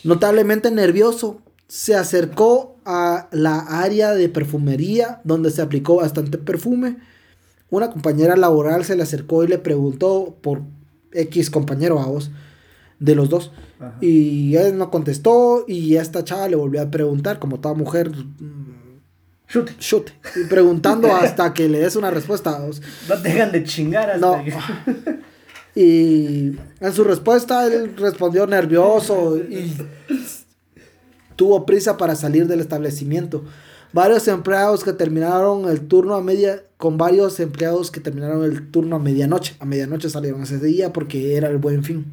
Notablemente 0.07 0.71
nervioso, 0.71 1.41
se 1.67 1.93
acercó 1.95 2.77
a 2.85 3.27
la 3.31 3.59
área 3.59 4.13
de 4.13 4.29
perfumería 4.29 5.19
donde 5.25 5.51
se 5.51 5.61
aplicó 5.61 5.97
bastante 5.97 6.37
perfume. 6.37 6.95
Una 7.69 7.89
compañera 7.89 8.37
laboral 8.37 8.85
se 8.85 8.95
le 8.95 9.03
acercó 9.03 9.43
y 9.43 9.49
le 9.49 9.57
preguntó 9.57 10.37
por 10.41 10.61
X 11.11 11.49
compañero 11.49 11.99
a 11.99 12.05
vos 12.05 12.31
de 12.99 13.15
los 13.15 13.29
dos. 13.29 13.51
Y 13.99 14.55
él 14.55 14.77
no 14.77 14.89
contestó 14.91 15.65
y 15.67 15.97
esta 15.97 16.23
chava 16.23 16.47
le 16.47 16.55
volvió 16.55 16.81
a 16.81 16.89
preguntar, 16.89 17.37
como 17.37 17.59
toda 17.59 17.75
mujer. 17.75 18.09
Shoot. 19.49 19.71
Shoot. 19.77 20.11
preguntando 20.47 21.13
hasta 21.13 21.53
que 21.53 21.67
le 21.67 21.79
des 21.79 21.97
una 21.97 22.11
respuesta. 22.11 22.57
No 23.09 23.17
dejan 23.17 23.51
de 23.51 23.65
chingar 23.65 24.09
hasta 24.11 24.25
no. 24.25 24.41
Y 25.77 26.57
en 26.79 26.91
su 26.91 27.03
respuesta 27.03 27.67
él 27.67 27.95
respondió 27.97 28.47
nervioso 28.47 29.37
y 29.37 29.75
tuvo 31.35 31.67
prisa 31.67 31.97
para 31.97 32.15
salir 32.15 32.47
del 32.47 32.61
establecimiento. 32.61 33.43
Varios 33.93 34.27
empleados 34.27 34.83
que 34.83 34.91
terminaron 34.91 35.69
el 35.69 35.87
turno 35.87 36.15
a 36.15 36.21
media, 36.23 36.63
con 36.77 36.97
varios 36.97 37.39
empleados 37.39 37.91
que 37.91 37.99
terminaron 37.99 38.43
el 38.43 38.71
turno 38.71 38.95
a 38.95 38.99
medianoche. 38.99 39.55
A 39.59 39.65
medianoche 39.65 40.09
salieron 40.09 40.41
ese 40.41 40.57
día 40.57 40.91
porque 40.91 41.37
era 41.37 41.47
el 41.47 41.59
buen 41.59 41.83
fin. 41.83 42.11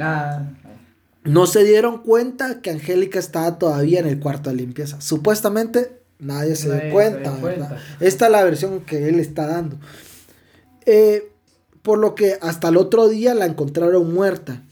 Ah. 0.00 0.42
No 1.22 1.46
se 1.46 1.62
dieron 1.62 1.98
cuenta 2.02 2.60
que 2.60 2.70
Angélica 2.70 3.20
estaba 3.20 3.56
todavía 3.56 4.00
en 4.00 4.08
el 4.08 4.18
cuarto 4.18 4.50
de 4.50 4.56
limpieza. 4.56 5.00
Supuestamente 5.00 6.00
nadie 6.18 6.56
se 6.56 6.72
dio 6.72 6.92
cuenta, 6.92 7.38
Esta 8.00 8.26
es 8.26 8.32
la 8.32 8.42
versión 8.42 8.80
que 8.80 9.08
él 9.08 9.20
está 9.20 9.46
dando. 9.46 9.76
Eh, 10.86 11.30
por 11.84 11.98
lo 11.98 12.14
que 12.14 12.38
hasta 12.40 12.68
el 12.68 12.78
otro 12.78 13.08
día 13.08 13.34
la 13.34 13.44
encontraron 13.44 14.12
muerta. 14.12 14.62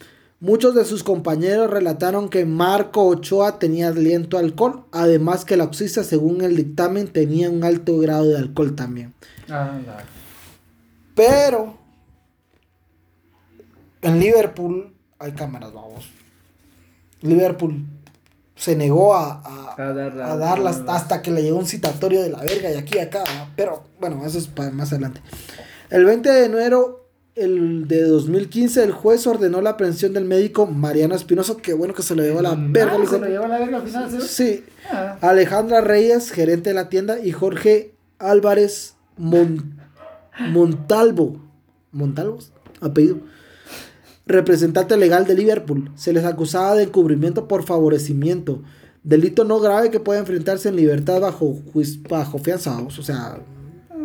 Muchos 0.41 0.75
de 0.75 0.87
sus 0.87 1.05
compañeros 1.05 1.71
relataron 1.71 2.31
que 2.31 2.47
Marco 2.47 3.07
Ochoa 3.07 3.59
tenía 3.59 3.89
aliento 3.89 4.39
a 4.39 4.41
alcohol, 4.41 4.87
además 4.93 5.45
que 5.45 5.59
la 5.59 5.65
oxisa, 5.65 6.05
según 6.05 6.41
el 6.41 6.57
dictamen, 6.57 7.07
tenía 7.07 7.51
un 7.51 7.65
alto 7.65 7.99
grado 7.99 8.31
de 8.31 8.39
alcohol 8.39 8.75
también. 8.75 9.13
Ah, 9.51 9.79
Pero 11.15 11.77
en 14.01 14.19
Liverpool 14.19 14.95
hay 15.19 15.33
cámaras, 15.33 15.71
vamos. 15.75 16.09
Liverpool 17.21 17.85
se 18.57 18.75
negó 18.75 19.15
a, 19.15 19.75
a, 19.77 20.37
darlas 20.39 20.83
hasta 20.89 21.21
que 21.21 21.31
le 21.31 21.43
llegó 21.43 21.59
un 21.59 21.67
citatorio 21.67 22.23
de 22.23 22.31
la 22.31 22.41
verga 22.41 22.71
y 22.71 22.79
aquí 22.79 22.99
acá. 22.99 23.23
Pero 23.55 23.85
bueno, 24.01 24.25
eso 24.25 24.39
es 24.39 24.47
para 24.47 24.71
más 24.71 24.93
adelante. 24.93 25.21
El 25.91 26.07
20 26.07 26.27
de 26.31 26.47
enero 26.47 27.02
el 27.35 27.89
de 27.89 28.03
2015 28.03 28.85
el 28.85 28.93
juez 28.93 29.27
ordenó 29.27 29.63
la 29.63 29.71
aprehensión 29.71 30.13
del 30.13 30.25
médico 30.25 30.67
Mariano 30.67 31.15
Espinoso, 31.15 31.57
que 31.57 31.73
bueno 31.73 31.95
que 31.95 32.03
se 32.03 32.15
lo 32.15 32.23
llevó 32.23 32.41
a 32.41 32.43
la 32.43 32.55
mm, 32.55 32.73
verga. 32.73 32.99
Ah, 33.01 33.07
se 33.09 33.19
lo 33.19 33.27
llevó 33.27 33.45
a 33.45 33.49
la 33.49 33.59
verga 33.59 33.77
al 33.79 33.87
final, 33.87 34.23
¿sí? 34.23 34.65
Ah. 34.91 35.17
Alejandra 35.21 35.81
Reyes, 35.81 36.31
gerente 36.31 36.71
de 36.71 36.75
la 36.75 36.89
tienda, 36.89 37.21
y 37.21 37.33
Jorge 37.33 37.95
Álvarez 38.19 38.97
Montalvo, 39.17 41.41
Montalvo, 41.91 42.39
apellido, 42.81 43.21
representante 44.27 44.97
legal 44.97 45.27
de 45.27 45.35
Liverpool. 45.35 45.91
Se 45.95 46.13
les 46.13 46.25
acusaba 46.25 46.75
de 46.75 46.85
encubrimiento 46.85 47.49
por 47.49 47.65
favorecimiento, 47.65 48.63
delito 49.05 49.45
no 49.45 49.61
grave 49.61 49.91
que 49.91 50.01
puede 50.01 50.21
enfrentarse 50.21 50.69
en 50.69 50.77
libertad 50.77 51.21
bajo, 51.21 51.59
bajo 52.09 52.39
fianza, 52.39 52.79
o 52.79 52.91
sea, 52.91 53.41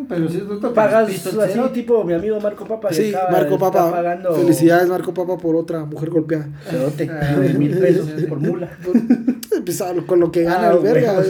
pero 0.07 0.29
si 0.29 0.39
tú 0.39 0.73
pagas 0.73 1.09
así, 1.09 1.59
tipo 1.73 2.03
mi 2.03 2.13
amigo 2.13 2.39
Marco 2.39 2.65
Papa. 2.65 2.91
Sí, 2.91 3.13
Marco 3.31 3.57
Papa. 3.57 3.91
Pagando... 3.91 4.33
Felicidades, 4.33 4.87
Marco 4.87 5.13
Papa, 5.13 5.37
por 5.37 5.55
otra 5.55 5.85
mujer 5.85 6.09
golpeada. 6.09 6.47
Cerote, 6.69 7.09
ah, 7.11 7.35
mil 7.57 7.77
pesos 7.77 8.09
por 8.27 8.39
mula. 8.39 8.69
Pues, 9.65 9.83
con 10.05 10.19
lo 10.19 10.31
que 10.31 10.43
gana 10.43 10.69
ah, 10.69 10.73
el 10.73 10.79
verga. 10.79 11.21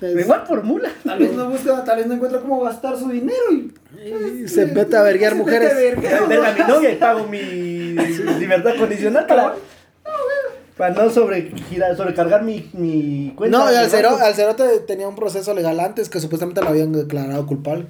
Igual 0.00 0.44
por 0.44 0.64
mula. 0.64 0.90
Tal 1.04 1.18
vez 1.18 1.32
no 1.34 1.50
busca, 1.50 1.84
tal 1.84 1.98
vez 1.98 2.06
no 2.06 2.14
encuentra 2.14 2.40
cómo 2.40 2.60
gastar 2.62 2.98
su 2.98 3.08
dinero 3.10 3.52
y. 3.52 4.48
se 4.48 4.66
mete 4.66 4.96
a 4.96 5.02
verguear 5.02 5.36
mujeres. 5.36 5.72
Verga 5.74 6.18
a 6.18 6.52
mi 6.52 6.72
novia 6.72 6.92
y 6.92 6.96
pago 6.96 7.26
mi 7.28 7.42
libertad 7.42 8.76
condicional 8.76 9.26
para 9.26 9.54
para 10.80 10.94
no 10.94 11.10
sobre, 11.10 11.52
sobrecargar 11.94 12.42
mi, 12.42 12.70
mi 12.72 13.34
cuenta. 13.36 13.58
No, 13.58 13.70
y 13.70 13.74
al, 13.74 13.90
cero, 13.90 14.16
al 14.18 14.34
cerote 14.34 14.64
tenía 14.86 15.06
un 15.06 15.14
proceso 15.14 15.52
legal 15.52 15.78
antes 15.78 16.08
que 16.08 16.20
supuestamente 16.20 16.62
lo 16.62 16.68
habían 16.68 16.90
declarado 16.94 17.44
culpable. 17.44 17.84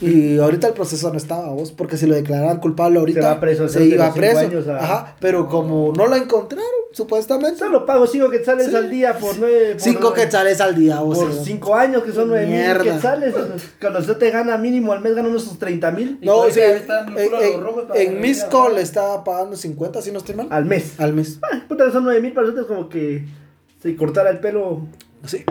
Y 0.00 0.38
ahorita 0.38 0.68
el 0.68 0.74
proceso 0.74 1.10
no 1.10 1.16
estaba, 1.16 1.48
vos, 1.48 1.72
porque 1.72 1.96
si 1.96 2.06
lo 2.06 2.14
declaraban 2.14 2.60
culpable 2.60 2.98
ahorita 2.98 3.20
se, 3.20 3.26
va 3.26 3.40
preso, 3.40 3.68
se 3.68 3.84
iba 3.84 4.12
preso. 4.12 4.72
Ajá, 4.72 5.16
pero 5.20 5.48
como 5.48 5.92
no 5.96 6.06
lo 6.06 6.16
encontraron, 6.16 6.66
supuestamente. 6.92 7.58
Solo 7.58 7.86
pago 7.86 8.06
5 8.06 8.28
quetzales 8.30 8.74
al 8.74 8.90
día 8.90 9.18
por 9.18 9.38
9. 9.38 9.76
5 9.78 10.12
quetzales 10.12 10.60
al 10.60 10.74
día, 10.74 11.00
vos. 11.00 11.18
Por 11.18 11.32
5 11.32 11.74
años, 11.74 12.02
que 12.02 12.12
son 12.12 12.28
9 12.28 12.46
mil 12.46 12.82
quetzales. 12.82 13.34
Cuando 13.80 14.00
usted 14.00 14.16
te 14.16 14.30
gana 14.30 14.58
mínimo 14.58 14.92
al 14.92 15.00
mes, 15.00 15.14
gana 15.14 15.28
unos 15.28 15.58
30 15.58 15.90
mil. 15.92 16.18
No, 16.20 16.44
sí, 16.50 16.60
en, 16.60 16.82
en, 17.16 17.30
en 17.94 18.20
Misco 18.20 18.68
le 18.68 18.82
estaba 18.82 19.24
pagando 19.24 19.56
50, 19.56 20.02
si 20.02 20.12
no 20.12 20.18
estoy 20.18 20.34
mal. 20.34 20.48
Al 20.50 20.66
mes. 20.66 20.98
Al 20.98 21.14
mes. 21.14 21.38
Ah, 21.42 21.64
puta, 21.66 21.90
son 21.90 22.04
9 22.04 22.20
mil 22.20 22.32
para 22.32 22.48
ustedes, 22.48 22.66
como 22.66 22.88
que 22.88 23.24
si 23.82 23.96
cortara 23.96 24.30
el 24.30 24.40
pelo. 24.40 24.86
Sí. 25.24 25.44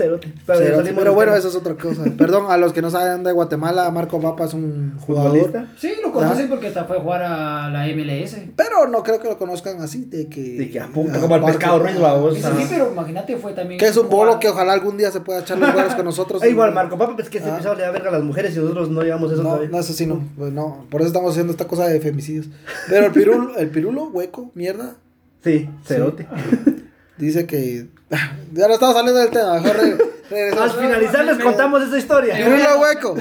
Cerote. 0.00 0.32
Pero, 0.46 1.14
bueno, 1.14 1.34
eso 1.34 1.48
es 1.48 1.54
otra 1.54 1.74
cosa. 1.74 2.04
Perdón, 2.16 2.46
a 2.50 2.56
los 2.56 2.72
que 2.72 2.82
no 2.82 2.90
saben 2.90 3.22
de 3.22 3.32
Guatemala, 3.32 3.90
Marco 3.90 4.20
Papa 4.20 4.44
es 4.44 4.54
un 4.54 4.98
jugador. 4.98 5.66
Sí, 5.78 5.92
lo 6.02 6.12
conocen 6.12 6.48
porque 6.48 6.68
hasta 6.68 6.84
fue 6.84 6.96
a 6.96 7.00
jugar 7.00 7.22
a 7.22 7.68
la 7.70 7.86
MLS. 7.88 8.36
Pero 8.56 8.88
no 8.88 9.02
creo 9.02 9.20
que 9.20 9.28
lo 9.28 9.38
conozcan 9.38 9.80
así, 9.80 10.04
de 10.04 10.28
que... 10.28 10.40
De 10.40 10.70
que 10.70 10.80
apunta 10.80 11.20
como 11.20 11.34
al 11.34 11.44
pescado 11.44 11.78
Ruiz, 11.78 11.98
vos. 11.98 12.36
Sí, 12.36 12.66
pero 12.68 12.92
imagínate, 12.92 13.36
fue 13.36 13.52
también... 13.52 13.78
Que 13.78 13.88
es 13.88 13.96
un 13.96 14.08
bolo 14.08 14.38
que 14.38 14.48
ojalá 14.48 14.72
algún 14.72 14.96
día 14.96 15.10
se 15.10 15.20
pueda 15.20 15.40
echar 15.40 15.58
los 15.58 15.74
huevos 15.74 15.94
con 15.94 16.04
nosotros. 16.04 16.44
igual, 16.50 16.72
Marco 16.72 16.96
Papa, 16.96 17.14
pues 17.16 17.28
que 17.28 17.40
se 17.40 17.48
empezó 17.48 17.72
a 17.72 17.74
le 17.74 17.90
verga 17.90 18.08
a 18.08 18.12
las 18.12 18.22
mujeres 18.22 18.54
y 18.56 18.58
nosotros 18.58 18.90
no 18.90 19.02
llevamos 19.02 19.32
eso 19.32 19.42
no, 19.42 19.50
todavía. 19.50 19.68
No, 19.70 19.78
eso 19.78 19.92
sí 19.92 20.06
no. 20.06 20.22
Pues 20.36 20.52
no, 20.52 20.86
por 20.90 21.00
eso 21.00 21.08
estamos 21.08 21.30
haciendo 21.32 21.52
esta 21.52 21.66
cosa 21.66 21.86
de 21.86 22.00
femicidios. 22.00 22.48
Pero 22.88 23.06
el 23.06 23.12
pirulo, 23.12 23.56
el 23.56 23.70
pirulo, 23.70 24.08
hueco, 24.08 24.50
mierda. 24.54 24.96
Sí, 25.42 25.68
cerote. 25.84 26.26
Dice 27.16 27.46
que... 27.46 27.88
Ya 28.52 28.66
no 28.66 28.74
estamos 28.74 28.94
saliendo 28.94 29.20
del 29.20 29.30
tema, 29.30 29.54
mejor 29.60 29.76
al 30.58 30.70
finalizar 30.70 31.24
les 31.24 31.38
contamos 31.38 31.82
esa 31.82 31.98
historia. 31.98 32.48
lo 32.48 32.80
hueco. 32.80 33.16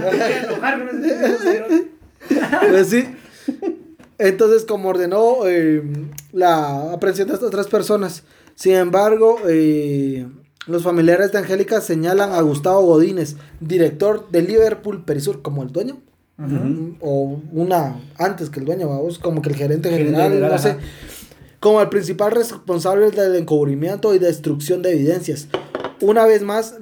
pues 2.69 2.87
sí. 2.87 3.15
Entonces, 4.17 4.65
como 4.65 4.89
ordenó 4.89 5.47
eh, 5.47 5.81
la 6.33 6.93
aprehensión 6.93 7.29
de 7.29 7.35
estas 7.35 7.51
tres 7.51 7.67
personas. 7.67 8.23
Sin 8.55 8.75
embargo, 8.75 9.37
eh, 9.47 10.27
los 10.67 10.83
familiares 10.83 11.31
de 11.31 11.37
Angélica 11.37 11.79
señalan 11.79 12.33
a 12.33 12.41
Gustavo 12.41 12.81
Godínez, 12.81 13.37
director 13.61 14.29
de 14.29 14.41
Liverpool 14.41 15.05
Perisur, 15.05 15.41
como 15.41 15.63
el 15.63 15.71
dueño. 15.71 16.01
O 17.01 17.41
una 17.51 17.99
antes 18.17 18.49
que 18.49 18.59
el 18.61 18.65
dueño, 18.65 18.87
vamos, 18.87 19.19
como 19.19 19.41
que 19.41 19.49
el 19.49 19.55
gerente 19.55 19.89
general, 19.89 20.39
no 20.39 20.57
sé. 20.57 20.77
Como 21.59 21.81
el 21.81 21.89
principal 21.89 22.31
responsable 22.31 23.11
del 23.11 23.35
encubrimiento 23.35 24.13
y 24.13 24.19
destrucción 24.19 24.81
de 24.81 24.93
evidencias. 24.93 25.47
Una 26.01 26.25
vez 26.25 26.41
más, 26.43 26.75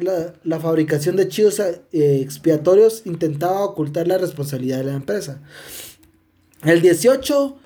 la, 0.43 0.59
fabricación 0.59 1.15
de 1.15 1.27
chivos 1.27 1.59
eh, 1.59 1.81
expiatorios 1.91 3.01
intentaba 3.05 3.63
ocultar 3.63 4.07
la 4.07 4.19
responsabilidad 4.19 4.77
de 4.77 4.83
la 4.83 4.93
empresa. 4.93 5.41
El 6.63 6.81
18 6.81 7.57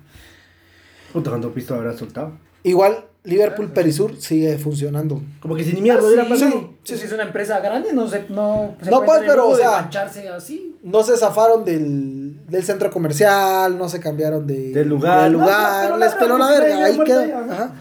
Cuando 1.11 1.53
pisto 1.53 1.75
habrá 1.75 1.97
soltado. 1.97 2.37
Igual, 2.63 3.05
Liverpool 3.25 3.71
Perisur 3.71 4.15
sigue 4.17 4.57
funcionando. 4.57 5.21
Como 5.39 5.55
que 5.55 5.63
sin 5.63 5.81
mierda 5.81 6.07
ah, 6.21 6.35
sí, 6.35 6.45
sí, 6.83 6.97
Si 6.97 7.05
es 7.05 7.11
una 7.11 7.23
empresa 7.23 7.59
grande, 7.59 7.91
no 7.91 8.07
se, 8.07 8.25
no 8.29 8.75
no, 8.89 9.03
pues, 9.03 9.21
pero, 9.25 9.49
o 9.49 9.55
sea, 9.55 9.89
así. 10.35 10.75
No 10.83 11.03
se 11.03 11.17
zafaron 11.17 11.65
del, 11.65 12.45
del, 12.47 12.63
centro 12.63 12.91
comercial, 12.91 13.77
no 13.77 13.89
se 13.89 13.99
cambiaron 13.99 14.45
de, 14.45 14.71
del 14.71 14.87
lugar. 14.87 15.23
Del 15.23 15.33
lugar, 15.33 15.97
les 15.97 16.13
peló 16.13 16.37
la 16.37 16.49
verga, 16.51 16.85
ahí 16.85 16.99
queda. 16.99 17.75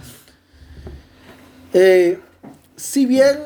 Eh, 1.74 2.20
si 2.76 3.04
bien 3.04 3.38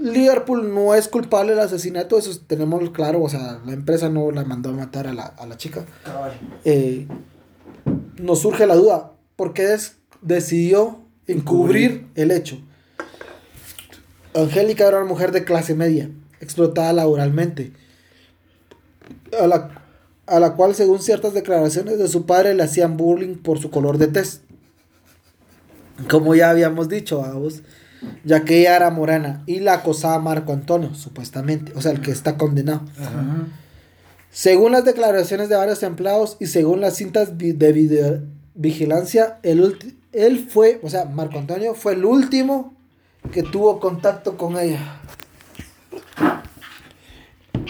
Liverpool 0.00 0.74
no 0.74 0.94
es 0.94 1.08
culpable 1.08 1.52
del 1.52 1.60
asesinato, 1.60 2.18
eso 2.18 2.38
tenemos 2.46 2.90
claro, 2.90 3.22
o 3.22 3.28
sea, 3.28 3.60
la 3.64 3.72
empresa 3.72 4.08
no 4.08 4.30
la 4.30 4.44
mandó 4.44 4.70
a 4.70 4.72
matar 4.72 5.06
a 5.06 5.14
la, 5.14 5.24
a 5.24 5.46
la 5.46 5.56
chica. 5.56 5.86
Eh, 6.64 7.06
nos 8.18 8.40
surge 8.40 8.66
la 8.66 8.74
duda, 8.74 9.12
¿por 9.36 9.54
qué 9.54 9.74
es 9.74 9.97
decidió 10.22 11.00
encubrir 11.26 12.06
el 12.14 12.30
hecho. 12.30 12.60
Angélica 14.34 14.86
era 14.86 14.98
una 14.98 15.08
mujer 15.08 15.32
de 15.32 15.44
clase 15.44 15.74
media, 15.74 16.10
explotada 16.40 16.92
laboralmente, 16.92 17.72
a 19.40 19.46
la, 19.46 19.82
a 20.26 20.40
la 20.40 20.54
cual 20.54 20.74
según 20.74 21.00
ciertas 21.00 21.34
declaraciones 21.34 21.98
de 21.98 22.08
su 22.08 22.26
padre 22.26 22.54
le 22.54 22.62
hacían 22.62 22.96
bullying 22.96 23.36
por 23.36 23.58
su 23.58 23.70
color 23.70 23.98
de 23.98 24.08
tez. 24.08 24.42
Como 26.08 26.34
ya 26.34 26.50
habíamos 26.50 26.88
dicho 26.88 27.24
a 27.24 27.32
vos, 27.32 27.62
ya 28.24 28.44
que 28.44 28.60
ella 28.60 28.76
era 28.76 28.90
morena 28.90 29.42
y 29.46 29.60
la 29.60 29.74
acosaba 29.74 30.18
Marco 30.20 30.52
Antonio, 30.52 30.94
supuestamente, 30.94 31.72
o 31.74 31.80
sea, 31.80 31.90
el 31.90 32.00
que 32.00 32.12
está 32.12 32.36
condenado. 32.36 32.82
Según 34.30 34.72
las 34.72 34.84
declaraciones 34.84 35.48
de 35.48 35.56
varios 35.56 35.82
empleados 35.82 36.36
y 36.38 36.46
según 36.46 36.80
las 36.80 36.96
cintas 36.96 37.38
de 37.38 37.72
video 37.72 38.22
vigilancia, 38.54 39.38
el, 39.42 39.97
él 40.26 40.48
fue, 40.48 40.80
o 40.82 40.88
sea, 40.88 41.04
Marco 41.04 41.38
Antonio 41.38 41.74
fue 41.74 41.92
el 41.92 42.04
último 42.04 42.74
que 43.32 43.42
tuvo 43.42 43.80
contacto 43.80 44.36
con 44.36 44.58
ella. 44.58 45.00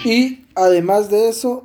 Y 0.05 0.47
además 0.55 1.11
de 1.11 1.29
eso, 1.29 1.65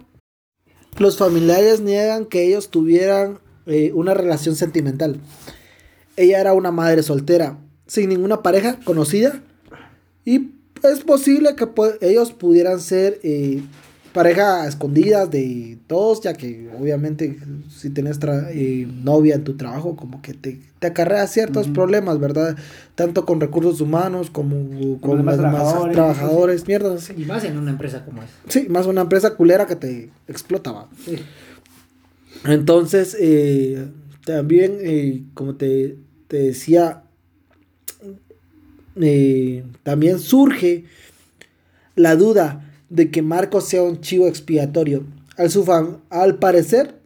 los 0.97 1.17
familiares 1.17 1.81
niegan 1.81 2.25
que 2.25 2.45
ellos 2.45 2.69
tuvieran 2.69 3.39
eh, 3.65 3.91
una 3.93 4.13
relación 4.13 4.55
sentimental. 4.55 5.19
Ella 6.15 6.39
era 6.39 6.53
una 6.53 6.71
madre 6.71 7.03
soltera, 7.03 7.57
sin 7.87 8.09
ninguna 8.09 8.41
pareja 8.41 8.79
conocida. 8.83 9.41
Y 10.25 10.51
es 10.83 11.01
posible 11.01 11.55
que 11.55 11.67
ellos 12.01 12.31
pudieran 12.31 12.79
ser 12.79 13.19
eh, 13.23 13.61
pareja 14.13 14.67
escondidas 14.67 15.29
de 15.31 15.77
todos, 15.87 16.21
ya 16.21 16.33
que 16.33 16.69
obviamente 16.79 17.37
si 17.69 17.89
tienes 17.89 18.19
eh, 18.51 18.87
novia 19.03 19.35
en 19.35 19.43
tu 19.43 19.57
trabajo, 19.57 19.95
como 19.95 20.21
que 20.21 20.33
te, 20.33 20.61
te 20.79 20.87
acarrea 20.87 21.25
ciertos 21.27 21.67
problemas, 21.67 22.19
¿verdad? 22.19 22.55
Tanto 22.95 23.25
con 23.25 23.41
recursos 23.41 23.81
humanos 23.81 24.29
como 24.29 24.99
con, 25.01 25.25
los 25.25 25.37
trabajadores, 25.37 25.93
trabajadores 25.93 26.67
mierdas. 26.67 27.11
Y 27.15 27.25
más 27.25 27.43
en 27.43 27.57
una 27.57 27.71
empresa 27.71 28.05
como 28.05 28.21
esa. 28.21 28.31
Sí, 28.47 28.67
más 28.69 28.85
una 28.85 29.01
empresa 29.01 29.35
culera 29.35 29.65
que 29.65 29.75
te 29.75 30.09
explota, 30.27 30.87
Entonces, 32.45 33.17
eh, 33.19 33.87
también, 34.25 34.77
eh, 34.79 35.23
como 35.33 35.55
te, 35.55 35.97
te 36.27 36.37
decía, 36.37 37.03
también 39.83 40.19
surge 40.19 40.85
la 41.95 42.15
duda 42.15 42.69
de 42.93 43.09
que 43.09 43.23
Marcos 43.23 43.67
sea 43.67 43.81
un 43.81 44.01
chivo 44.01 44.27
expiatorio. 44.27 45.03
Al, 45.35 45.49
su 45.49 45.65
al 46.11 46.35
parecer, 46.37 46.99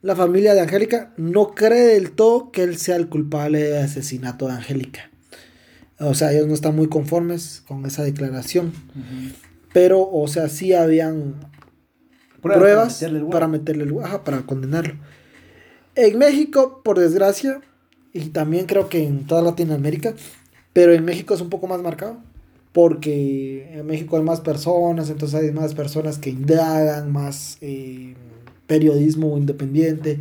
la 0.00 0.16
familia 0.16 0.54
de 0.54 0.62
Angélica 0.62 1.12
no 1.18 1.54
cree 1.54 1.94
del 1.94 2.12
todo 2.12 2.50
que 2.50 2.62
él 2.62 2.78
sea 2.78 2.96
el 2.96 3.10
culpable 3.10 3.62
de 3.62 3.78
asesinato 3.78 4.46
de 4.46 4.54
Angélica. 4.54 5.10
O 5.98 6.14
sea, 6.14 6.32
ellos 6.32 6.46
no 6.46 6.54
están 6.54 6.74
muy 6.74 6.88
conformes 6.88 7.62
con 7.68 7.84
esa 7.84 8.02
declaración. 8.02 8.72
Pero, 9.74 10.08
o 10.10 10.26
sea, 10.28 10.48
sí 10.48 10.72
habían 10.72 11.34
pruebas, 12.40 13.04
para 13.30 13.48
meterle 13.48 13.84
el 13.84 13.94
para, 13.94 14.24
para 14.24 14.46
condenarlo. 14.46 14.94
En 15.94 16.18
México, 16.18 16.80
por 16.82 16.98
desgracia, 16.98 17.60
y 18.14 18.30
también 18.30 18.64
creo 18.64 18.88
que 18.88 19.06
en 19.06 19.26
toda 19.26 19.42
Latinoamérica, 19.42 20.14
pero 20.72 20.94
en 20.94 21.04
México 21.04 21.34
es 21.34 21.42
un 21.42 21.50
poco 21.50 21.66
más 21.66 21.82
marcado 21.82 22.31
porque 22.72 23.70
en 23.72 23.86
México 23.86 24.16
hay 24.16 24.22
más 24.22 24.40
personas, 24.40 25.10
entonces 25.10 25.40
hay 25.40 25.50
más 25.52 25.74
personas 25.74 26.18
que 26.18 26.30
indagan, 26.30 27.12
más 27.12 27.58
eh, 27.60 28.14
periodismo 28.66 29.36
independiente, 29.36 30.18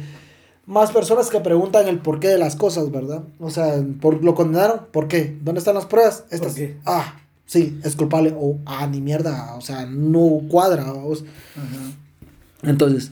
más 0.66 0.92
personas 0.92 1.30
que 1.30 1.40
preguntan 1.40 1.88
el 1.88 2.00
porqué 2.00 2.28
de 2.28 2.38
las 2.38 2.56
cosas, 2.56 2.92
¿verdad? 2.92 3.24
O 3.40 3.50
sea, 3.50 3.84
por, 4.02 4.24
¿lo 4.24 4.36
condenaron? 4.36 4.88
¿Por 4.92 5.08
qué? 5.08 5.38
¿Dónde 5.42 5.60
están 5.60 5.76
las 5.76 5.86
pruebas? 5.86 6.26
Estas. 6.30 6.56
Ah, 6.86 7.16
sí, 7.46 7.80
es 7.84 7.96
culpable. 7.96 8.34
O, 8.38 8.58
ah, 8.66 8.86
ni 8.88 9.02
mierda, 9.02 9.56
o 9.56 9.62
sea, 9.62 9.86
no 9.86 10.42
cuadra. 10.50 10.94
Entonces, 12.64 13.12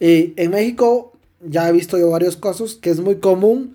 eh, 0.00 0.34
en 0.36 0.50
México 0.50 1.12
ya 1.46 1.68
he 1.68 1.72
visto 1.72 1.96
yo 1.96 2.10
varios 2.10 2.36
casos 2.36 2.74
que 2.74 2.90
es 2.90 3.00
muy 3.00 3.16
común 3.16 3.74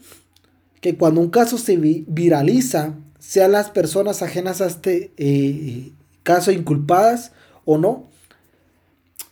que 0.81 0.97
cuando 0.97 1.21
un 1.21 1.29
caso 1.29 1.57
se 1.57 1.77
viraliza, 1.77 2.93
sean 3.27 3.51
las 3.51 3.71
personas 3.71 4.21
ajenas 4.21 4.61
a 4.61 4.67
este 4.67 5.11
eh, 5.17 5.91
caso 6.21 6.51
inculpadas 6.51 7.31
o 7.65 7.79
no, 7.79 8.07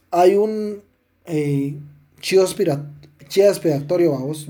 hay 0.09 0.35
un 0.35 0.81
eh, 1.25 1.77
chido, 2.19 2.43
expiatorio, 2.43 4.11
vamos. 4.11 4.47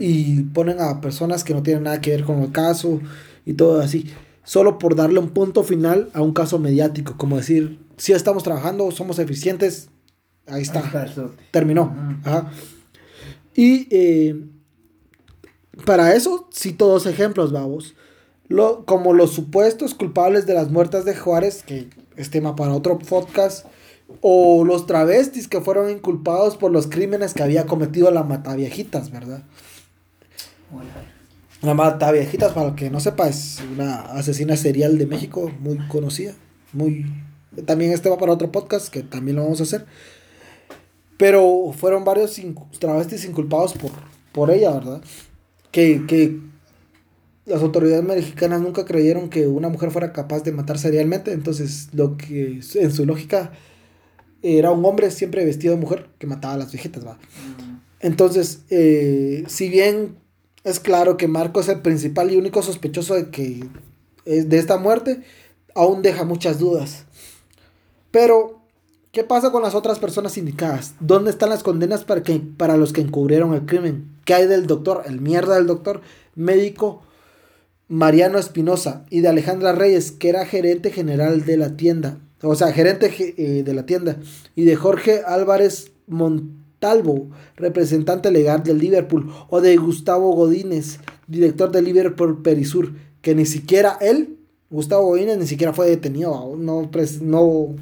Y 0.00 0.42
ponen 0.42 0.80
a 0.80 1.00
personas 1.00 1.44
que 1.44 1.54
no 1.54 1.62
tienen 1.62 1.84
nada 1.84 2.00
que 2.00 2.10
ver 2.10 2.24
con 2.24 2.42
el 2.42 2.50
caso 2.50 3.00
y 3.44 3.54
todo 3.54 3.80
así. 3.80 4.10
Solo 4.42 4.78
por 4.78 4.96
darle 4.96 5.20
un 5.20 5.30
punto 5.30 5.62
final 5.62 6.10
a 6.12 6.22
un 6.22 6.32
caso 6.32 6.58
mediático. 6.58 7.16
Como 7.16 7.36
decir, 7.36 7.78
si 7.96 8.12
estamos 8.12 8.42
trabajando, 8.42 8.90
somos 8.90 9.18
eficientes. 9.18 9.88
Ahí 10.46 10.62
está. 10.62 10.82
Terminó. 11.52 11.94
Y 13.54 13.88
eh, 13.90 14.40
para 15.84 16.14
eso, 16.14 16.48
sí, 16.52 16.72
todos 16.72 17.06
ejemplos, 17.06 17.52
vamos 17.52 17.94
lo, 18.48 18.84
como 18.84 19.12
los 19.12 19.32
supuestos 19.32 19.94
culpables 19.94 20.46
de 20.46 20.54
las 20.54 20.70
muertes 20.70 21.04
de 21.04 21.16
Juárez, 21.16 21.62
que 21.62 21.88
es 22.16 22.30
tema 22.30 22.56
para 22.56 22.74
otro 22.74 22.98
podcast, 22.98 23.66
o 24.20 24.64
los 24.64 24.86
travestis 24.86 25.48
que 25.48 25.60
fueron 25.60 25.90
inculpados 25.90 26.56
por 26.56 26.70
los 26.70 26.86
crímenes 26.86 27.34
que 27.34 27.42
había 27.42 27.66
cometido 27.66 28.10
la 28.10 28.22
Mataviejitas, 28.22 29.10
¿verdad? 29.10 29.42
La 31.62 31.74
Mataviejitas, 31.74 32.52
para 32.52 32.68
el 32.68 32.74
que 32.74 32.90
no 32.90 33.00
sepa, 33.00 33.28
es 33.28 33.60
una 33.72 34.02
asesina 34.12 34.56
serial 34.56 34.98
de 34.98 35.06
México 35.06 35.50
muy 35.60 35.78
conocida, 35.88 36.34
muy... 36.72 37.06
También 37.64 37.92
este 37.92 38.10
va 38.10 38.18
para 38.18 38.32
otro 38.32 38.52
podcast, 38.52 38.88
que 38.88 39.02
también 39.02 39.36
lo 39.36 39.42
vamos 39.42 39.60
a 39.60 39.64
hacer. 39.64 39.86
Pero 41.16 41.72
fueron 41.76 42.04
varios 42.04 42.38
travestis 42.78 43.24
inculpados 43.24 43.72
por, 43.72 43.90
por 44.32 44.50
ella, 44.50 44.72
¿verdad? 44.72 45.00
Que, 45.72 46.04
que 46.06 46.38
las 47.46 47.62
autoridades 47.62 48.04
mexicanas 48.04 48.60
nunca 48.60 48.84
creyeron 48.84 49.30
que 49.30 49.46
una 49.46 49.68
mujer 49.68 49.92
fuera 49.92 50.12
capaz 50.12 50.42
de 50.42 50.52
matar 50.52 50.78
serialmente, 50.78 51.32
entonces 51.32 51.88
lo 51.92 52.16
que 52.16 52.60
en 52.74 52.92
su 52.92 53.06
lógica 53.06 53.52
era 54.42 54.72
un 54.72 54.84
hombre 54.84 55.10
siempre 55.10 55.44
vestido 55.44 55.74
de 55.74 55.80
mujer 55.80 56.08
que 56.18 56.26
mataba 56.26 56.54
a 56.54 56.58
las 56.58 56.72
viejitas, 56.72 57.06
va. 57.06 57.14
Mm. 57.14 57.80
Entonces, 58.00 58.60
eh, 58.70 59.44
si 59.46 59.68
bien 59.68 60.16
es 60.64 60.80
claro 60.80 61.16
que 61.16 61.28
Marco 61.28 61.60
es 61.60 61.68
el 61.68 61.80
principal 61.80 62.32
y 62.32 62.36
único 62.36 62.62
sospechoso 62.62 63.14
de 63.14 63.30
que 63.30 63.64
es 64.24 64.48
de 64.48 64.58
esta 64.58 64.78
muerte, 64.78 65.22
aún 65.74 66.02
deja 66.02 66.24
muchas 66.24 66.58
dudas. 66.58 67.04
Pero, 68.10 68.60
¿qué 69.12 69.22
pasa 69.22 69.52
con 69.52 69.62
las 69.62 69.76
otras 69.76 70.00
personas 70.00 70.36
indicadas? 70.36 70.94
¿Dónde 70.98 71.30
están 71.30 71.50
las 71.50 71.62
condenas 71.62 72.04
para, 72.04 72.22
que, 72.22 72.40
para 72.40 72.76
los 72.76 72.92
que 72.92 73.00
encubrieron 73.00 73.54
el 73.54 73.66
crimen? 73.66 74.10
¿Qué 74.24 74.34
hay 74.34 74.46
del 74.46 74.66
doctor? 74.66 75.04
El 75.06 75.20
mierda 75.20 75.54
del 75.54 75.66
doctor 75.66 76.00
médico 76.34 77.02
Mariano 77.88 78.38
Espinosa 78.38 79.04
y 79.10 79.20
de 79.20 79.28
Alejandra 79.28 79.72
Reyes, 79.72 80.12
que 80.12 80.28
era 80.28 80.44
gerente 80.44 80.90
general 80.90 81.44
de 81.44 81.56
la 81.56 81.76
tienda, 81.76 82.18
o 82.42 82.54
sea, 82.54 82.72
gerente 82.72 83.12
eh, 83.36 83.62
de 83.62 83.74
la 83.74 83.86
tienda, 83.86 84.16
y 84.54 84.64
de 84.64 84.76
Jorge 84.76 85.22
Álvarez 85.26 85.92
Montalvo, 86.06 87.30
representante 87.56 88.30
legal 88.30 88.62
del 88.62 88.78
Liverpool, 88.78 89.32
o 89.48 89.60
de 89.60 89.76
Gustavo 89.76 90.32
Godínez, 90.32 90.98
director 91.26 91.70
del 91.70 91.84
Liverpool 91.84 92.42
Perisur, 92.42 92.92
que 93.22 93.34
ni 93.34 93.46
siquiera 93.46 93.98
él, 94.00 94.36
Gustavo 94.68 95.06
Godínez, 95.06 95.38
ni 95.38 95.46
siquiera 95.46 95.72
fue 95.72 95.88
detenido, 95.88 96.56
no, 96.58 96.90
no, 97.22 97.74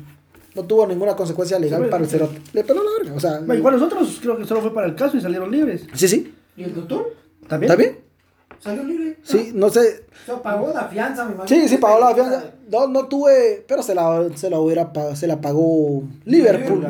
no 0.54 0.62
tuvo 0.64 0.86
ninguna 0.86 1.16
consecuencia 1.16 1.58
legal 1.58 1.88
para 1.88 2.04
el 2.04 2.10
cerote. 2.10 2.40
Le 2.52 2.62
peló 2.62 2.82
la 2.84 2.90
verga, 2.98 3.16
o 3.16 3.20
sea. 3.20 3.40
Igual 3.56 3.74
nosotros 3.74 4.18
creo 4.20 4.36
que 4.36 4.44
solo 4.44 4.60
fue 4.60 4.72
para 4.72 4.86
el 4.86 4.94
caso 4.94 5.16
y 5.16 5.20
salieron 5.20 5.50
libres. 5.50 5.86
Sí, 5.94 6.06
sí. 6.06 6.32
¿Y 6.56 6.64
el 6.64 6.74
doctor? 6.74 7.12
¿También? 7.48 7.68
¿También? 7.68 7.98
¿Salió 8.64 8.82
libre? 8.82 9.18
Sí, 9.22 9.52
no 9.54 9.68
sé. 9.68 10.06
Pagó 10.42 10.72
la 10.72 10.88
fianza, 10.88 11.26
mi 11.26 11.34
Sí, 11.46 11.68
sí, 11.68 11.76
pagó 11.76 12.00
la 12.00 12.14
fianza. 12.14 12.44
No, 12.70 12.86
no 12.86 13.08
tuve, 13.08 13.62
pero 13.68 13.82
se 13.82 13.94
la, 13.94 14.26
se 14.34 14.48
la 14.48 14.58
hubiera 14.58 14.90
se 15.14 15.26
la 15.26 15.38
pagó 15.38 16.02
Liverpool. 16.24 16.86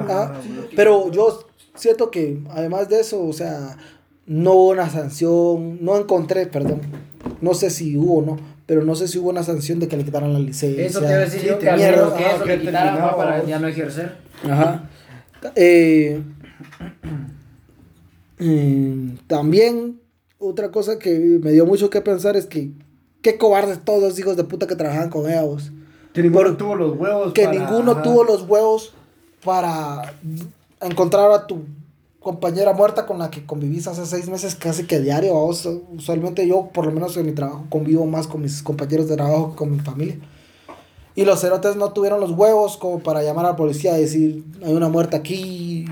pero 0.76 1.10
yo 1.10 1.46
siento 1.74 2.12
que 2.12 2.38
además 2.50 2.88
de 2.88 3.00
eso, 3.00 3.26
o 3.26 3.32
sea, 3.32 3.76
no 4.26 4.52
hubo 4.52 4.68
una 4.70 4.88
sanción, 4.88 5.84
no 5.84 5.98
encontré, 5.98 6.46
perdón, 6.46 6.80
no 7.40 7.54
sé 7.54 7.70
si 7.70 7.96
hubo 7.96 8.18
o 8.18 8.22
no, 8.22 8.38
pero 8.66 8.84
no 8.84 8.94
sé 8.94 9.08
si 9.08 9.18
hubo 9.18 9.30
una 9.30 9.42
sanción 9.42 9.80
de 9.80 9.88
que 9.88 9.96
le 9.96 10.04
quitaran 10.04 10.32
la 10.32 10.38
licencia. 10.38 10.86
Eso 10.86 11.00
te 11.00 11.06
iba 11.06 11.16
a 11.16 11.18
decir 11.18 11.42
yo, 11.42 11.58
que, 11.58 11.72
mierda, 11.72 12.16
que 12.16 12.24
eso 12.24 12.44
le 12.44 12.60
quitaran 12.60 13.16
para 13.16 13.44
ya 13.44 13.58
no 13.58 13.66
ejercer. 13.66 14.12
Ajá. 14.48 14.88
Eh, 15.56 16.22
mm, 18.38 19.16
también 19.26 20.03
otra 20.48 20.70
cosa 20.70 20.98
que 20.98 21.38
me 21.42 21.52
dio 21.52 21.66
mucho 21.66 21.90
que 21.90 22.00
pensar 22.00 22.36
es 22.36 22.46
que 22.46 22.72
qué 23.22 23.38
cobardes 23.38 23.84
todos 23.84 24.02
los 24.02 24.18
hijos 24.18 24.36
de 24.36 24.44
puta 24.44 24.66
que 24.66 24.76
trabajaban 24.76 25.10
con 25.10 25.30
ella, 25.30 25.42
Que 26.12 26.22
ninguno 26.22 26.56
tuvo 26.56 26.74
los 26.74 26.96
huevos. 26.96 27.32
Que 27.32 27.48
ninguno 27.48 28.02
tuvo 28.02 28.24
los 28.24 28.42
huevos 28.42 28.92
para 29.44 30.14
encontrar 30.80 31.30
a 31.30 31.46
tu 31.46 31.62
compañera 32.20 32.72
muerta 32.72 33.06
con 33.06 33.18
la 33.18 33.30
que 33.30 33.44
convivís 33.44 33.86
hace 33.86 34.06
seis 34.06 34.28
meses 34.28 34.54
casi 34.54 34.86
que 34.86 35.00
diario. 35.00 35.34
Usualmente 35.34 36.46
yo, 36.46 36.70
por 36.72 36.86
lo 36.86 36.92
menos 36.92 37.16
en 37.16 37.26
mi 37.26 37.32
trabajo, 37.32 37.66
convivo 37.68 38.06
más 38.06 38.26
con 38.26 38.42
mis 38.42 38.62
compañeros 38.62 39.08
de 39.08 39.16
trabajo 39.16 39.50
que 39.50 39.56
con 39.56 39.70
mi 39.70 39.80
familia. 39.80 40.18
Y 41.16 41.24
los 41.24 41.40
cerotes 41.40 41.76
no 41.76 41.92
tuvieron 41.92 42.20
los 42.20 42.32
huevos 42.32 42.76
como 42.76 43.00
para 43.00 43.22
llamar 43.22 43.46
a 43.46 43.50
la 43.50 43.56
policía 43.56 43.96
y 43.96 44.02
decir, 44.02 44.44
hay 44.64 44.72
una 44.72 44.88
muerta 44.88 45.18
aquí. 45.18 45.84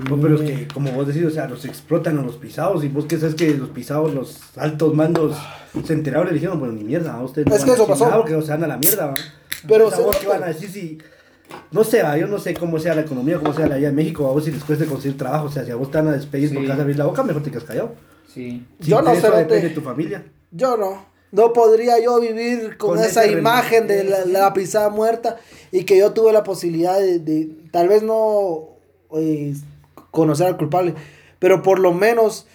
No, 0.00 0.20
pero 0.20 0.36
es 0.36 0.42
que, 0.42 0.68
como 0.68 0.92
vos 0.92 1.06
decís, 1.06 1.24
o 1.24 1.30
sea, 1.30 1.46
los 1.48 1.64
explotan 1.64 2.18
a 2.18 2.22
los 2.22 2.36
pisados. 2.36 2.84
Y 2.84 2.88
vos 2.88 3.06
que 3.06 3.18
sabes 3.18 3.34
que 3.34 3.54
los 3.54 3.70
pisados, 3.70 4.14
los 4.14 4.56
altos 4.56 4.94
mandos, 4.94 5.36
se 5.84 5.92
enteraron 5.92 6.28
y 6.28 6.30
le 6.30 6.34
dijeron, 6.34 6.58
bueno, 6.58 6.74
ni 6.74 6.84
mierda, 6.84 7.14
a 7.14 7.22
ustedes 7.22 7.48
no 7.48 7.54
es 7.54 7.64
que 7.64 7.72
eso 7.72 7.86
pasó. 7.86 8.24
que 8.24 8.40
se 8.42 8.50
van 8.50 8.64
a 8.64 8.66
la 8.66 8.76
mierda. 8.76 9.14
Pero, 9.66 9.88
o 9.88 9.90
sea, 9.90 10.00
vos 10.00 10.16
qué 10.16 10.26
van 10.26 10.42
a 10.42 10.46
decir 10.46 10.70
si 10.70 10.98
no 11.70 11.84
sé, 11.84 12.02
yo 12.18 12.26
no 12.26 12.38
sé 12.38 12.54
cómo 12.54 12.78
sea 12.78 12.94
la 12.94 13.02
economía, 13.02 13.38
cómo 13.38 13.52
sea 13.52 13.66
la 13.66 13.76
allá 13.76 13.88
en 13.88 13.94
México, 13.94 14.26
a 14.26 14.32
vos 14.32 14.44
si 14.44 14.50
les 14.50 14.64
cuesta 14.64 14.86
conseguir 14.86 15.18
trabajo, 15.18 15.46
o 15.46 15.50
sea, 15.50 15.64
si 15.64 15.70
a 15.70 15.76
vos 15.76 15.90
te 15.90 15.98
van 15.98 16.08
a 16.08 16.12
despedir 16.12 16.52
por 16.52 16.66
casa 16.66 16.82
abrir 16.82 16.98
la 16.98 17.04
boca, 17.04 17.22
mejor 17.22 17.42
te 17.42 17.50
quedas 17.50 17.64
callado. 17.64 17.94
Sí. 18.32 18.66
yo 18.80 19.02
no 19.02 19.14
sé. 19.14 19.30
depende 19.30 19.68
de 19.68 19.74
tu 19.74 19.80
familia. 19.80 20.24
Yo 20.50 20.76
no. 20.76 21.06
No 21.30 21.52
podría 21.52 22.02
yo 22.02 22.20
vivir 22.20 22.78
con, 22.78 22.98
esa 22.98 23.26
imagen 23.26 23.86
de 23.86 24.04
la, 24.04 24.52
pisada 24.54 24.88
muerta 24.88 25.36
y 25.70 25.84
que 25.84 25.98
yo 25.98 26.12
tuve 26.12 26.32
la 26.32 26.42
posibilidad 26.42 26.98
de, 26.98 27.50
tal 27.70 27.88
vez 27.88 28.02
no 28.02 28.70
eh, 29.14 29.54
conocer 30.10 30.46
al 30.46 30.56
culpable, 30.56 30.94
pero 31.38 31.62
por 31.62 31.78
lo 31.78 31.92
menos 31.92 32.46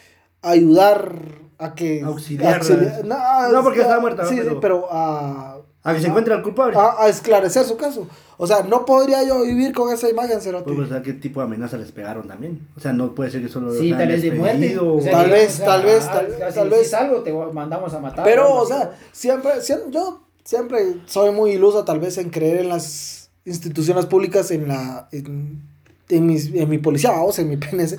ayudar 0.41 1.15
a 1.57 1.75
que... 1.75 2.01
Auxiliar. 2.01 2.61
no, 3.05 3.63
porque 3.63 3.81
estaba 3.81 3.99
muerta. 3.99 4.25
Sí, 4.25 4.35
pero, 4.37 4.51
sí, 4.51 4.57
pero 4.61 4.87
a 4.91 5.57
a 5.83 5.93
que 5.93 5.99
se 5.99 6.07
encuentre 6.07 6.33
al 6.33 6.41
culpable. 6.41 6.77
A, 6.77 7.09
esclarecer 7.09 7.65
su 7.65 7.75
caso. 7.75 8.07
O 8.37 8.47
sea, 8.47 8.63
no 8.63 8.85
podría 8.85 9.21
yo 9.23 9.43
vivir 9.43 9.73
con 9.73 9.93
esa 9.93 10.09
imagen, 10.09 10.39
Cerote. 10.39 10.71
Pues, 10.71 10.87
o 10.87 10.91
sea, 10.91 11.01
¿qué 11.01 11.11
tipo 11.11 11.41
de 11.41 11.47
amenaza 11.47 11.77
les 11.77 11.91
pegaron 11.91 12.25
también? 12.25 12.67
O 12.77 12.79
sea, 12.79 12.93
no 12.93 13.13
puede 13.13 13.31
ser 13.31 13.41
que 13.41 13.49
solo. 13.49 13.73
Sí, 13.73 13.91
tal 13.91 14.07
vez 14.07 14.21
de 14.21 14.31
muerte. 14.31 14.77
tal, 15.11 15.29
vez, 15.29 15.59
tal 15.59 15.83
vez, 15.83 16.09
tal, 16.53 16.69
vez, 16.69 16.89
Si 16.89 16.95
algo 16.95 17.21
te 17.21 17.33
mandamos 17.33 17.93
a 17.93 17.99
matar. 17.99 18.23
Pero, 18.23 18.55
o 18.55 18.65
sea, 18.65 18.95
siempre, 19.11 19.61
siempre, 19.61 19.91
yo 19.91 20.21
siempre 20.45 21.01
soy 21.05 21.31
muy 21.31 21.51
iluso, 21.51 21.83
tal 21.83 21.99
vez, 21.99 22.17
en 22.17 22.29
creer 22.29 22.61
en 22.61 22.69
las 22.69 23.29
instituciones 23.43 24.05
públicas, 24.05 24.51
en 24.51 24.69
la. 24.69 25.09
En, 25.11 25.72
en, 26.17 26.29
en 26.31 26.69
mi 26.69 26.77
policía, 26.77 27.11
vamos, 27.11 27.37
en 27.39 27.49
mi 27.49 27.57
PNS. 27.57 27.97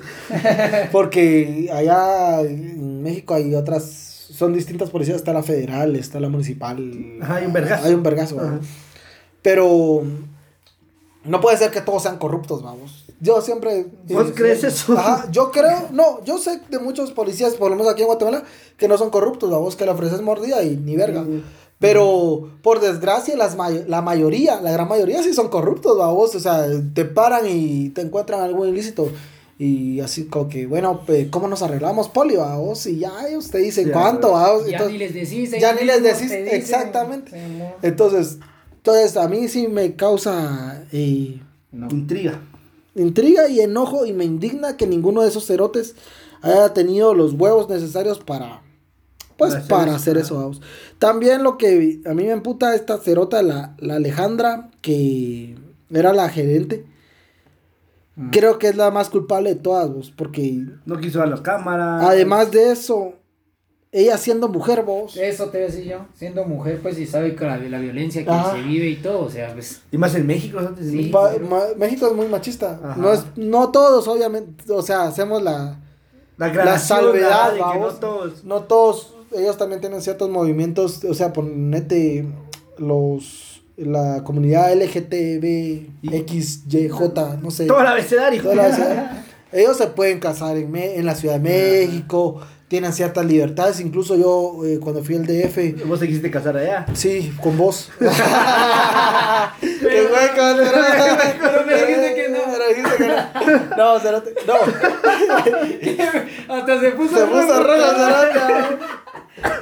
porque 0.91 1.69
allá 1.73 2.41
en 2.41 3.03
México 3.03 3.33
hay 3.33 3.53
otras 3.55 4.05
son 4.35 4.53
distintas 4.53 4.89
policías, 4.89 5.17
está 5.17 5.33
la 5.33 5.43
federal, 5.43 5.95
está 5.95 6.19
la 6.19 6.29
municipal. 6.29 6.77
hay 7.21 7.45
un 7.45 7.53
vergazo. 7.53 7.85
Hay 7.85 7.93
un 7.93 8.03
vergazo, 8.03 8.37
Pero 9.41 10.03
no 11.23 11.41
puede 11.41 11.57
ser 11.57 11.71
que 11.71 11.81
todos 11.81 12.03
sean 12.03 12.17
corruptos, 12.17 12.61
vamos. 12.61 13.05
Yo 13.21 13.41
siempre... 13.41 13.87
¿Vos 14.09 14.33
crees 14.35 14.63
eso? 14.63 14.97
Ajá, 14.97 15.27
yo 15.31 15.51
creo, 15.51 15.87
no, 15.91 16.23
yo 16.25 16.37
sé 16.37 16.59
de 16.69 16.79
muchos 16.79 17.11
policías, 17.11 17.53
por 17.53 17.69
lo 17.69 17.77
menos 17.77 17.91
aquí 17.91 18.01
en 18.01 18.07
Guatemala, 18.07 18.43
que 18.77 18.87
no 18.89 18.97
son 18.97 19.09
corruptos, 19.09 19.49
vamos, 19.49 19.75
que 19.75 19.85
le 19.85 19.91
ofreces 19.91 20.21
mordida 20.21 20.63
y 20.63 20.75
ni 20.75 20.97
verga. 20.97 21.25
Pero, 21.79 22.51
por 22.61 22.79
desgracia, 22.79 23.35
las 23.35 23.57
la 23.87 24.01
mayoría, 24.01 24.61
la 24.61 24.71
gran 24.71 24.87
mayoría 24.87 25.21
sí 25.21 25.33
son 25.33 25.49
corruptos, 25.49 25.97
vamos. 25.97 26.33
O 26.33 26.39
sea, 26.39 26.65
te 26.93 27.05
paran 27.05 27.45
y 27.47 27.89
te 27.89 28.01
encuentran 28.01 28.41
algún 28.41 28.69
ilícito. 28.69 29.11
Y 29.57 30.01
así 30.01 30.25
como 30.25 30.49
que, 30.49 30.67
bueno, 30.67 31.01
pues, 31.05 31.27
¿cómo 31.29 31.47
nos 31.47 31.61
arreglamos, 31.61 32.09
Poli? 32.09 32.35
Vamos, 32.35 32.85
y 32.87 32.99
ya 32.99 33.13
usted 33.37 33.59
dice 33.59 33.89
cuánto, 33.91 34.31
vamos. 34.31 34.67
Ya 34.67 34.85
ni 34.85 34.97
les 34.97 35.13
decís. 35.13 35.51
Ya 35.59 35.73
ni 35.73 35.85
les 35.85 36.03
decís, 36.03 36.31
exactamente. 36.31 37.31
Entonces, 37.81 38.39
entonces, 38.77 39.17
a 39.17 39.27
mí 39.27 39.47
sí 39.47 39.67
me 39.67 39.95
causa 39.95 40.83
eh, 40.91 41.39
intriga. 41.71 42.41
Intriga 42.93 43.49
y 43.49 43.59
enojo 43.61 44.05
y 44.05 44.13
me 44.13 44.25
indigna 44.25 44.77
que 44.77 44.87
ninguno 44.87 45.21
de 45.21 45.29
esos 45.29 45.45
cerotes 45.45 45.95
haya 46.41 46.73
tenido 46.73 47.13
los 47.13 47.33
huevos 47.33 47.67
necesarios 47.67 48.19
para, 48.19 48.61
pues, 49.37 49.55
para, 49.67 49.95
hacer, 49.95 50.17
eso, 50.17 50.35
vamos. 50.35 50.61
También 50.99 51.43
lo 51.43 51.57
que 51.57 52.01
a 52.05 52.13
mí 52.13 52.23
me 52.23 52.31
emputa 52.31 52.75
esta 52.75 52.97
cerota, 52.97 53.43
la, 53.43 53.75
la 53.79 53.95
Alejandra, 53.95 54.69
que 54.81 55.55
era 55.89 56.13
la 56.13 56.29
gerente. 56.29 56.85
Creo 58.31 58.57
que 58.59 58.69
es 58.69 58.77
la 58.77 58.91
más 58.91 59.09
culpable 59.09 59.55
de 59.55 59.59
todas, 59.59 59.91
vos, 59.91 60.13
porque... 60.15 60.63
No 60.85 60.97
quiso 60.99 61.21
a 61.21 61.25
las 61.25 61.41
cámaras. 61.41 62.01
Además 62.01 62.49
de 62.49 62.71
eso, 62.71 63.15
ella 63.91 64.17
siendo 64.17 64.47
mujer, 64.47 64.83
vos. 64.83 65.17
Eso 65.17 65.49
te 65.49 65.57
decía 65.57 65.97
yo, 65.97 66.05
siendo 66.13 66.45
mujer, 66.45 66.79
pues, 66.81 66.97
y 66.97 67.05
sabe 67.05 67.35
que 67.35 67.43
la, 67.43 67.57
la 67.57 67.79
violencia 67.79 68.23
que 68.23 68.57
se 68.57 68.61
vive 68.61 68.87
y 68.87 68.95
todo, 68.97 69.25
o 69.25 69.29
sea, 69.29 69.51
pues... 69.51 69.81
Y 69.91 69.97
más 69.97 70.15
en 70.15 70.27
México, 70.27 70.59
sí, 70.79 71.11
México. 71.77 72.07
Es 72.07 72.13
muy 72.13 72.27
machista. 72.27 72.95
No, 72.95 73.11
es, 73.11 73.25
no 73.35 73.69
todos, 73.71 74.07
obviamente, 74.07 74.71
o 74.71 74.81
sea, 74.81 75.03
hacemos 75.03 75.41
la... 75.41 75.79
La, 76.37 76.79
salvedad, 76.79 77.53
no 77.57 77.87
todos... 77.95 78.43
No 78.45 78.63
todos, 78.63 79.14
ellos 79.31 79.57
también 79.57 79.81
tienen 79.81 80.01
ciertos 80.01 80.29
movimientos, 80.29 81.03
o 81.03 81.13
sea, 81.13 81.33
ponete 81.33 82.25
los 82.77 83.55
la 83.77 84.23
comunidad 84.23 84.73
LGTB, 84.73 85.89
XYJ, 86.27 87.41
no 87.41 87.51
sé. 87.51 87.65
Toda 87.65 87.83
la 87.83 87.91
abecedario. 87.91 88.41
Ellos 89.51 89.77
se 89.77 89.87
pueden 89.87 90.19
casar 90.19 90.57
en, 90.57 90.75
en 90.75 91.05
la 91.05 91.15
Ciudad 91.15 91.35
de 91.35 91.41
México, 91.41 92.41
tienen 92.67 92.91
ciertas 92.93 93.25
libertades. 93.25 93.79
Incluso 93.79 94.15
yo, 94.15 94.65
eh, 94.65 94.79
cuando 94.81 95.03
fui 95.03 95.15
al 95.15 95.25
DF. 95.25 95.85
¿Vos 95.85 95.99
te 95.99 96.07
quisiste 96.07 96.31
casar 96.31 96.57
allá? 96.57 96.85
Sí, 96.93 97.33
con 97.41 97.57
vos. 97.57 97.91
¡Qué 97.99 98.07
hueco! 100.11 100.41
Pero 101.39 101.65
me 101.65 101.73
dijiste 101.73 102.15
que 102.15 102.29
no. 102.29 102.39
Pero 102.51 102.67
dijiste 102.69 102.97
que 102.97 103.07
no. 103.07 103.15
No, 103.77 103.95
No. 104.47 104.55
Hasta 106.55 106.79
se 106.79 106.91
puso 106.91 107.15
Se 107.15 107.25
puso 107.25 107.63
rojo, 107.63 107.85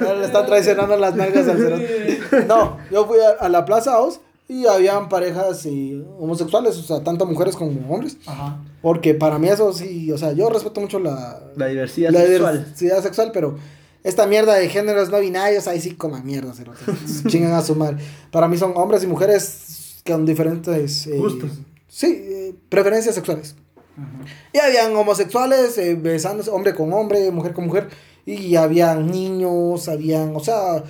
le 0.00 0.24
están 0.24 0.46
traicionando 0.46 0.96
las 0.96 1.14
nalgas 1.14 1.48
al 1.48 1.58
cerote. 1.58 2.20
No, 2.46 2.78
yo 2.90 3.06
fui 3.06 3.18
a, 3.40 3.48
la 3.48 3.64
Plaza 3.64 3.92
House 3.92 4.20
y 4.48 4.66
habían 4.66 5.08
parejas 5.08 5.64
y 5.66 6.04
homosexuales, 6.18 6.76
o 6.76 6.82
sea, 6.82 7.02
tanto 7.02 7.26
mujeres 7.26 7.56
como 7.56 7.92
hombres. 7.92 8.16
Ajá. 8.26 8.58
Porque 8.82 9.14
para 9.14 9.38
mí 9.38 9.48
eso 9.48 9.72
sí, 9.72 10.12
o 10.12 10.18
sea, 10.18 10.32
yo 10.32 10.50
respeto 10.50 10.80
mucho 10.80 10.98
la... 10.98 11.40
La 11.56 11.66
diversidad 11.66 12.10
la 12.10 12.20
sexual. 12.20 12.58
diversidad 12.58 13.02
sexual, 13.02 13.30
pero 13.32 13.56
esta 14.02 14.26
mierda 14.26 14.54
de 14.54 14.68
géneros 14.68 15.08
no 15.08 15.18
binarios, 15.20 15.66
ahí 15.66 15.80
sí 15.80 15.92
como 15.92 16.18
mierda, 16.22 16.52
cerote. 16.52 16.80
Chingan 17.28 17.52
a 17.52 17.62
su 17.62 17.74
madre. 17.74 17.96
Para 18.30 18.46
mí 18.48 18.58
son 18.58 18.74
hombres 18.76 19.02
y 19.02 19.06
mujeres 19.06 20.02
con 20.06 20.26
diferentes... 20.26 21.06
Eh, 21.06 21.16
Gustos. 21.16 21.50
Sí, 21.88 22.06
eh, 22.06 22.54
preferencias 22.68 23.14
sexuales. 23.14 23.56
Y 24.52 24.58
habían 24.58 24.94
homosexuales 24.96 25.78
eh, 25.78 25.94
besándose, 25.94 26.50
hombre 26.50 26.74
con 26.74 26.92
hombre, 26.92 27.30
mujer 27.30 27.52
con 27.52 27.66
mujer. 27.66 27.88
Y 28.26 28.56
habían 28.56 29.10
niños, 29.10 29.88
habían, 29.88 30.34
o 30.34 30.40
sea, 30.40 30.82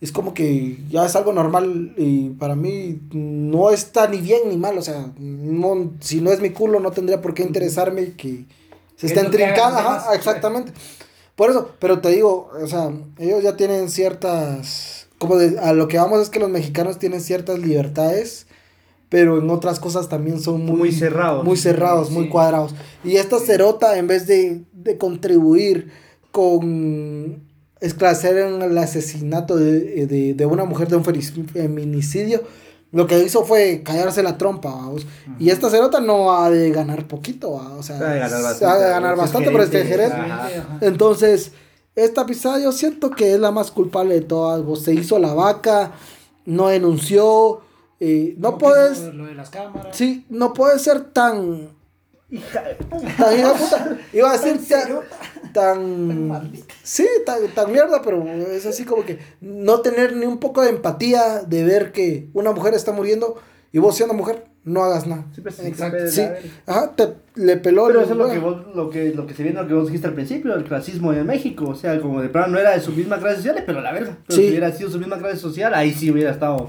es 0.00 0.12
como 0.12 0.34
que 0.34 0.78
ya 0.90 1.06
es 1.06 1.16
algo 1.16 1.32
normal 1.32 1.94
y 1.96 2.30
para 2.30 2.54
mí 2.54 3.00
no 3.12 3.70
está 3.70 4.06
ni 4.08 4.20
bien 4.20 4.42
ni 4.48 4.56
mal, 4.56 4.76
o 4.76 4.82
sea, 4.82 5.10
no, 5.18 5.92
si 6.00 6.20
no 6.20 6.30
es 6.30 6.40
mi 6.40 6.50
culo 6.50 6.80
no 6.80 6.90
tendría 6.90 7.22
por 7.22 7.34
qué 7.34 7.42
interesarme 7.42 8.12
que 8.12 8.44
se 8.96 9.06
estén 9.06 9.30
trincando, 9.30 9.78
ajá, 9.78 10.14
exactamente. 10.14 10.72
Por 11.34 11.50
eso, 11.50 11.70
pero 11.78 12.00
te 12.00 12.10
digo, 12.10 12.50
o 12.62 12.66
sea, 12.66 12.90
ellos 13.18 13.42
ya 13.42 13.56
tienen 13.56 13.90
ciertas, 13.90 15.06
como 15.18 15.36
de, 15.36 15.58
a 15.58 15.72
lo 15.72 15.88
que 15.88 15.98
vamos 15.98 16.22
es 16.22 16.30
que 16.30 16.40
los 16.40 16.48
mexicanos 16.50 16.98
tienen 16.98 17.20
ciertas 17.20 17.58
libertades, 17.58 18.46
pero 19.08 19.38
en 19.38 19.50
otras 19.50 19.78
cosas 19.78 20.08
también 20.08 20.40
son 20.40 20.64
muy, 20.64 20.76
muy 20.76 20.92
cerrados. 20.92 21.44
Muy 21.44 21.56
cerrados, 21.56 22.10
muy 22.10 22.28
cuadrados. 22.28 22.74
Y 23.04 23.16
esta 23.16 23.38
cerota, 23.38 23.98
en 23.98 24.06
vez 24.06 24.26
de, 24.26 24.62
de 24.72 24.98
contribuir 24.98 25.90
con 26.36 27.42
esclarecer 27.80 28.36
el 28.36 28.76
asesinato 28.76 29.56
de, 29.56 30.04
de, 30.06 30.34
de 30.34 30.46
una 30.46 30.66
mujer 30.66 30.88
de 30.88 30.96
un 30.96 31.04
feminicidio, 31.04 32.42
lo 32.92 33.06
que 33.06 33.18
hizo 33.20 33.46
fue 33.46 33.82
callarse 33.82 34.22
la 34.22 34.36
trompa, 34.36 34.68
vamos. 34.68 35.06
Y 35.38 35.48
esta 35.48 35.70
cerota 35.70 35.98
no 35.98 36.36
ha 36.36 36.50
de 36.50 36.70
ganar 36.72 37.08
poquito, 37.08 37.52
o 37.52 37.82
sea, 37.82 37.96
ha 37.96 38.12
de 38.12 38.18
ganar 38.18 38.42
bastante, 38.42 38.84
de 38.84 38.90
ganar 38.90 39.16
bastante 39.16 39.50
por 39.50 39.62
este 39.62 39.84
gerente. 39.86 40.18
Entonces, 40.82 41.52
esta 41.94 42.26
pisada 42.26 42.60
yo 42.60 42.70
siento 42.70 43.12
que 43.12 43.32
es 43.32 43.40
la 43.40 43.50
más 43.50 43.70
culpable 43.70 44.12
de 44.12 44.20
todas, 44.20 44.62
vos. 44.62 44.82
Se 44.82 44.92
hizo 44.92 45.18
la 45.18 45.32
vaca, 45.32 45.92
no 46.44 46.68
denunció, 46.68 47.62
eh, 47.98 48.34
no, 48.36 48.58
puedes... 48.58 49.00
Lo 49.14 49.24
de 49.24 49.34
las 49.34 49.48
cámaras. 49.48 49.96
Sí, 49.96 50.26
no 50.28 50.52
puede 50.52 50.78
ser 50.78 51.00
tan... 51.00 51.74
Hija 52.28 52.60
de 52.60 52.74
puta. 52.74 53.98
Iba 54.12 54.32
a 54.32 54.36
decir 54.36 54.60
tan, 55.56 56.52
sí, 56.82 57.08
tan, 57.24 57.48
tan, 57.54 57.72
mierda, 57.72 58.02
pero 58.02 58.22
es 58.28 58.66
así 58.66 58.84
como 58.84 59.06
que 59.06 59.18
no 59.40 59.80
tener 59.80 60.14
ni 60.14 60.26
un 60.26 60.36
poco 60.36 60.60
de 60.60 60.68
empatía 60.68 61.40
de 61.46 61.64
ver 61.64 61.92
que 61.92 62.28
una 62.34 62.52
mujer 62.52 62.74
está 62.74 62.92
muriendo 62.92 63.36
y 63.72 63.78
vos 63.78 63.96
siendo 63.96 64.12
mujer 64.12 64.44
no 64.64 64.82
hagas 64.82 65.06
nada. 65.06 65.24
Sí, 65.34 65.40
pues, 65.40 65.58
Exacto. 65.60 66.08
Sí, 66.08 66.22
ajá, 66.66 66.92
te, 66.94 67.14
le 67.36 67.56
peló. 67.56 67.86
Pero 67.86 68.02
eso 68.02 68.12
es 68.12 68.18
lo 68.18 68.28
que, 68.28 68.38
vos, 68.38 68.66
lo, 68.74 68.90
que, 68.90 69.14
lo 69.14 69.26
que 69.26 69.32
se 69.32 69.44
viene, 69.44 69.62
lo 69.62 69.66
que 69.66 69.72
vos 69.72 69.86
dijiste 69.86 70.08
al 70.08 70.14
principio, 70.14 70.54
el 70.54 70.64
clasismo 70.64 71.14
en 71.14 71.24
México. 71.24 71.70
O 71.70 71.74
sea, 71.74 71.98
como 72.00 72.20
de 72.20 72.28
plano 72.28 72.48
no 72.48 72.58
era 72.58 72.72
de 72.72 72.80
su 72.80 72.92
misma 72.92 73.18
clase 73.18 73.36
social, 73.36 73.62
pero 73.64 73.80
la 73.80 73.92
verga. 73.92 74.18
Pero 74.26 74.38
si 74.38 74.48
hubiera 74.48 74.70
sido 74.72 74.90
su 74.90 74.98
misma 74.98 75.16
clase 75.16 75.38
social, 75.38 75.72
ahí 75.72 75.94
sí 75.94 76.10
hubiera 76.10 76.32
estado 76.32 76.68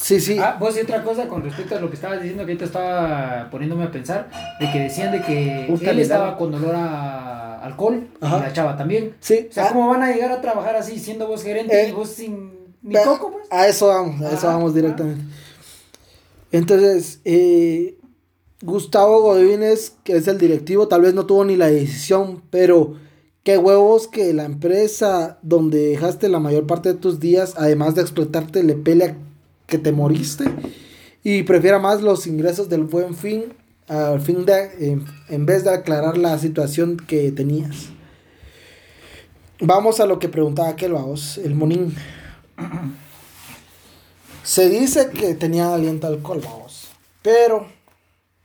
Sí, 0.00 0.18
sí. 0.18 0.38
Ah, 0.38 0.56
vos 0.58 0.76
y 0.76 0.80
otra 0.80 1.02
cosa 1.02 1.28
con 1.28 1.42
respecto 1.42 1.76
a 1.76 1.80
lo 1.80 1.90
que 1.90 1.96
estabas 1.96 2.20
diciendo, 2.20 2.46
que 2.46 2.52
ahorita 2.52 2.64
estaba 2.64 3.48
poniéndome 3.50 3.84
a 3.84 3.90
pensar, 3.90 4.30
de 4.58 4.72
que 4.72 4.78
decían 4.80 5.12
de 5.12 5.20
que 5.20 5.66
él 5.66 5.98
estaba 5.98 6.38
con 6.38 6.50
dolor 6.50 6.74
a 6.74 7.62
alcohol, 7.62 8.08
y 8.20 8.24
la 8.24 8.52
chava 8.52 8.76
también. 8.76 9.14
Sí. 9.20 9.46
O 9.50 9.52
sea, 9.52 9.68
¿cómo 9.68 9.88
van 9.88 10.02
a 10.02 10.12
llegar 10.12 10.32
a 10.32 10.40
trabajar 10.40 10.74
así 10.76 10.98
siendo 10.98 11.28
vos 11.28 11.42
gerente 11.42 11.86
y 11.86 11.90
eh, 11.90 11.92
vos 11.92 12.08
sin 12.08 12.50
ni 12.82 12.94
coco, 12.94 13.30
pues? 13.32 13.46
A 13.50 13.68
eso 13.68 13.88
vamos, 13.88 14.22
a 14.22 14.32
eso 14.32 14.46
vamos 14.46 14.74
directamente. 14.74 15.22
Entonces, 16.50 17.20
eh, 17.26 17.98
Gustavo 18.62 19.20
Godínez, 19.20 19.92
que 20.02 20.16
es 20.16 20.26
el 20.28 20.38
directivo, 20.38 20.88
tal 20.88 21.02
vez 21.02 21.12
no 21.12 21.26
tuvo 21.26 21.44
ni 21.44 21.56
la 21.56 21.66
decisión, 21.66 22.42
pero 22.48 22.94
qué 23.42 23.58
huevos 23.58 24.08
que 24.08 24.32
la 24.32 24.44
empresa 24.44 25.38
donde 25.42 25.88
dejaste 25.88 26.30
la 26.30 26.40
mayor 26.40 26.66
parte 26.66 26.94
de 26.94 26.98
tus 26.98 27.20
días, 27.20 27.54
además 27.58 27.94
de 27.94 28.00
explotarte, 28.00 28.62
le 28.62 28.74
pelea 28.74 29.16
que 29.70 29.78
te 29.78 29.92
moriste 29.92 30.44
y 31.22 31.44
prefiera 31.44 31.78
más 31.78 32.02
los 32.02 32.26
ingresos 32.26 32.68
del 32.68 32.84
buen 32.84 33.14
fin 33.14 33.54
al 33.88 34.20
fin 34.20 34.44
de 34.44 35.04
en, 35.28 35.46
vez 35.46 35.64
de 35.64 35.70
aclarar 35.70 36.18
la 36.18 36.38
situación 36.38 36.96
que 36.96 37.32
tenías. 37.32 37.88
Vamos 39.60 40.00
a 40.00 40.06
lo 40.06 40.18
que 40.18 40.28
preguntaba 40.28 40.68
aquel 40.68 40.92
vamos, 40.92 41.38
el 41.38 41.54
monín. 41.54 41.94
Se 44.42 44.68
dice 44.68 45.10
que 45.10 45.34
tenía 45.34 45.74
aliento 45.74 46.06
alcohol, 46.06 46.40
vamos. 46.44 46.88
Pero 47.22 47.66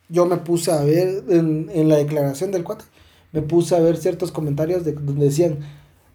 yo 0.09 0.25
me 0.25 0.37
puse 0.37 0.71
a 0.71 0.83
ver 0.83 1.23
en, 1.29 1.69
en 1.73 1.89
la 1.89 1.97
declaración 1.97 2.51
del 2.51 2.63
cuate, 2.63 2.85
me 3.31 3.41
puse 3.41 3.75
a 3.75 3.79
ver 3.79 3.97
ciertos 3.97 4.31
comentarios 4.31 4.83
de, 4.83 4.93
donde 4.93 5.25
decían, 5.25 5.59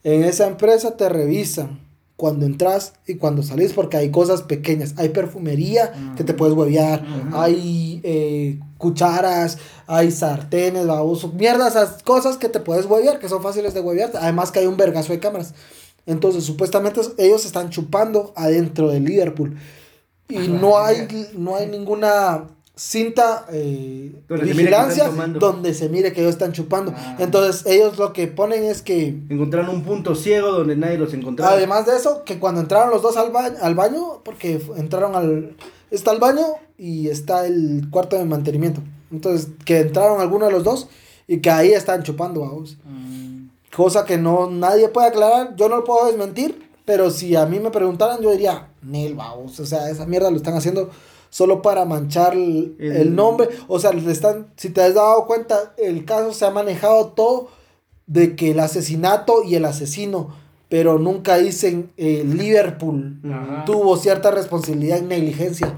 en 0.02 0.24
esa 0.24 0.46
empresa 0.46 0.96
te 0.96 1.08
revisan 1.08 1.89
cuando 2.20 2.44
entras 2.44 2.92
y 3.06 3.14
cuando 3.14 3.42
salís, 3.42 3.72
porque 3.72 3.96
hay 3.96 4.10
cosas 4.10 4.42
pequeñas. 4.42 4.92
Hay 4.98 5.08
perfumería 5.08 6.12
que 6.18 6.22
te 6.22 6.34
puedes 6.34 6.54
huevear, 6.54 7.02
hay 7.32 8.02
eh, 8.04 8.60
cucharas, 8.76 9.56
hay 9.86 10.10
sartenes, 10.10 10.86
baboso, 10.86 11.32
mierdas, 11.32 11.74
esas 11.74 12.02
cosas 12.02 12.36
que 12.36 12.50
te 12.50 12.60
puedes 12.60 12.84
huevear, 12.84 13.20
que 13.20 13.30
son 13.30 13.42
fáciles 13.42 13.72
de 13.72 13.80
huevear. 13.80 14.10
Además 14.20 14.52
que 14.52 14.58
hay 14.58 14.66
un 14.66 14.76
vergazo 14.76 15.14
de 15.14 15.18
cámaras. 15.18 15.54
Entonces, 16.04 16.44
supuestamente 16.44 17.00
ellos 17.16 17.46
están 17.46 17.70
chupando 17.70 18.34
adentro 18.36 18.90
de 18.90 19.00
Liverpool. 19.00 19.56
Y 20.28 20.48
no 20.48 20.78
hay, 20.78 21.08
no 21.38 21.56
hay 21.56 21.68
ninguna 21.68 22.48
cinta 22.80 23.44
eh, 23.52 24.10
vigilancia 24.26 25.10
donde 25.38 25.74
se 25.74 25.90
mire 25.90 26.14
que 26.14 26.22
ellos 26.22 26.32
están 26.32 26.52
chupando. 26.52 26.94
Ah. 26.96 27.16
Entonces 27.18 27.66
ellos 27.66 27.98
lo 27.98 28.14
que 28.14 28.26
ponen 28.26 28.64
es 28.64 28.80
que... 28.80 29.08
Encontraron 29.28 29.68
un 29.68 29.82
punto 29.82 30.14
ciego 30.14 30.50
donde 30.50 30.76
nadie 30.76 30.96
los 30.96 31.12
encontró. 31.12 31.44
Además 31.44 31.84
de 31.84 31.96
eso, 31.96 32.24
que 32.24 32.38
cuando 32.38 32.62
entraron 32.62 32.88
los 32.88 33.02
dos 33.02 33.18
al, 33.18 33.32
baño, 33.32 33.58
al 33.60 33.74
baño, 33.74 34.22
porque 34.24 34.62
entraron 34.78 35.14
al... 35.14 35.56
Está 35.90 36.12
el 36.12 36.20
baño 36.20 36.46
y 36.78 37.08
está 37.08 37.46
el 37.46 37.88
cuarto 37.90 38.16
de 38.16 38.24
mantenimiento. 38.24 38.80
Entonces, 39.12 39.48
que 39.66 39.80
entraron 39.80 40.22
alguno 40.22 40.46
de 40.46 40.52
los 40.52 40.64
dos 40.64 40.88
y 41.28 41.40
que 41.40 41.50
ahí 41.50 41.72
están 41.72 42.02
chupando, 42.02 42.40
vamos. 42.40 42.78
Mm. 42.86 43.48
Cosa 43.76 44.06
que 44.06 44.16
no 44.16 44.50
nadie 44.50 44.88
puede 44.88 45.08
aclarar, 45.08 45.54
yo 45.54 45.68
no 45.68 45.76
lo 45.76 45.84
puedo 45.84 46.06
desmentir, 46.06 46.70
pero 46.86 47.10
si 47.10 47.36
a 47.36 47.44
mí 47.44 47.60
me 47.60 47.70
preguntaran, 47.70 48.22
yo 48.22 48.30
diría, 48.30 48.70
Nel, 48.80 49.14
vamos. 49.14 49.60
O 49.60 49.66
sea, 49.66 49.90
esa 49.90 50.06
mierda 50.06 50.30
lo 50.30 50.38
están 50.38 50.54
haciendo 50.54 50.88
solo 51.30 51.62
para 51.62 51.84
manchar 51.84 52.34
el, 52.34 53.14
nombre. 53.14 53.48
O 53.68 53.78
sea, 53.78 53.92
están, 53.92 54.48
si 54.56 54.68
te 54.70 54.82
has 54.82 54.94
dado 54.94 55.26
cuenta, 55.26 55.72
el 55.78 56.04
caso 56.04 56.34
se 56.34 56.44
ha 56.44 56.50
manejado 56.50 57.08
todo 57.08 57.48
de 58.06 58.34
que 58.36 58.50
el 58.50 58.60
asesinato 58.60 59.44
y 59.44 59.54
el 59.54 59.64
asesino, 59.64 60.34
pero 60.68 60.98
nunca 60.98 61.38
dicen 61.38 61.92
eh, 61.96 62.24
Liverpool 62.26 63.20
tuvo 63.64 63.96
cierta 63.96 64.30
responsabilidad 64.30 64.98
en 64.98 65.08
negligencia. 65.08 65.74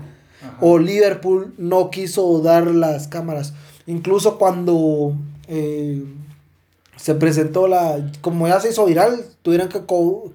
O 0.61 0.79
Liverpool 0.79 1.55
no 1.57 1.91
quiso 1.91 2.41
dar 2.41 2.67
las 2.67 3.07
cámaras. 3.09 3.53
Incluso 3.87 4.39
cuando 4.39 5.15
eh, 5.49 6.05
se 6.97 7.15
presentó 7.15 7.69
la. 7.69 8.11
Como 8.21 8.49
ya 8.49 8.61
se 8.61 8.71
hizo 8.71 8.85
viral, 8.87 9.25
tuvieron 9.43 9.69
que, 9.69 9.83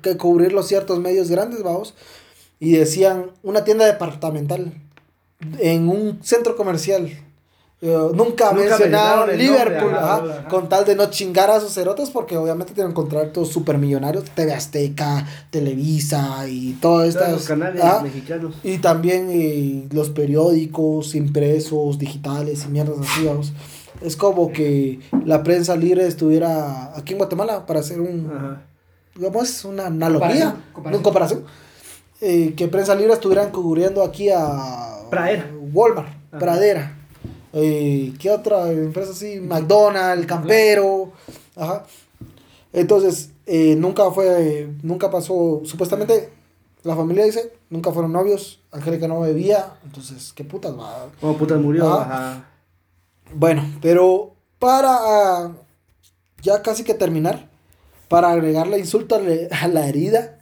que 0.01 0.17
cubrir 0.17 0.53
los 0.53 0.67
ciertos 0.67 0.99
medios 0.99 1.29
grandes, 1.29 1.63
vamos. 1.63 1.93
Y 2.59 2.73
decían 2.73 3.31
una 3.43 3.63
tienda 3.63 3.85
departamental 3.85 4.73
en 5.59 5.89
un 5.89 6.19
centro 6.23 6.55
comercial. 6.55 7.09
Eh, 7.79 7.95
nunca, 8.15 8.53
mencionaron 8.53 9.37
Liverpool, 9.37 9.93
con 10.49 10.67
tal 10.67 10.83
de 10.83 10.95
no 10.95 11.11
chingar 11.11 11.51
a 11.51 11.59
sus 11.59 11.73
cerotes, 11.73 12.09
porque 12.09 12.35
obviamente 12.35 12.73
tienen 12.73 12.91
contratos 12.91 13.49
super 13.49 13.77
millonarios, 13.77 14.23
TV 14.31 14.51
Azteca, 14.51 15.27
Televisa 15.51 16.47
y 16.49 16.73
todos 16.81 17.09
estos 17.09 17.45
canales 17.45 17.83
mexicanos. 18.01 18.55
Y 18.63 18.79
también 18.79 19.29
eh, 19.29 19.87
los 19.91 20.09
periódicos 20.09 21.13
impresos, 21.13 21.99
digitales 21.99 22.65
y 22.65 22.69
mierdas 22.69 22.97
así, 22.99 23.25
vamos. 23.25 23.53
Es 24.01 24.15
como 24.15 24.51
que 24.51 24.99
la 25.25 25.43
prensa 25.43 25.75
libre 25.75 26.07
estuviera 26.07 26.97
aquí 26.97 27.13
en 27.13 27.19
Guatemala 27.19 27.67
para 27.67 27.81
hacer 27.81 28.01
un, 28.01 28.57
digamos, 29.15 29.65
una 29.65 29.85
analogía, 29.85 30.55
una 30.83 31.01
comparación. 31.03 31.43
Eh, 32.21 32.55
que 32.57 32.67
prensa 32.67 32.95
libre 32.95 33.13
estuvieran 33.13 33.51
cubriendo 33.51 34.01
aquí 34.01 34.29
a 34.29 34.86
Pradera. 35.09 35.51
Walmart, 35.73 36.13
Pradera. 36.31 36.97
Eh, 37.53 38.13
¿Qué 38.19 38.29
otra 38.29 38.71
empresa 38.71 39.11
así? 39.11 39.39
McDonald's, 39.39 40.25
Campero. 40.25 41.11
Ajá. 41.55 41.85
Entonces, 42.73 43.31
eh, 43.45 43.75
nunca 43.75 44.11
fue, 44.11 44.69
nunca 44.83 45.09
pasó, 45.09 45.61
supuestamente 45.63 46.29
la 46.83 46.95
familia 46.95 47.25
dice, 47.25 47.53
nunca 47.69 47.91
fueron 47.91 48.13
novios, 48.13 48.61
Angélica 48.71 49.07
no 49.07 49.21
bebía, 49.21 49.77
entonces, 49.83 50.31
¿qué 50.33 50.43
putas 50.43 50.77
va? 50.77 51.09
¿Cómo 51.19 51.37
putas 51.37 51.59
murió? 51.59 51.91
Ajá. 51.91 52.45
Bueno, 53.33 53.65
pero 53.81 54.35
para 54.59 55.51
ya 56.41 56.61
casi 56.61 56.83
que 56.83 56.93
terminar, 56.93 57.49
para 58.07 58.31
agregarle 58.31 58.79
insulto 58.79 59.15
a 59.15 59.67
la 59.67 59.87
herida, 59.87 60.39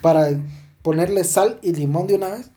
para 0.00 0.28
ponerle 0.82 1.24
sal 1.24 1.58
y 1.62 1.72
limón 1.72 2.06
de 2.06 2.14
una 2.14 2.28
vez, 2.28 2.50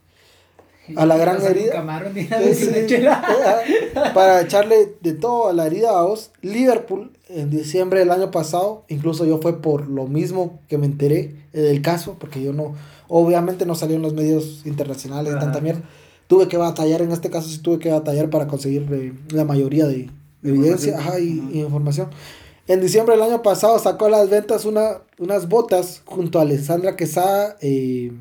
a 0.96 1.06
la 1.06 1.18
gran 1.18 1.44
herida. 1.44 1.84
para 4.14 4.42
echarle 4.42 4.96
de 5.02 5.14
todo 5.14 5.50
a 5.50 5.54
la 5.54 5.66
herida 5.66 5.98
a 5.98 6.04
vos. 6.04 6.32
Liverpool, 6.42 7.12
en 7.28 7.50
diciembre 7.50 8.00
del 8.00 8.12
año 8.12 8.32
pasado, 8.32 8.86
incluso 8.88 9.26
yo 9.26 9.40
fue 9.40 9.62
por 9.62 9.88
lo 9.88 10.08
mismo 10.08 10.60
que 10.68 10.78
me 10.78 10.86
enteré 10.86 11.36
del 11.54 11.82
caso, 11.82 12.18
porque 12.20 12.42
yo 12.42 12.54
no, 12.54 12.76
obviamente 13.08 13.66
no 13.66 13.76
salió 13.76 13.96
en 13.96 14.02
los 14.02 14.14
medios 14.14 14.66
internacionales 14.66 15.34
de 15.34 15.40
tanta 15.40 15.62
mierda. 15.62 15.82
Tuve 16.28 16.48
que 16.48 16.58
batallar, 16.58 17.02
en 17.02 17.12
este 17.12 17.30
caso 17.30 17.50
sí 17.50 17.60
tuve 17.60 17.80
que 17.80 17.90
batallar 17.90 18.30
para 18.30 18.48
conseguir 18.48 18.88
eh, 18.92 19.14
la 19.30 19.46
mayoría 19.46 19.88
de, 19.88 20.10
evidencia 20.44 20.98
y, 21.20 21.60
información. 21.60 22.10
En 22.68 22.82
diciembre 22.82 23.16
del 23.16 23.24
año 23.24 23.42
pasado 23.42 23.80
sacó 23.80 24.06
a 24.06 24.10
las 24.12 24.30
ventas 24.30 24.66
una, 24.66 25.02
unas 25.18 25.50
botas 25.50 26.04
junto 26.06 26.38
a 26.38 26.44
Alessandra 26.44 26.96
Quesada, 26.96 27.58
eh, 27.62 28.12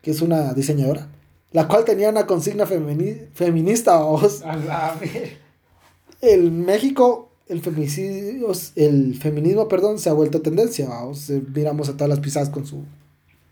que 0.00 0.12
es 0.12 0.22
una 0.22 0.54
diseñadora 0.54 1.08
la 1.52 1.68
cual 1.68 1.84
tenía 1.84 2.10
una 2.10 2.26
consigna 2.26 2.66
feminista, 2.66 3.98
vos. 3.98 4.42
A 4.44 4.94
El 6.20 6.50
México 6.50 7.28
el 7.48 7.60
feminicidio, 7.62 8.52
el 8.76 9.16
feminismo, 9.16 9.68
perdón, 9.68 9.98
se 9.98 10.10
ha 10.10 10.12
vuelto 10.12 10.42
tendencia, 10.42 10.88
vamos, 10.88 11.30
miramos 11.54 11.88
a 11.88 11.92
todas 11.94 12.10
las 12.10 12.20
pisadas 12.20 12.50
con 12.50 12.66
su 12.66 12.84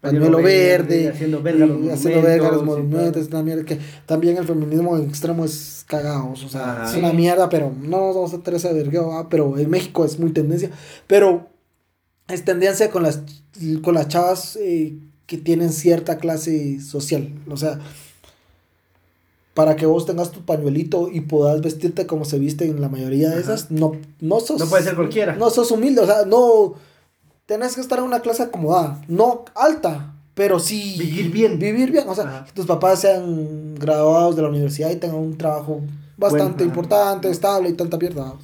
pañuelo 0.01 0.43
verde, 0.43 1.09
haciendo 1.09 1.43
verga 1.43 1.67
los 1.67 1.93
haciendo 1.93 2.23
verga 2.23 2.51
los 2.51 2.63
monumentos, 2.63 3.29
una 3.29 3.43
mierda 3.43 3.65
que 3.65 3.79
también 4.05 4.37
el 4.37 4.45
feminismo 4.45 4.99
extremo 4.99 5.45
es 5.45 5.85
cagados, 5.89 6.45
o 6.45 6.49
sea, 6.49 6.85
es 6.87 6.95
una 6.97 7.13
mierda, 7.13 7.49
pero 7.49 7.73
no 7.81 7.99
nos 8.07 8.15
vamos 8.15 8.35
a 8.35 8.39
tener 8.43 8.59
ese 8.59 8.73
vergueo, 8.73 9.27
pero 9.31 9.57
en 9.59 9.71
México 9.71 10.05
es 10.05 10.19
muy 10.19 10.33
tendencia, 10.33 10.71
pero 11.07 11.49
es 12.29 12.45
tendencia 12.45 12.91
con 12.91 13.03
las, 13.03 13.23
con 13.83 13.95
las 13.95 14.09
chavas 14.09 14.57
eh, 14.61 14.99
que 15.27 15.37
tienen 15.39 15.73
cierta 15.73 16.19
clase 16.19 16.81
social, 16.81 17.33
o 17.51 17.57
sea, 17.57 17.81
para 19.55 19.75
que 19.75 19.87
vos 19.87 20.05
tengas 20.05 20.33
tu 20.33 20.45
pañuelito 20.45 21.09
y 21.11 21.23
puedas 21.23 21.61
vestirte 21.63 22.07
como 22.07 22.25
se 22.25 22.39
viste 22.39 22.67
en 22.67 22.81
la 22.81 22.89
mayoría 22.89 23.31
de 23.31 23.41
esas, 23.41 23.71
no, 23.71 23.93
no 24.21 24.41
sos... 24.41 24.61
No 24.61 24.67
puede 24.67 24.85
ser 24.85 24.95
cualquiera. 24.95 25.35
No 25.35 25.49
sos 25.51 25.71
humilde, 25.71 26.03
o 26.03 26.07
sea, 26.07 26.27
no... 26.27 26.75
Tenés 27.47 27.75
que 27.75 27.81
estar 27.81 27.99
en 27.99 28.05
una 28.05 28.21
clase 28.21 28.43
acomodada, 28.43 29.03
no 29.09 29.45
alta, 29.55 30.15
pero 30.35 30.61
sí... 30.61 30.97
Vivir 30.99 31.31
bien. 31.31 31.59
Vivir 31.59 31.91
bien, 31.91 32.09
o 32.09 32.15
sea, 32.15 32.45
que 32.45 32.53
tus 32.53 32.67
papás 32.67 33.01
sean 33.01 33.77
graduados 33.77 34.37
de 34.37 34.43
la 34.43 34.49
universidad 34.49 34.91
y 34.91 34.97
tengan 34.97 35.21
un 35.21 35.39
trabajo 35.39 35.81
bastante 36.19 36.63
importante, 36.63 37.31
estable 37.31 37.71
y 37.71 37.73
tanta 37.73 37.97
mierda. 37.97 38.35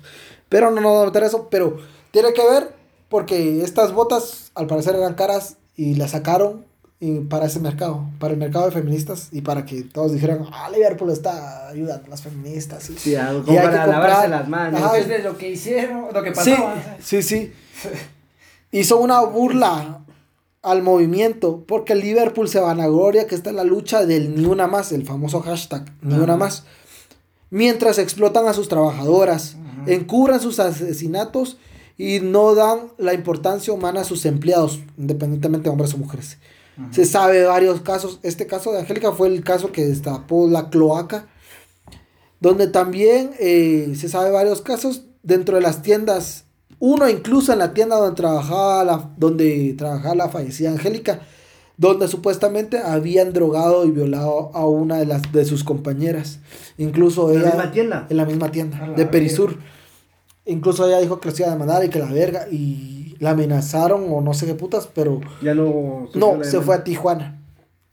Pero 0.49 0.71
no 0.71 0.77
nos 0.77 0.85
vamos 0.85 1.03
a 1.03 1.07
meter 1.07 1.25
eso, 1.25 1.49
pero 1.51 1.77
tiene 2.11 2.33
que 2.33 2.43
ver 2.43 2.75
porque 3.11 3.63
estas 3.63 3.93
botas 3.93 4.51
al 4.55 4.67
parecer 4.67 4.95
eran 4.95 5.13
caras 5.13 5.57
y 5.77 5.97
las 5.97 6.13
sacaron 6.13 6.65
y 7.05 7.19
para 7.19 7.47
ese 7.47 7.59
mercado, 7.59 8.07
para 8.21 8.33
el 8.33 8.39
mercado 8.39 8.67
de 8.67 8.71
feministas 8.71 9.27
y 9.33 9.41
para 9.41 9.67
que 9.67 9.83
todos 9.83 10.13
dijeran, 10.13 10.47
ah, 10.53 10.71
Liverpool 10.73 11.11
está 11.11 11.67
ayudando 11.67 12.07
a 12.07 12.11
las 12.11 12.23
feministas. 12.23 12.89
Y, 12.91 12.97
sí, 12.97 13.17
algo 13.17 13.53
y 13.53 13.57
para 13.57 13.89
lavarse 13.89 14.29
las 14.29 14.49
manos. 14.49 14.81
es 14.97 15.09
de 15.09 15.19
lo 15.19 15.37
que 15.37 15.51
hicieron, 15.51 16.15
lo 16.15 16.23
que 16.23 16.31
pasó. 16.31 16.55
Sí, 17.01 17.21
sí, 17.21 17.23
sí. 17.25 17.53
Hizo 18.71 19.01
una 19.01 19.19
burla 19.23 20.05
al 20.63 20.83
movimiento 20.85 21.65
porque 21.67 21.95
el 21.95 22.03
Liverpool 22.03 22.49
se 22.49 22.61
vanagloria 22.61 23.27
que 23.27 23.35
está 23.35 23.51
en 23.51 23.57
la 23.57 23.65
lucha 23.65 24.07
del 24.07 24.37
ni 24.37 24.45
una 24.45 24.69
más, 24.69 24.93
el 24.93 25.05
famoso 25.05 25.41
hashtag 25.41 25.93
ni 26.03 26.15
una 26.15 26.37
más. 26.37 26.67
Mientras 27.51 27.99
explotan 27.99 28.47
a 28.47 28.53
sus 28.53 28.69
trabajadoras, 28.69 29.57
encubran 29.89 30.39
sus 30.39 30.61
asesinatos 30.61 31.59
y 31.99 32.21
no 32.21 32.55
dan 32.55 32.93
la 32.97 33.13
importancia 33.13 33.73
humana 33.73 34.03
a 34.03 34.05
sus 34.05 34.25
empleados, 34.25 34.79
independientemente 34.97 35.65
de 35.65 35.71
hombres 35.71 35.95
o 35.95 35.99
mujeres. 35.99 36.39
Se 36.91 37.05
sabe 37.05 37.39
de 37.39 37.47
varios 37.47 37.81
casos. 37.83 38.19
Este 38.23 38.47
caso 38.47 38.73
de 38.73 38.81
Angélica 38.81 39.13
fue 39.13 39.29
el 39.29 39.45
caso 39.45 39.73
que 39.73 39.85
destapó 39.85 40.49
la 40.49 40.71
cloaca. 40.71 41.27
Donde 42.41 42.67
también 42.67 43.33
eh, 43.39 43.93
se 43.97 44.09
sabe 44.09 44.31
varios 44.31 44.63
casos 44.63 45.05
dentro 45.23 45.57
de 45.57 45.63
las 45.63 45.83
tiendas. 45.83 46.45
Uno 46.79 47.09
incluso 47.09 47.53
en 47.53 47.61
la 47.61 47.75
tienda 47.75 47.97
donde 47.97 48.17
trabajaba 48.17 48.85
la, 48.85 49.11
donde 49.17 49.75
trabajaba 49.79 50.15
la 50.15 50.29
fallecida 50.29 50.71
Angélica. 50.71 51.21
Donde 51.77 52.09
supuestamente 52.09 52.79
habían 52.79 53.33
drogado 53.33 53.85
y 53.87 53.91
violado 53.91 54.51
a 54.55 54.67
una 54.67 54.97
de 54.97 55.07
las 55.07 55.31
de 55.33 55.45
sus 55.45 55.65
compañeras. 55.65 56.41
Incluso 56.79 57.31
¿En 57.33 57.41
ella. 57.41 57.51
¿En 57.51 57.57
la 57.57 57.57
misma 57.57 57.73
tienda? 57.73 58.07
En 58.09 58.17
la 58.17 58.25
misma 58.25 58.51
tienda. 58.51 58.93
de 58.97 59.07
Perisur. 59.07 59.59
Incluso 60.45 60.87
ella 60.87 60.99
dijo 60.99 61.21
que 61.21 61.31
lo 61.31 61.37
iba 61.37 61.49
a 61.49 61.53
demandar 61.53 61.85
y 61.85 61.89
que 61.89 61.99
la 61.99 62.13
verga. 62.13 62.47
Y 62.51 63.02
la 63.23 63.31
amenazaron 63.31 64.07
o 64.11 64.21
no 64.21 64.35
sé 64.35 64.47
qué 64.47 64.55
putas, 64.55 64.89
pero... 64.93 65.21
Ya 65.41 65.55
no... 65.55 66.09
No, 66.13 66.43
se 66.43 66.61
fue 66.61 66.75
a 66.75 66.83
Tijuana. 66.83 67.41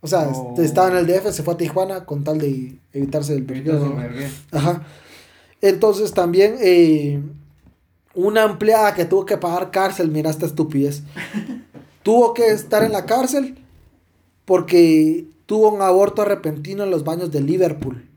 O 0.01 0.07
sea, 0.07 0.27
estaba 0.57 0.89
en 0.89 0.97
el 0.97 1.05
DF, 1.05 1.31
se 1.31 1.43
fue 1.43 1.53
a 1.53 1.57
Tijuana 1.57 2.05
con 2.05 2.23
tal 2.23 2.39
de 2.39 2.79
evitarse 2.93 3.35
el 3.35 3.45
periodo. 3.45 3.95
Ajá. 4.51 4.81
Entonces 5.61 6.13
también 6.13 6.55
eh, 6.59 7.21
una 8.15 8.43
empleada 8.43 8.95
que 8.95 9.05
tuvo 9.05 9.27
que 9.27 9.37
pagar 9.37 9.69
cárcel, 9.69 10.09
mira 10.09 10.31
esta 10.31 10.47
estupidez. 10.47 11.03
tuvo 12.01 12.33
que 12.33 12.47
estar 12.47 12.83
en 12.83 12.91
la 12.91 13.05
cárcel 13.05 13.59
porque 14.45 15.27
tuvo 15.45 15.69
un 15.69 15.83
aborto 15.83 16.25
repentino 16.25 16.83
en 16.83 16.89
los 16.89 17.03
baños 17.03 17.31
de 17.31 17.41
Liverpool. 17.41 18.08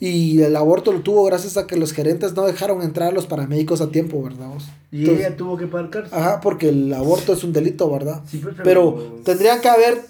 Y 0.00 0.42
el 0.42 0.54
aborto 0.54 0.92
lo 0.92 1.00
tuvo 1.00 1.24
gracias 1.24 1.56
a 1.56 1.66
que 1.66 1.76
los 1.76 1.92
gerentes 1.92 2.34
no 2.34 2.46
dejaron 2.46 2.82
entrar 2.82 3.08
a 3.08 3.12
los 3.12 3.26
paramédicos 3.26 3.80
a 3.80 3.90
tiempo, 3.90 4.22
¿verdad? 4.22 4.48
y 4.90 5.10
ella 5.10 5.36
tuvo 5.36 5.56
que 5.56 5.66
pagar 5.66 5.90
cárcel. 5.90 6.18
Ajá, 6.18 6.40
porque 6.40 6.68
el 6.68 6.92
aborto 6.94 7.32
es 7.32 7.42
un 7.44 7.52
delito, 7.52 7.90
¿verdad? 7.90 8.22
Sí, 8.26 8.40
pero, 8.42 8.62
pero 8.62 8.94
tendrían 9.24 9.60
que 9.60 9.68
haber. 9.68 10.02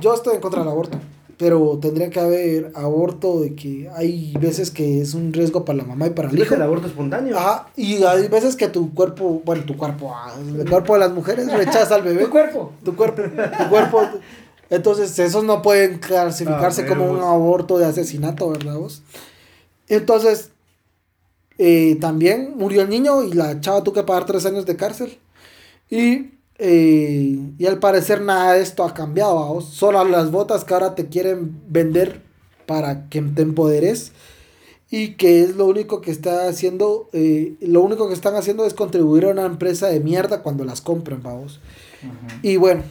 Yo 0.00 0.14
estoy 0.14 0.34
en 0.34 0.40
contra 0.40 0.60
del 0.60 0.68
aborto. 0.68 0.98
Pero 1.36 1.78
tendría 1.82 2.10
que 2.10 2.20
haber 2.20 2.70
aborto 2.76 3.40
de 3.40 3.54
que 3.56 3.90
hay 3.96 4.34
veces 4.38 4.70
que 4.70 5.00
es 5.00 5.14
un 5.14 5.32
riesgo 5.32 5.64
para 5.64 5.78
la 5.78 5.84
mamá 5.84 6.06
y 6.06 6.10
para 6.10 6.30
el 6.30 6.38
hijo. 6.38 6.54
el 6.54 6.62
aborto 6.62 6.86
espontáneo. 6.86 7.36
Ajá, 7.36 7.68
y 7.76 8.04
hay 8.04 8.28
veces 8.28 8.54
que 8.54 8.68
tu 8.68 8.94
cuerpo, 8.94 9.42
bueno, 9.44 9.64
tu 9.64 9.76
cuerpo, 9.76 10.12
ah, 10.14 10.32
el 10.38 10.68
cuerpo 10.68 10.94
de 10.94 11.00
las 11.00 11.12
mujeres 11.12 11.52
rechaza 11.52 11.96
al 11.96 12.02
bebé. 12.02 12.24
Tu 12.24 12.30
cuerpo. 12.30 12.72
Tu 12.84 12.94
cuerpo, 12.94 13.22
tu 13.22 13.68
cuerpo 13.68 14.02
entonces, 14.74 15.18
esos 15.18 15.44
no 15.44 15.62
pueden 15.62 15.98
clasificarse 15.98 16.82
ah, 16.82 16.86
como 16.86 17.06
un 17.10 17.20
aborto 17.20 17.78
de 17.78 17.86
asesinato, 17.86 18.50
¿verdad 18.50 18.76
vos? 18.76 19.02
Entonces, 19.88 20.50
eh, 21.58 21.96
también 22.00 22.54
murió 22.56 22.82
el 22.82 22.88
niño 22.88 23.22
y 23.22 23.32
la 23.32 23.60
chava 23.60 23.84
tuvo 23.84 23.94
que 23.94 24.02
pagar 24.02 24.26
tres 24.26 24.46
años 24.46 24.66
de 24.66 24.76
cárcel. 24.76 25.18
Y, 25.90 26.32
eh, 26.58 27.38
y 27.58 27.66
al 27.66 27.78
parecer 27.78 28.20
nada 28.20 28.54
de 28.54 28.62
esto 28.62 28.84
ha 28.84 28.94
cambiado, 28.94 29.34
¿vos? 29.34 29.68
Solo 29.68 30.02
las 30.04 30.30
botas 30.30 30.64
que 30.64 30.74
ahora 30.74 30.94
te 30.94 31.06
quieren 31.06 31.60
vender 31.68 32.22
para 32.66 33.08
que 33.08 33.22
te 33.22 33.42
empoderes. 33.42 34.12
Y 34.90 35.14
que 35.14 35.42
es 35.42 35.56
lo 35.56 35.66
único 35.66 36.00
que 36.00 36.10
está 36.10 36.46
haciendo, 36.46 37.08
eh, 37.12 37.54
lo 37.60 37.80
único 37.82 38.06
que 38.06 38.14
están 38.14 38.36
haciendo 38.36 38.64
es 38.64 38.74
contribuir 38.74 39.24
a 39.24 39.30
una 39.30 39.44
empresa 39.44 39.88
de 39.88 39.98
mierda 39.98 40.42
cuando 40.42 40.64
las 40.64 40.80
compren, 40.80 41.22
vamos. 41.22 41.60
Y 42.42 42.56
bueno, 42.56 42.82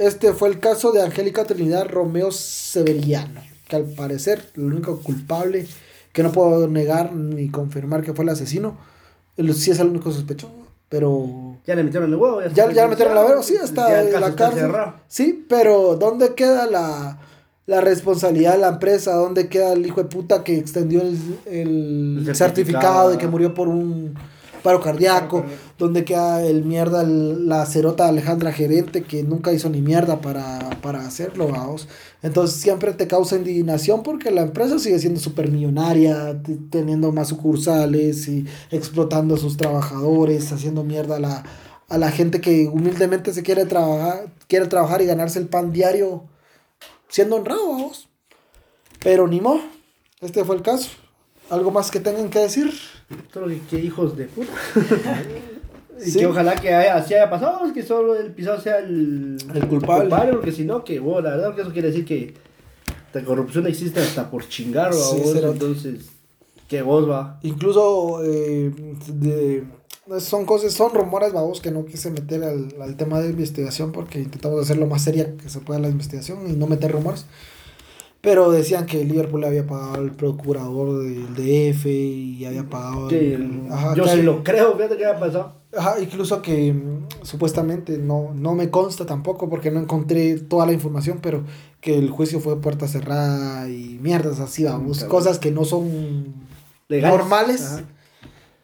este 0.00 0.32
fue 0.32 0.48
el 0.48 0.60
caso 0.60 0.92
de 0.92 1.02
Angélica 1.02 1.44
Trinidad 1.44 1.86
Romeo 1.86 2.32
Severiano, 2.32 3.42
que 3.68 3.76
al 3.76 3.84
parecer 3.84 4.42
el 4.56 4.62
único 4.62 4.98
culpable, 5.00 5.66
que 6.14 6.22
no 6.22 6.32
puedo 6.32 6.66
negar 6.68 7.12
ni 7.12 7.50
confirmar 7.50 8.02
que 8.02 8.14
fue 8.14 8.24
el 8.24 8.30
asesino, 8.30 8.78
sí 9.54 9.70
es 9.70 9.78
el 9.78 9.88
único 9.88 10.10
sospechoso, 10.10 10.54
pero... 10.88 11.58
Ya 11.66 11.74
le 11.74 11.84
metieron 11.84 12.10
el 12.10 12.16
huevo. 12.16 12.40
Ya, 12.40 12.72
ya, 12.72 12.84
le 12.84 12.88
metieron 12.88 13.14
el 13.14 13.24
huevo, 13.24 13.42
sí, 13.42 13.56
en 13.60 14.20
la 14.20 14.34
cárcel. 14.34 14.72
Sí, 15.06 15.44
pero 15.46 15.96
¿dónde 15.96 16.34
queda 16.34 16.66
la, 16.66 17.18
la 17.66 17.82
responsabilidad 17.82 18.52
de 18.52 18.58
la 18.58 18.68
empresa? 18.68 19.12
¿Dónde 19.12 19.50
queda 19.50 19.74
el 19.74 19.84
hijo 19.84 20.02
de 20.02 20.08
puta 20.08 20.42
que 20.42 20.56
extendió 20.56 21.02
el, 21.02 22.24
el, 22.26 22.34
certificado 22.34 23.10
de 23.10 23.18
que 23.18 23.28
murió 23.28 23.52
por 23.52 23.68
un 23.68 24.14
paro 24.62 24.80
cardíaco, 24.80 25.44
donde 25.78 26.04
queda 26.04 26.42
el 26.42 26.64
mierda, 26.64 27.02
la 27.04 27.64
cerota 27.66 28.08
Alejandra 28.08 28.52
Gerente, 28.52 29.02
que 29.02 29.22
nunca 29.22 29.52
hizo 29.52 29.68
ni 29.68 29.82
mierda 29.82 30.20
para, 30.20 30.58
para 30.82 31.06
hacerlo, 31.06 31.48
vamos. 31.48 31.88
Entonces 32.22 32.60
siempre 32.60 32.92
te 32.92 33.06
causa 33.06 33.36
indignación 33.36 34.02
porque 34.02 34.30
la 34.30 34.42
empresa 34.42 34.78
sigue 34.78 34.98
siendo 34.98 35.20
súper 35.20 35.50
millonaria, 35.50 36.40
teniendo 36.70 37.12
más 37.12 37.28
sucursales 37.28 38.28
y 38.28 38.46
explotando 38.70 39.34
a 39.34 39.38
sus 39.38 39.56
trabajadores, 39.56 40.52
haciendo 40.52 40.84
mierda 40.84 41.16
a 41.16 41.20
la, 41.20 41.44
a 41.88 41.98
la 41.98 42.10
gente 42.10 42.40
que 42.40 42.68
humildemente 42.68 43.32
se 43.32 43.42
quiere 43.42 43.64
trabajar, 43.64 44.32
quiere 44.48 44.66
trabajar 44.66 45.02
y 45.02 45.06
ganarse 45.06 45.38
el 45.38 45.48
pan 45.48 45.72
diario 45.72 46.24
siendo 47.08 47.36
honrado, 47.36 47.68
vamos. 47.68 48.08
Pero 49.00 49.26
ni 49.26 49.40
modo, 49.40 49.60
este 50.20 50.44
fue 50.44 50.56
el 50.56 50.62
caso. 50.62 50.90
¿Algo 51.48 51.70
más 51.70 51.90
que 51.90 52.00
tengan 52.00 52.30
que 52.30 52.38
decir? 52.38 52.72
Que, 53.68 53.78
hijos 53.78 54.16
de 54.16 54.26
puta. 54.26 54.52
y 56.04 56.12
que 56.12 56.26
ojalá 56.26 56.54
que 56.54 56.74
así 56.74 57.14
haya 57.14 57.28
pasado, 57.28 57.72
que 57.72 57.82
solo 57.82 58.16
el 58.16 58.32
pisado 58.32 58.60
sea 58.60 58.78
el, 58.78 59.36
el 59.54 59.68
culpable. 59.68 60.32
porque 60.32 60.52
si 60.52 60.64
no, 60.64 60.84
que 60.84 61.00
la 61.00 61.20
verdad 61.20 61.54
que 61.54 61.62
eso 61.62 61.72
quiere 61.72 61.88
decir 61.88 62.04
que 62.04 62.34
la 63.12 63.22
corrupción 63.24 63.66
existe 63.66 64.00
hasta 64.00 64.30
por 64.30 64.48
chingar 64.48 64.92
o 64.94 65.52
entonces, 65.52 66.10
que 66.68 66.82
vos 66.82 67.08
va. 67.08 67.40
Incluso 67.42 68.20
eh, 68.24 68.72
son 70.20 70.46
cosas, 70.46 70.72
son 70.72 70.94
rumores, 70.94 71.32
vamos, 71.32 71.60
que 71.60 71.70
no 71.70 71.84
quise 71.84 72.10
meter 72.10 72.44
al, 72.44 72.68
al 72.80 72.96
tema 72.96 73.20
de 73.20 73.30
investigación 73.30 73.92
porque 73.92 74.20
intentamos 74.20 74.60
hacer 74.60 74.78
lo 74.78 74.86
más 74.86 75.02
seria 75.02 75.36
que 75.36 75.48
se 75.48 75.60
pueda 75.60 75.80
la 75.80 75.88
investigación 75.88 76.48
y 76.48 76.52
no 76.52 76.66
meter 76.66 76.92
rumores. 76.92 77.26
Pero 78.20 78.50
decían 78.50 78.84
que 78.84 79.02
Liverpool 79.04 79.44
había 79.44 79.66
pagado 79.66 79.94
al 79.94 80.12
procurador 80.12 81.02
del 81.02 81.34
DF 81.34 81.86
y 81.86 82.44
había 82.44 82.68
pagado. 82.68 83.08
yo 83.94 84.06
sí 84.06 84.22
lo 84.22 84.44
creo, 84.44 84.76
fíjate 84.76 84.96
qué 84.96 85.06
había 85.06 85.20
pasado. 85.20 85.60
Ajá, 85.76 86.00
incluso 86.00 86.42
que 86.42 86.72
mm, 86.72 87.06
supuestamente 87.22 87.96
no, 87.96 88.32
no 88.34 88.54
me 88.54 88.70
consta 88.70 89.06
tampoco 89.06 89.48
porque 89.48 89.70
no 89.70 89.80
encontré 89.80 90.38
toda 90.38 90.66
la 90.66 90.72
información, 90.72 91.20
pero 91.22 91.44
que 91.80 91.96
el 91.96 92.10
juicio 92.10 92.40
fue 92.40 92.60
puerta 92.60 92.88
cerrada 92.88 93.68
y 93.68 93.98
mierdas 94.02 94.40
así, 94.40 94.64
vamos, 94.64 95.04
cosas 95.04 95.38
que 95.38 95.50
no 95.50 95.64
son 95.64 96.34
normales 96.88 97.84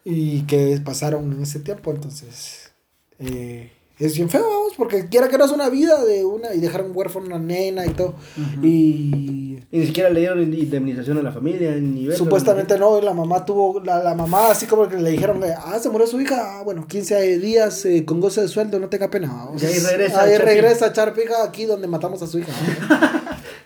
y 0.05 0.43
que 0.43 0.81
pasaron 0.85 1.33
en 1.33 1.43
ese 1.43 1.61
tiempo, 1.61 1.93
entonces. 1.93 2.73
Eh, 3.19 3.73
es 3.99 4.15
bien 4.15 4.29
feo, 4.29 4.43
vamos, 4.43 4.75
porque 4.77 5.09
quiera 5.09 5.29
que 5.29 5.39
no 5.39 5.47
es 5.47 5.53
una 5.53 5.71
vida 5.71 6.05
de 6.05 6.25
una 6.25 6.53
y 6.55 6.61
dejar 6.61 6.83
un 6.83 6.95
huérfano 6.95 7.27
una 7.27 7.39
nena 7.39 7.87
y 7.87 7.91
todo. 7.91 8.15
Y. 8.63 9.47
Y 9.73 9.79
ni 9.79 9.87
siquiera 9.87 10.11
le 10.11 10.21
dieron 10.21 10.41
indemnización 10.55 11.19
a 11.19 11.23
la 11.23 11.33
familia, 11.33 11.75
ni 11.77 12.11
Supuestamente 12.13 12.79
no, 12.79 13.01
la 13.01 13.13
mamá 13.13 13.45
tuvo, 13.45 13.81
la, 13.81 14.03
la 14.03 14.15
mamá 14.15 14.51
así 14.51 14.67
como 14.67 14.87
que 14.89 14.97
le 14.97 15.11
dijeron, 15.11 15.43
ah, 15.45 15.79
se 15.81 15.91
murió 15.91 16.07
su 16.07 16.21
hija, 16.21 16.59
ah, 16.59 16.63
bueno, 16.63 16.87
15 16.87 17.39
días 17.39 17.85
eh, 17.85 18.05
con 18.05 18.21
goce 18.21 18.43
de 18.43 18.49
sueldo, 18.49 18.79
no 18.79 18.89
tenga 18.89 19.11
pena. 19.11 19.29
Vamos. 19.29 19.63
Y 19.63 19.67
ahí 19.67 19.79
regresa. 19.79 20.23
Ahí 20.23 20.39
regresa 20.39 20.85
a 20.87 20.89
echar 20.89 21.15
pija 21.15 21.43
aquí 21.43 21.65
donde 21.65 21.89
matamos 21.89 22.23
a 22.23 22.27
su 22.27 22.39
hija. 22.39 22.53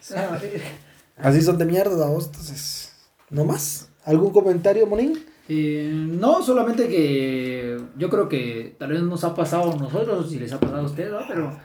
así 1.18 1.42
son 1.42 1.58
de 1.58 1.66
mierda, 1.66 1.96
vamos, 1.96 2.26
entonces, 2.26 2.92
no 3.28 3.44
más. 3.44 3.88
¿Algún 4.04 4.30
comentario, 4.30 4.86
Monín? 4.86 5.22
Eh, 5.52 5.90
no, 5.92 6.44
solamente 6.44 6.86
que 6.86 7.76
yo 7.98 8.08
creo 8.08 8.28
que 8.28 8.76
tal 8.78 8.90
vez 8.90 9.02
nos 9.02 9.24
ha 9.24 9.34
pasado 9.34 9.72
a 9.72 9.76
nosotros, 9.76 10.30
si 10.30 10.38
les 10.38 10.52
ha 10.52 10.60
pasado 10.60 10.82
a 10.82 10.84
ustedes, 10.84 11.12
pero 11.26 11.58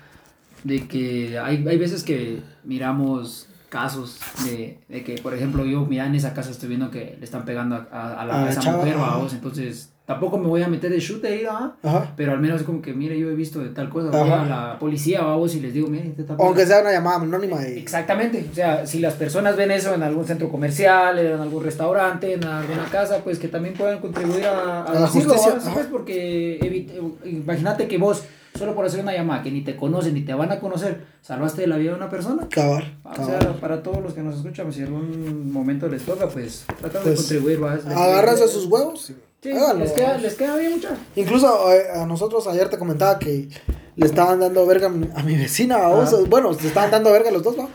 de 0.63 0.87
que 0.87 1.37
hay, 1.37 1.63
hay 1.67 1.77
veces 1.77 2.03
que 2.03 2.41
miramos 2.63 3.47
casos 3.75 4.19
de, 4.45 4.77
de, 4.87 5.03
que, 5.03 5.17
por 5.17 5.33
ejemplo, 5.33 5.65
yo, 5.65 5.85
mira, 5.85 6.05
en 6.05 6.15
esa 6.15 6.33
casa 6.33 6.49
estoy 6.49 6.69
viendo 6.69 6.89
que 6.89 7.17
le 7.19 7.25
están 7.25 7.43
pegando 7.43 7.75
a, 7.75 8.21
a, 8.21 8.25
la, 8.25 8.45
a 8.45 8.49
esa 8.49 8.71
mujer, 8.71 8.95
vamos, 8.95 9.33
entonces 9.33 9.89
Tampoco 10.05 10.37
me 10.37 10.47
voy 10.47 10.61
a 10.61 10.67
meter 10.67 10.91
de 10.91 10.99
chute 10.99 11.27
ahí, 11.27 11.45
¿ah? 11.49 11.73
Pero 12.15 12.33
al 12.33 12.39
menos 12.39 12.61
es 12.61 12.65
como 12.67 12.79
que, 12.79 12.93
mire, 12.93 13.17
yo 13.17 13.27
he 13.27 13.33
visto 13.33 13.59
de 13.59 13.69
tal 13.69 13.89
cosa. 13.89 14.11
Voy 14.11 14.29
a 14.29 14.45
la 14.45 14.77
policía, 14.79 15.23
vamos, 15.23 15.55
y 15.55 15.59
les 15.61 15.73
digo, 15.73 15.87
mire, 15.87 16.13
este 16.15 16.31
Aunque 16.37 16.67
sea 16.67 16.81
una 16.81 16.91
llamada 16.91 17.21
anónima. 17.21 17.59
Exactamente. 17.63 18.45
O 18.51 18.53
sea, 18.53 18.85
si 18.85 18.99
las 18.99 19.15
personas 19.15 19.57
ven 19.57 19.71
eso 19.71 19.95
en 19.95 20.03
algún 20.03 20.25
centro 20.25 20.49
comercial, 20.49 21.17
en 21.17 21.39
algún 21.39 21.63
restaurante, 21.63 22.33
en 22.33 22.43
alguna 22.43 22.85
casa, 22.85 23.21
pues 23.23 23.39
que 23.39 23.47
también 23.47 23.73
puedan 23.73 23.97
contribuir 23.97 24.45
a, 24.45 24.83
a, 24.83 24.93
la 24.93 25.07
justicia. 25.07 25.57
Pues, 25.73 25.87
porque 25.87 27.09
imagínate 27.25 27.87
que 27.87 27.97
vos 27.97 28.23
solo 28.57 28.75
por 28.75 28.85
hacer 28.85 29.01
una 29.01 29.13
llamada 29.13 29.43
que 29.43 29.51
ni 29.51 29.61
te 29.61 29.75
conocen 29.75 30.13
ni 30.13 30.21
te 30.21 30.33
van 30.33 30.51
a 30.51 30.59
conocer, 30.59 31.05
salvaste 31.21 31.67
la 31.67 31.77
vida 31.77 31.91
de 31.91 31.97
una 31.97 32.09
persona. 32.09 32.47
Cabar. 32.49 32.97
O 33.03 33.25
sea, 33.25 33.39
para 33.59 33.83
todos 33.83 34.01
los 34.01 34.13
que 34.13 34.21
nos 34.21 34.37
escuchan, 34.37 34.71
si 34.71 34.79
en 34.79 34.87
algún 34.87 35.51
momento 35.51 35.87
les 35.87 36.03
toca, 36.03 36.27
pues 36.27 36.65
tratar 36.79 37.03
de 37.03 37.11
pues, 37.11 37.19
contribuir. 37.19 37.59
Agarras 37.63 38.41
a 38.41 38.47
sus 38.47 38.65
huevos. 38.65 39.01
Sí, 39.01 39.15
les 39.77 39.91
queda, 39.91 40.17
les 40.17 40.33
queda 40.35 40.57
bien 40.57 40.73
mucho. 40.73 40.89
Incluso 41.15 41.71
eh, 41.71 41.91
a 41.93 42.05
nosotros 42.05 42.47
ayer 42.47 42.69
te 42.69 42.79
comentaba 42.79 43.19
que 43.19 43.47
le 43.95 44.05
estaban 44.05 44.39
dando 44.39 44.65
verga 44.65 44.87
a 44.87 45.23
mi 45.23 45.35
vecina, 45.35 45.85
a 45.85 45.89
vos. 45.89 46.27
Bueno, 46.29 46.53
se 46.53 46.67
estaban 46.67 46.89
dando 46.89 47.11
verga 47.11 47.29
a 47.29 47.33
los 47.33 47.43
dos, 47.43 47.55
¿no? 47.55 47.69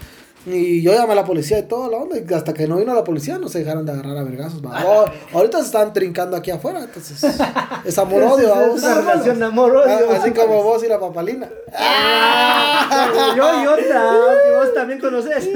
Y 0.46 0.82
yo 0.82 0.94
llamé 0.94 1.12
a 1.12 1.16
la 1.16 1.24
policía 1.24 1.58
y 1.58 1.64
toda 1.64 1.88
la 1.88 1.98
onda. 1.98 2.16
Y 2.18 2.32
hasta 2.32 2.54
que 2.54 2.66
no 2.66 2.78
vino 2.78 2.94
la 2.94 3.04
policía 3.04 3.38
no 3.38 3.48
se 3.48 3.58
dejaron 3.58 3.84
de 3.84 3.92
agarrar 3.92 4.16
a 4.16 4.22
vergazos. 4.22 4.62
Oh, 4.64 5.04
ahorita 5.34 5.58
se 5.58 5.66
están 5.66 5.92
trincando 5.92 6.36
aquí 6.36 6.50
afuera. 6.50 6.80
Entonces, 6.80 7.22
es 7.84 7.98
amor-odio. 7.98 8.74
Es 8.74 8.82
una 8.82 9.00
relación 9.00 9.38
de 9.38 9.44
amor-odio. 9.44 10.10
Así 10.12 10.30
como 10.30 10.62
vos 10.62 10.82
y 10.82 10.88
la 10.88 10.98
papalina. 10.98 11.48
Ah, 11.74 13.34
yo 13.36 13.62
y 13.62 13.66
otra, 13.66 14.02
que 14.44 14.56
vos 14.56 14.74
también 14.74 14.98
conoces. 14.98 15.48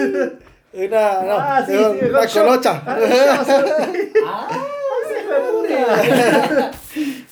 Una, 0.74 1.22
no, 1.22 1.38
ah, 1.38 1.64
sí, 1.66 1.72
sí, 1.72 2.06
una 2.06 2.26
colocha. 2.26 2.82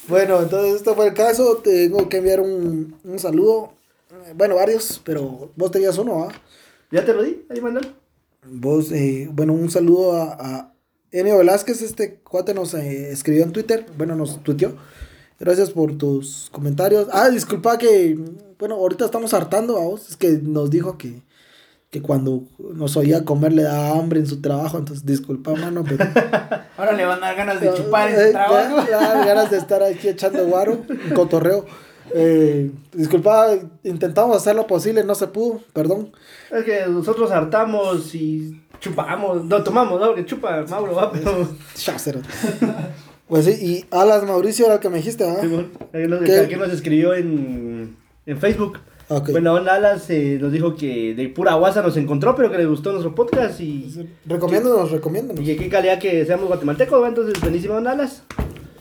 bueno, 0.09 0.43
entonces 0.43 0.77
este 0.77 0.95
fue 0.95 1.09
el 1.09 1.15
caso. 1.15 1.57
Tengo 1.57 2.09
que 2.09 2.19
enviar 2.19 2.41
un, 2.41 2.97
un 3.05 3.19
saludo. 3.19 3.73
Bueno, 4.37 4.55
varios, 4.55 5.01
pero 5.05 5.51
vos 5.57 5.71
tenías 5.71 5.99
uno, 5.99 6.29
¿ah? 6.29 6.33
Ya 6.93 7.05
te 7.05 7.13
lo 7.13 7.25
di, 7.25 7.45
ahí 7.51 7.61
mandalo. 7.61 7.89
Vos, 8.47 8.93
eh, 8.93 9.29
bueno, 9.33 9.53
un 9.53 9.71
saludo 9.71 10.13
a, 10.13 10.37
a 10.39 10.75
Enio 11.11 11.39
Velázquez, 11.39 11.83
este 11.83 12.21
cuate 12.21 12.55
nos 12.55 12.75
eh, 12.75 13.11
escribió 13.11 13.43
en 13.43 13.53
Twitter, 13.53 13.87
bueno, 13.99 14.15
nos 14.15 14.43
tuiteó. 14.45 14.77
Gracias 15.41 15.71
por 15.71 15.99
tus 15.99 16.49
comentarios. 16.53 17.09
Ah, 17.11 17.29
disculpa 17.31 17.79
que, 17.79 18.17
bueno, 18.59 18.77
ahorita 18.77 19.07
estamos 19.07 19.35
hartando 19.35 19.77
a 19.77 19.81
vos, 19.81 20.09
es 20.11 20.17
que 20.17 20.39
nos 20.41 20.71
dijo 20.71 20.97
que 20.97 21.23
que 21.93 22.01
cuando 22.01 22.45
nos 22.75 22.97
oía 22.97 23.23
comer 23.23 23.53
le 23.53 23.65
daba 23.65 23.99
hambre 23.99 24.19
en 24.19 24.27
su 24.27 24.41
trabajo, 24.41 24.79
entonces 24.79 25.05
disculpa, 25.05 25.53
mano, 25.53 25.85
pero... 25.87 26.03
Ahora 26.79 26.93
le 26.93 27.05
van 27.05 27.23
a 27.23 27.27
dar 27.27 27.37
ganas 27.37 27.61
de 27.61 27.75
chupar 27.75 28.09
en 28.09 28.15
su 28.15 28.23
eh, 28.23 28.31
trabajo. 28.31 28.83
Le 28.83 28.91
dan 28.93 29.27
ganas 29.27 29.51
de 29.51 29.59
estar 29.59 29.83
aquí 29.83 30.09
echando 30.09 30.47
guaro, 30.47 30.81
un 30.89 31.15
cotorreo. 31.15 31.67
Eh, 32.15 32.71
disculpa, 32.93 33.49
intentamos 33.85 34.37
hacer 34.37 34.57
lo 34.57 34.67
posible, 34.67 35.05
no 35.05 35.15
se 35.15 35.29
pudo, 35.29 35.61
perdón. 35.73 36.13
Es 36.51 36.65
que 36.65 36.87
nosotros 36.89 37.31
hartamos 37.31 38.15
y 38.15 38.61
chupamos, 38.81 39.45
no 39.45 39.63
tomamos, 39.63 40.01
¿no? 40.01 40.15
Que 40.15 40.27
chupa 40.27 40.65
Mauro, 40.69 40.95
va, 40.95 41.13
pero... 41.13 41.49
Pues 43.29 43.47
sí, 43.47 43.53
y 43.61 43.85
Alas 43.91 44.25
Mauricio 44.25 44.67
era 44.67 44.75
el 44.75 44.81
que 44.81 44.91
me 44.91 44.99
dijiste, 44.99 45.25
¿ah? 45.25 45.39
Sí, 45.41 46.49
que 46.49 46.57
nos 46.57 46.73
escribió 46.73 47.15
en, 47.15 47.97
en 48.27 48.39
Facebook. 48.39 48.79
Bueno, 49.31 49.57
Alas 49.57 50.09
eh, 50.11 50.39
nos 50.41 50.53
dijo 50.53 50.75
que 50.75 51.15
de 51.15 51.29
pura 51.29 51.55
guasa 51.55 51.83
nos 51.83 51.97
encontró, 51.97 52.35
pero 52.35 52.51
que 52.51 52.59
le 52.59 52.67
gustó 52.67 52.93
nuestro 52.93 53.15
podcast 53.15 53.61
y... 53.61 54.09
Recomiéndanos, 54.27 54.91
recomiéndanos. 54.91 55.47
Y 55.47 55.57
qué 55.57 55.69
calidad 55.69 55.99
que 55.99 56.25
seamos 56.25 56.49
guatemaltecos, 56.49 57.07
entonces 57.09 57.41
buenísimo, 57.41 57.77
Alas. 57.77 58.23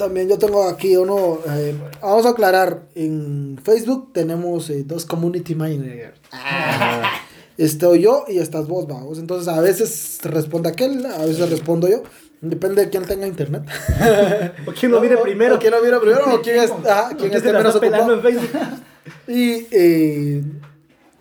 También 0.02 0.28
yo 0.28 0.40
tengo 0.40 0.68
aquí 0.68 0.98
uno, 0.98 1.38
eh, 1.48 1.76
vamos 2.02 2.26
a 2.26 2.30
aclarar, 2.30 2.88
en 2.96 3.60
Facebook 3.64 4.12
tenemos 4.12 4.68
eh, 4.72 4.84
dos 4.84 5.06
community 5.06 5.54
managers. 5.54 6.20
Ah. 6.32 7.22
Estoy 7.56 8.02
yo 8.02 8.26
y 8.28 8.40
estás 8.40 8.68
vos, 8.68 8.88
vamos. 8.88 9.20
Entonces 9.20 9.48
a 9.48 9.62
veces 9.62 10.18
responde 10.24 10.70
aquel, 10.70 11.06
a 11.06 11.24
veces 11.24 11.48
respondo 11.52 11.88
yo. 11.88 12.02
Depende 12.42 12.84
de 12.84 12.90
quién 12.90 13.06
tenga 13.06 13.28
internet. 13.28 13.62
o 14.66 14.72
quién 14.72 14.92
lo 14.92 15.00
mire 15.00 15.18
primero. 15.18 15.58
O 15.58 15.60
quién 15.60 15.72
lo 15.72 15.84
mire 15.84 16.00
primero 16.00 16.34
o 16.34 16.42
quién, 16.42 16.64
es, 16.64 16.72
quién 17.20 17.34
esté 17.34 17.54
menos 17.54 17.76
ocupado. 17.76 18.14
En 18.16 18.22
Facebook. 18.24 18.50
Y 19.28 19.68
eh, 19.72 20.44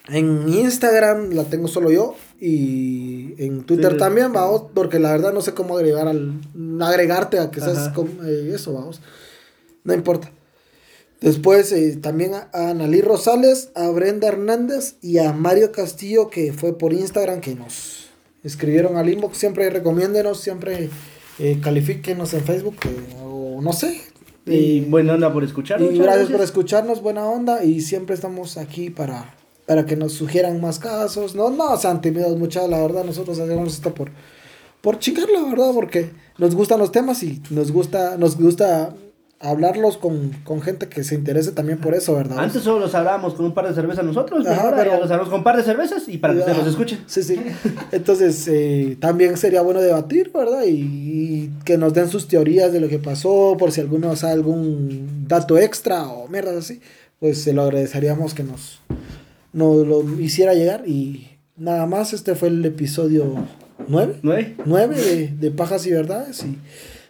en 0.09 0.49
Instagram 0.49 1.35
la 1.35 1.45
tengo 1.45 1.69
solo 1.69 1.91
yo. 1.91 2.15
Y 2.41 3.35
en 3.39 3.65
Twitter 3.65 3.97
también, 3.99 4.33
vamos. 4.33 4.65
Porque 4.75 4.99
la 4.99 5.13
verdad 5.13 5.33
no 5.33 5.43
sé 5.43 5.53
cómo 5.53 5.77
agregar 5.77 6.09
al, 6.09 6.41
agregarte 6.81 7.39
a 7.39 7.51
que 7.51 7.61
seas 7.61 7.93
eh, 8.25 8.53
eso, 8.55 8.73
vamos. 8.73 9.01
No 9.85 9.95
importa. 9.95 10.33
Después 11.21 11.71
eh, 11.73 11.99
también 12.01 12.33
a, 12.35 12.49
Analí 12.53 13.03
Rosales, 13.03 13.71
a 13.75 13.89
Brenda 13.91 14.29
Hernández 14.29 14.97
y 15.03 15.19
a 15.19 15.33
Mario 15.33 15.71
Castillo, 15.71 16.31
que 16.31 16.53
fue 16.53 16.77
por 16.77 16.95
Instagram 16.95 17.41
que 17.41 17.55
nos 17.55 18.09
escribieron 18.43 18.97
al 18.97 19.11
inbox. 19.11 19.37
Siempre 19.37 19.69
recomiéndenos, 19.69 20.41
siempre 20.41 20.89
eh, 21.39 21.61
califíquenos 21.63 22.33
en 22.33 22.43
Facebook, 22.43 22.77
o 23.23 23.61
no 23.61 23.75
sé, 23.75 24.01
y 24.47 24.81
buena 24.81 25.15
onda 25.15 25.33
por 25.33 25.45
escucharnos. 25.45 25.93
Y 25.93 25.99
gracias, 25.99 26.31
por 26.31 26.41
escucharnos, 26.41 27.03
buena 27.03 27.25
onda. 27.27 27.65
Y 27.65 27.81
siempre 27.83 28.15
estamos 28.15 28.57
aquí 28.57 28.91
para, 28.91 29.35
para 29.71 29.87
que 29.87 29.95
nos 29.95 30.15
sugieran 30.15 30.61
más 30.61 30.81
casos. 30.81 31.37
No, 31.37 31.49
no 31.49 31.77
sean 31.77 32.01
tímidos, 32.01 32.37
muchachos. 32.37 32.69
La 32.69 32.81
verdad, 32.81 33.05
nosotros 33.05 33.39
hacemos 33.39 33.73
esto 33.73 33.95
por, 33.95 34.11
por 34.81 34.99
chingar, 34.99 35.29
la 35.31 35.49
verdad, 35.49 35.71
porque 35.73 36.11
nos 36.39 36.57
gustan 36.57 36.81
los 36.81 36.91
temas 36.91 37.23
y 37.23 37.41
nos 37.51 37.71
gusta, 37.71 38.17
nos 38.17 38.37
gusta 38.37 38.93
hablarlos 39.39 39.97
con, 39.97 40.33
con, 40.43 40.61
gente 40.61 40.89
que 40.89 41.05
se 41.05 41.15
interese 41.15 41.53
también 41.53 41.79
por 41.79 41.95
eso, 41.95 42.17
¿verdad? 42.17 42.41
Antes 42.41 42.65
solo 42.65 42.81
los 42.81 42.97
hablábamos 42.97 43.35
con 43.35 43.47
un 43.47 43.55
par 43.55 43.69
de 43.69 43.75
cervezas 43.75 44.05
nosotros, 44.05 44.45
Ajá, 44.45 44.73
pero 44.75 44.99
los 44.99 45.09
hablamos 45.09 45.29
con 45.29 45.39
un 45.39 45.45
par 45.45 45.57
de 45.57 45.63
cervezas 45.63 46.09
y 46.09 46.19
para 46.19 46.35
que 46.35 46.43
se 46.43 46.53
los 46.53 46.67
escuchen. 46.67 47.05
Sí, 47.07 47.23
sí. 47.23 47.41
Entonces, 47.93 48.49
eh, 48.49 48.97
también 48.99 49.37
sería 49.37 49.63
bueno 49.63 49.81
debatir, 49.81 50.33
¿verdad? 50.35 50.65
Y, 50.67 51.53
que 51.65 51.79
nos 51.79 51.95
den 51.95 52.09
sus 52.09 52.27
teorías 52.27 52.73
de 52.73 52.81
lo 52.81 52.89
que 52.89 52.99
pasó, 52.99 53.55
por 53.57 53.71
si 53.71 53.81
alguno 53.81 54.17
sabe 54.17 54.33
algún 54.33 55.29
dato 55.29 55.59
extra 55.59 56.09
o 56.09 56.27
mierda 56.27 56.59
así, 56.59 56.81
pues 57.21 57.41
se 57.41 57.53
lo 57.53 57.63
agradeceríamos 57.63 58.35
que 58.35 58.43
nos, 58.43 58.81
nos 59.53 59.87
lo 59.87 60.03
hiciera 60.21 60.55
llegar. 60.55 60.85
Y 60.87 61.29
nada 61.57 61.87
más, 61.87 62.13
este 62.13 62.35
fue 62.35 62.49
el 62.49 62.65
episodio 62.65 63.35
9. 63.89 64.17
9. 64.23 64.57
9 64.65 64.97
de, 64.97 65.29
de 65.29 65.51
Pajas 65.51 65.87
y 65.87 65.93
Verdades. 65.93 66.45
Y 66.45 66.59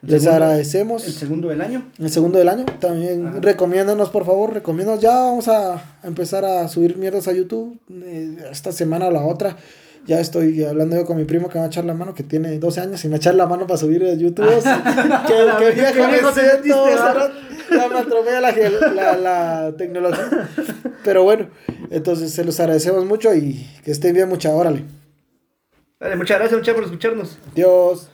les 0.03 0.27
agradecemos. 0.27 1.07
El 1.07 1.13
segundo 1.13 1.49
del 1.49 1.61
año. 1.61 1.91
El 1.99 2.11
segundo 2.11 2.39
del 2.39 2.49
año. 2.49 2.65
También 2.79 3.43
recomiéndanos, 3.43 4.11
por 4.11 4.25
favor, 4.25 4.55
recomiéndanos. 4.55 5.03
Ya 5.03 5.15
vamos 5.15 5.49
a 5.49 5.99
empezar 6.03 6.45
a 6.45 6.69
subir 6.69 6.97
mierdas 6.97 7.29
a 7.29 7.33
YouTube. 7.33 7.79
Eh, 7.91 8.37
esta 8.51 8.73
semana 8.73 9.09
o 9.09 9.11
la 9.11 9.23
otra. 9.23 9.57
Ya 10.07 10.19
estoy 10.19 10.65
hablando 10.65 10.97
yo 10.97 11.05
con 11.05 11.19
mi 11.19 11.25
primo 11.25 11.49
que 11.49 11.55
me 11.55 11.61
va 11.61 11.65
a 11.67 11.69
echar 11.69 11.85
la 11.85 11.93
mano, 11.93 12.15
que 12.15 12.23
tiene 12.23 12.59
12 12.59 12.81
años, 12.81 13.05
y 13.05 13.09
me 13.09 13.13
va 13.13 13.17
a 13.17 13.19
echar 13.19 13.35
la 13.35 13.47
mano 13.47 13.67
para 13.67 13.79
subir 13.79 14.03
a 14.05 14.15
YouTube. 14.15 14.47
que, 15.27 15.75
que 15.75 15.81
viejo 15.81 16.09
me 16.09 16.33
siento, 16.33 16.87
ya 17.71 17.89
me 17.89 17.99
atropella 17.99 18.41
la, 18.41 19.17
la, 19.17 19.73
tecnología. 19.77 20.49
Pero 21.05 21.23
bueno, 21.23 21.49
entonces 21.91 22.33
se 22.33 22.45
los 22.45 22.59
agradecemos 22.61 23.05
mucho 23.05 23.35
y 23.35 23.67
que 23.85 23.91
estén 23.91 24.15
bien, 24.15 24.29
mucha, 24.29 24.51
órale. 24.51 24.85
Vale, 25.99 26.17
muchas 26.17 26.39
gracias, 26.39 26.59
muchas 26.59 26.75
por 26.75 26.85
escucharnos. 26.85 27.39
Dios. 27.55 28.11